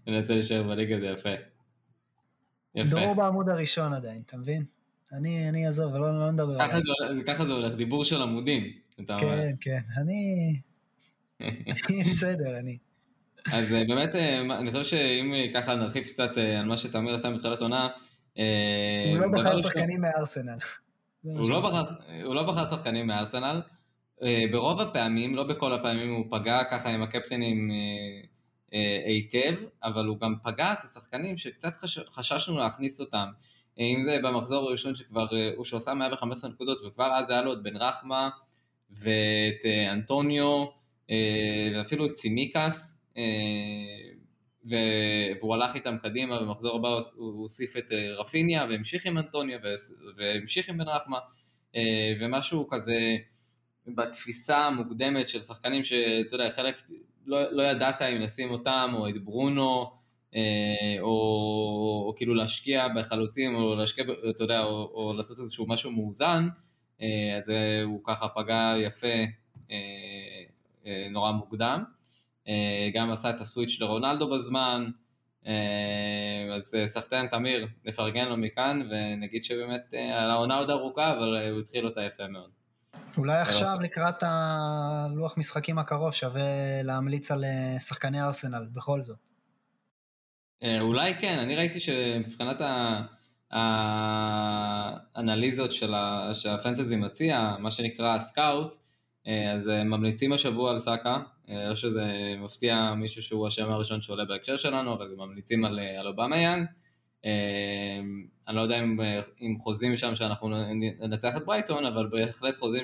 מנסה 0.08 0.34
להישאר 0.34 0.64
בליגה, 0.64 1.00
זה 1.00 1.06
יפה. 1.06 1.30
יפה. 2.76 2.90
דרור 2.90 3.14
בעמוד 3.14 3.50
הראשון 3.50 3.94
עדיין, 3.94 4.22
אתה 4.26 4.38
מבין? 4.38 4.66
אני, 5.12 5.50
אני 5.50 5.68
אעזוב, 5.68 5.96
לא, 5.96 6.20
לא 6.20 6.32
נדבר 6.32 6.62
עליו. 6.62 6.82
ככה 7.26 7.46
זה 7.46 7.54
הולך, 7.54 7.76
דיבור 7.76 8.06
של 8.06 8.22
עמודים. 8.22 8.64
כן, 9.08 9.56
כן, 9.62 9.80
אני... 9.98 10.56
אני 11.90 12.04
בסדר, 12.04 12.60
אני. 12.60 12.78
אז 13.54 13.74
אה, 13.74 13.84
באמת, 13.88 14.16
אה, 14.16 14.42
אני 14.42 14.72
חושב 14.72 14.84
שאם 14.84 15.34
ככה 15.54 15.76
נרחיב 15.76 16.04
קצת 16.04 16.38
אה, 16.38 16.60
על 16.60 16.66
מה 16.66 16.78
שתמיר 16.78 17.16
עשה 17.16 17.30
מתחילת 17.30 17.62
עונה... 17.62 17.88
הוא 18.34 19.20
לא 19.20 19.28
בחר 19.32 19.62
שחקנים 19.62 20.02
מארסנל. 20.02 20.58
הוא 22.24 22.36
לא 22.36 22.44
בחר 22.44 22.70
שחקנים 22.70 23.08
מארסנל. 23.08 23.62
ברוב 24.52 24.82
הפעמים, 24.82 25.36
לא 25.36 25.44
בכל 25.44 25.74
הפעמים 25.74 26.14
הוא 26.14 26.26
פגע 26.30 26.64
ככה 26.64 26.90
עם 26.90 27.02
הקפטנים 27.04 27.72
היטב, 29.06 29.56
אבל 29.84 30.06
הוא 30.06 30.20
גם 30.20 30.36
פגע 30.44 30.74
את 30.74 30.84
השחקנים 30.84 31.38
שקצת 31.38 31.74
חששנו 32.12 32.58
להכניס 32.58 33.00
אותם. 33.00 33.30
אם 33.80 34.04
זה 34.04 34.18
במחזור 34.24 34.68
הראשון 34.68 34.96
שכבר, 34.96 35.28
אה, 35.38 35.52
הוא 35.56 35.66
שעושה 35.66 35.94
115 35.94 36.50
נקודות 36.50 36.82
וכבר 36.88 37.12
אז 37.16 37.30
היה 37.30 37.42
לו 37.42 37.54
את 37.54 37.64
בן 37.64 37.78
רחמה 37.78 38.30
ואת 38.92 39.66
אה, 39.66 39.94
אנטוניו 39.94 40.66
אה, 41.10 41.72
ואפילו 41.76 42.06
את 42.06 42.16
סימיקס 42.16 42.99
והוא 45.40 45.54
הלך 45.54 45.76
איתם 45.76 45.98
קדימה 46.02 46.40
במחזור 46.40 46.76
הבא 46.76 46.90
הוא 47.16 47.42
הוסיף 47.42 47.78
את 47.78 47.92
רפיניה 48.18 48.66
והמשיך 48.70 49.06
עם 49.06 49.18
אנטוניו 49.18 49.60
והמשיך 50.18 50.70
עם 50.70 50.78
בן 50.78 50.88
רחמה 50.88 51.20
ומשהו 52.20 52.68
כזה 52.70 53.18
בתפיסה 53.88 54.58
המוקדמת 54.58 55.30
של 55.30 55.42
שחקנים 55.42 55.84
שאתה 55.84 56.36
יודע, 56.36 56.50
חלק 56.50 56.82
לא, 57.26 57.52
לא 57.52 57.64
ידעת 57.64 58.02
אם 58.02 58.22
לשים 58.22 58.52
אותם, 58.52 58.92
או 58.94 59.10
את 59.10 59.24
ברונו, 59.24 59.92
אה, 60.36 60.42
או, 61.00 61.08
או 62.08 62.14
כאילו 62.16 62.36
להשקיע 62.36 62.88
בחלוצים, 62.96 63.56
או 63.56 63.76
להשקיע, 63.76 64.06
אתה 64.30 64.44
יודע, 64.44 64.64
או, 64.64 64.92
או 64.94 65.14
לעשות 65.14 65.40
איזשהו 65.40 65.68
משהו 65.68 65.92
מאוזן, 65.92 66.48
אה, 67.02 67.38
אז 67.38 67.52
הוא 67.84 68.02
ככה 68.04 68.28
פגע 68.28 68.74
יפה 68.80 69.08
נורא 71.12 71.32
מוקדם. 71.32 71.84
גם 72.94 73.12
עשה 73.12 73.30
את 73.30 73.40
הסוויץ' 73.40 73.82
לרונלדו 73.82 74.30
בזמן, 74.30 74.90
אז 76.56 76.76
סחטיין 76.86 77.28
תמיר, 77.28 77.68
נפרגן 77.86 78.30
לו 78.30 78.38
מכאן, 78.38 78.82
ונגיד 78.92 79.44
שבאמת 79.44 79.94
העונה 80.12 80.58
עוד 80.58 80.70
ארוכה, 80.70 81.12
אבל 81.12 81.50
הוא 81.52 81.60
התחיל 81.60 81.86
אותה 81.86 82.02
יפה 82.02 82.28
מאוד. 82.28 82.50
אולי 83.18 83.40
עכשיו 83.40 83.78
לקראת 83.82 84.24
הלוח 84.24 85.38
משחקים 85.38 85.80
הקרוב 85.80 86.12
שווה 86.12 86.82
להמליץ 86.84 87.32
על 87.32 87.44
שחקני 87.80 88.22
ארסנל, 88.22 88.68
בכל 88.74 89.02
זאת. 89.02 89.18
אה, 90.64 90.82
אולי 90.82 91.16
כן, 91.16 91.40
אני 91.40 91.56
ראיתי 91.56 91.80
שמבחינת 91.80 92.62
האנליזות 95.16 95.72
של 95.72 95.94
שהפנטזי 96.34 96.96
מציע, 96.96 97.56
מה 97.60 97.72
שנקרא 97.72 98.20
scout, 98.20 98.74
אה, 98.74 98.80
אז 99.26 99.68
ממליצים 99.68 100.34
השבוע 100.34 100.72
על 100.72 100.80
סאקה, 100.80 101.18
אה, 101.50 101.70
לא 101.70 101.76
שזה 101.76 102.34
מפתיע 102.38 102.94
מישהו 102.94 103.22
שהוא 103.22 103.48
השם 103.48 103.72
הראשון 103.72 104.02
שעולה 104.02 104.26
בהקשר 104.26 104.56
שלנו, 104.56 104.94
אבל 104.94 105.08
ממליצים 105.18 105.66
על, 105.66 105.80
על 105.80 106.08
אובמיאנג. 106.08 106.66
אני 108.48 108.56
לא 108.56 108.62
יודע 108.62 108.80
אם, 108.80 109.00
אם 109.42 109.56
חוזים 109.60 109.98
שם 109.98 110.16
שאנחנו 110.16 110.50
ננצח 111.00 111.38
את 111.38 111.46
ברייטון, 111.46 111.86
אבל 111.86 112.08
בהחלט 112.08 112.58
חוזים 112.58 112.84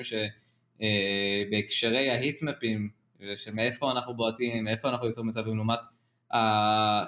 שבהקשרי 0.78 2.10
ההיטמפים, 2.10 2.88
שמאיפה 3.36 3.92
אנחנו 3.92 4.14
בועטים, 4.14 4.64
מאיפה 4.64 4.88
אנחנו 4.88 5.06
יוצרים 5.06 5.26
מצבים 5.26 5.56
לעומת 5.56 5.78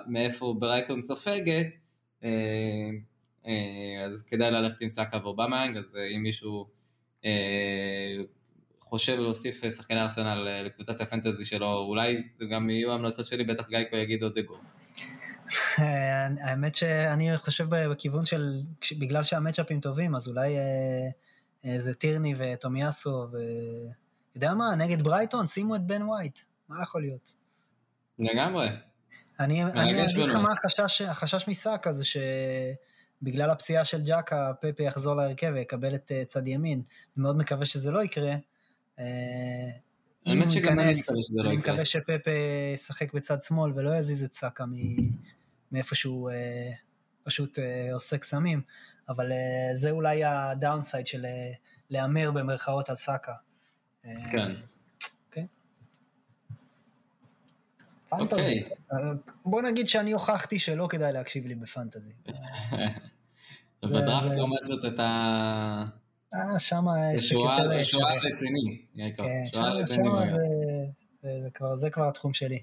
מאיפה 0.07 0.55
ברייטון 0.59 1.03
סופגת, 1.03 1.77
אה, 2.25 2.31
אה, 3.47 4.05
אז 4.07 4.23
כדאי 4.23 4.51
ללכת 4.51 4.81
עם 4.81 4.89
סאקה 4.89 5.19
ואובמיאנג, 5.23 5.77
אז 5.77 5.97
אה, 5.97 6.07
אם 6.17 6.23
מישהו 6.23 6.67
חושב 8.89 9.17
להוסיף 9.17 9.61
שחקני 9.77 10.03
ארסנל 10.03 10.63
לקבוצת 10.65 11.01
הפנטזי 11.01 11.45
שלו, 11.45 11.75
אולי 11.75 12.23
זה 12.39 12.45
גם 12.53 12.71
יהיו 12.71 12.93
המלצות 12.93 13.27
שלי, 13.27 13.45
בטח 13.45 13.69
גיא 13.69 13.79
יגיד 13.93 14.23
עוד 14.23 14.39
אגו. 14.39 14.57
האמת 16.41 16.75
שאני 16.75 17.37
חושב 17.37 17.67
בכיוון 17.71 18.25
של, 18.25 18.61
בגלל 18.99 19.23
שהמצ'אפים 19.23 19.81
טובים, 19.81 20.15
אז 20.15 20.29
אולי 20.29 20.57
זה 21.77 21.95
טירני 21.95 22.35
וטומיאסו, 22.39 23.27
ו... 23.33 23.37
יודע 24.39 24.55
מה, 24.55 24.75
נגד 24.75 25.03
ברייטון, 25.03 25.47
שימו 25.47 25.77
את 25.77 25.87
בן 25.87 26.03
ווייט, 26.03 26.39
מה 26.69 26.83
יכול 26.83 27.03
להיות? 27.03 27.35
לגמרי. 28.19 28.69
אני 29.41 29.65
אגיד 30.07 30.17
לך 30.17 30.35
מה 30.35 30.53
החשש, 30.53 31.03
החשש 31.03 31.49
מסאקה 31.49 31.93
זה 31.93 32.05
שבגלל 32.05 33.51
הפציעה 33.51 33.85
של 33.85 34.03
ג'קה, 34.05 34.53
פפה 34.61 34.83
יחזור 34.83 35.15
להרכב 35.15 35.51
ויקבל 35.55 35.95
את 35.95 36.13
אה, 36.13 36.25
צד 36.25 36.49
ימין. 36.49 36.83
אני 37.17 37.23
מאוד 37.23 37.37
מקווה 37.37 37.65
שזה 37.65 37.91
לא 37.91 38.05
יקרה. 38.05 38.35
אה, 38.99 39.05
האמת 40.27 40.51
שגם 40.51 40.81
אני 40.81 40.93
מקווה 41.01 41.23
שזה 41.23 41.37
לא 41.37 41.41
יקרה. 41.41 41.51
אני 41.51 41.57
מקווה 41.57 41.85
שפפה 41.85 42.31
ישחק 42.75 43.15
בצד 43.15 43.43
שמאל 43.43 43.73
ולא 43.75 43.91
יזיז 43.97 44.25
את 44.25 44.35
סאקה 44.35 44.65
מאיפה 45.73 45.95
שהוא 45.95 46.31
אה, 46.31 46.71
פשוט 47.23 47.59
עושה 47.93 48.19
קסמים, 48.19 48.63
אבל 49.09 49.33
זה 49.75 49.91
אולי 49.91 50.25
הדאונסייד 50.25 51.07
של 51.07 51.27
להמר 51.91 52.31
במרכאות 52.31 52.91
על 52.91 52.97
סאקה. 52.97 53.35
כן. 54.03 54.53
פנטזי. 58.09 58.65
Okay. 58.65 58.93
אוקיי. 58.93 59.35
בוא 59.45 59.63
נגיד 59.63 59.89
שאני 59.89 60.13
הוכחתי 60.13 60.59
שלא 60.59 60.87
כדאי 60.91 61.13
להקשיב 61.13 61.47
לי 61.47 61.55
בפנטזי. 61.55 62.13
ובדראפט 63.85 64.31
לעומת 64.37 64.61
זאת 64.67 64.93
אתה... 64.95 65.85
אה, 66.35 66.59
שם 66.59 66.85
יש. 67.15 67.29
שוער 67.29 68.19
רציני, 68.33 68.83
כן, 69.17 69.45
זה 71.75 71.91
כבר 71.91 72.09
התחום 72.09 72.35
שלי. 72.35 72.63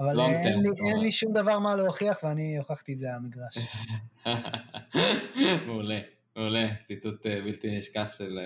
אבל 0.00 0.20
אין 0.20 0.62
לי, 0.62 0.68
אין 0.88 1.00
לי 1.00 1.12
שום 1.12 1.32
דבר 1.32 1.58
מה 1.58 1.74
להוכיח 1.74 2.18
ואני 2.22 2.58
הוכחתי 2.58 2.92
את 2.92 2.98
זה 2.98 3.08
על 3.08 3.14
המגרש. 3.14 3.58
מעולה, 5.66 6.00
מעולה. 6.36 6.68
ציטוט 6.86 7.26
אה, 7.26 7.40
בלתי 7.44 7.78
נשכח 7.78 8.14
של 8.18 8.38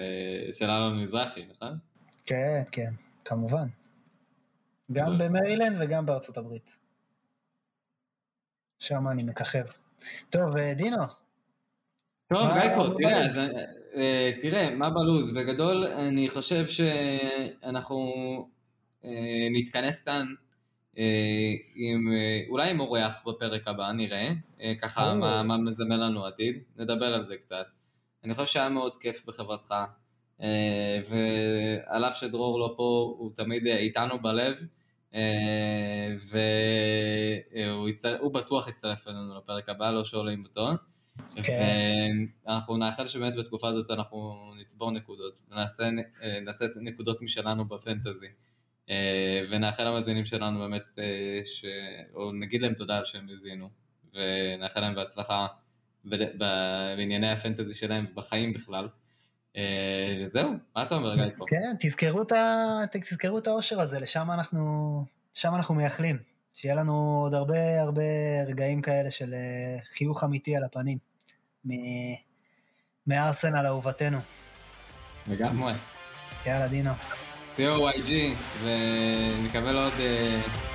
אה, 0.63 0.77
אלון 0.77 1.03
מזרחי, 1.03 1.47
נכון? 1.51 1.79
כן, 2.25 2.63
כן, 2.73 2.93
כמובן. 3.25 3.67
גם 4.93 5.19
במרילנד 5.19 5.77
וגם 5.81 6.07
בארצות 6.07 6.37
הברית. 6.37 6.77
שם 8.79 9.09
אני 9.09 9.23
מככב. 9.23 9.65
טוב, 10.31 10.57
אה, 10.57 10.75
דינו. 10.75 11.03
טוב, 12.29 12.53
גייקו, 12.53 12.99
תראה, 12.99 13.13
אה, 13.13 13.80
תראה, 14.43 14.75
מה 14.75 14.91
בלוז? 14.91 15.33
בגדול, 15.33 15.85
אני 15.87 16.29
חושב 16.29 16.67
שאנחנו 16.67 18.13
אה, 19.05 19.11
נתכנס 19.53 20.03
כאן 20.03 20.27
עם, 21.75 22.09
אולי 22.49 22.71
עם 22.71 22.81
אורח 22.81 23.23
בפרק 23.27 23.69
הבא, 23.69 23.93
נראה, 23.93 24.33
ככה 24.83 25.15
מה, 25.15 25.43
מה 25.43 25.57
מזמן 25.57 26.01
לנו 26.01 26.27
עתיד, 26.27 26.63
נדבר 26.77 27.15
על 27.15 27.27
זה 27.27 27.37
קצת. 27.37 27.67
אני 28.25 28.35
חושב 28.35 28.47
שהיה 28.47 28.69
מאוד 28.69 28.97
כיף 28.97 29.27
בחברתך, 29.27 29.75
ועל 31.09 32.05
אף 32.05 32.17
שדרור 32.17 32.61
לא 32.61 32.75
פה, 32.77 33.15
הוא 33.19 33.31
תמיד 33.37 33.67
איתנו 33.67 34.23
בלב. 34.23 34.67
אה, 35.15 36.15
והוא 38.21 38.35
בטוח 38.35 38.69
יצטרף 38.69 39.09
אלינו 39.09 39.39
לפרק 39.39 39.69
הבא, 39.69 39.91
לא 39.91 40.05
שעולים 40.05 40.43
בטון. 40.43 40.77
כן. 41.43 42.17
ואנחנו 42.47 42.77
נאחל 42.77 43.07
שבאמת 43.07 43.35
בתקופה 43.39 43.69
הזאת 43.69 43.91
אנחנו 43.91 44.51
נצבור 44.61 44.91
נקודות, 44.91 45.43
ונעשה 45.51 45.91
נעשה 46.45 46.65
נקודות 46.81 47.23
משלנו 47.23 47.65
בפנטזי. 47.65 48.27
אה, 48.91 49.43
ונאחל 49.51 49.85
למאזינים 49.85 50.27
שלנו 50.27 50.59
באמת, 50.59 50.83
אה, 50.99 51.41
ש... 51.45 51.65
או 52.15 52.33
נגיד 52.33 52.61
להם 52.61 52.75
תודה 52.75 52.97
על 52.97 53.05
שהם 53.05 53.27
הזינו, 53.33 53.69
ונאחל 54.15 54.81
להם 54.81 54.95
בהצלחה 54.95 55.47
בענייני 56.95 57.31
הפנטזי 57.31 57.75
שלהם 57.75 58.07
בחיים 58.15 58.53
בכלל. 58.53 58.89
אה, 59.57 60.25
וזהו, 60.27 60.51
מה 60.77 60.83
אתה 60.83 60.95
אומר 60.95 61.15
גיא 61.15 61.25
פה? 61.37 61.45
כן, 61.49 61.77
תזכרו 61.79 62.23
את, 62.23 62.33
ה... 62.33 62.81
תזכרו 62.91 63.39
את 63.39 63.47
האושר 63.47 63.81
הזה, 63.81 64.01
לשם 64.01 64.31
אנחנו, 64.31 65.05
שם 65.35 65.55
אנחנו 65.55 65.75
מייחלים. 65.75 66.17
שיהיה 66.55 66.75
לנו 66.75 67.21
עוד 67.23 67.35
הרבה 67.35 67.81
הרבה 67.83 68.03
רגעים 68.47 68.83
כאלה 68.83 69.11
של 69.11 69.35
אה, 69.35 69.79
חיוך 69.91 70.25
אמיתי 70.25 70.57
על 70.57 70.65
הפנים, 70.65 70.99
מ... 71.65 71.71
מארסנל 73.07 73.67
אהובתנו. 73.67 74.19
לגמרי. 75.27 75.73
יאללה, 76.47 76.69
דינו. 76.69 76.91
תהיו 77.57 77.91
YG, 77.91 78.11
ונקבל 78.63 79.77
עוד 79.77 79.93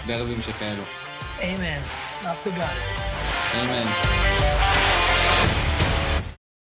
דרבים 0.07 0.41
שכאלו. 0.41 0.83
אמן. 1.43 1.81
the 2.21 2.49
guns. 2.49 3.05
אמן. 3.55 4.64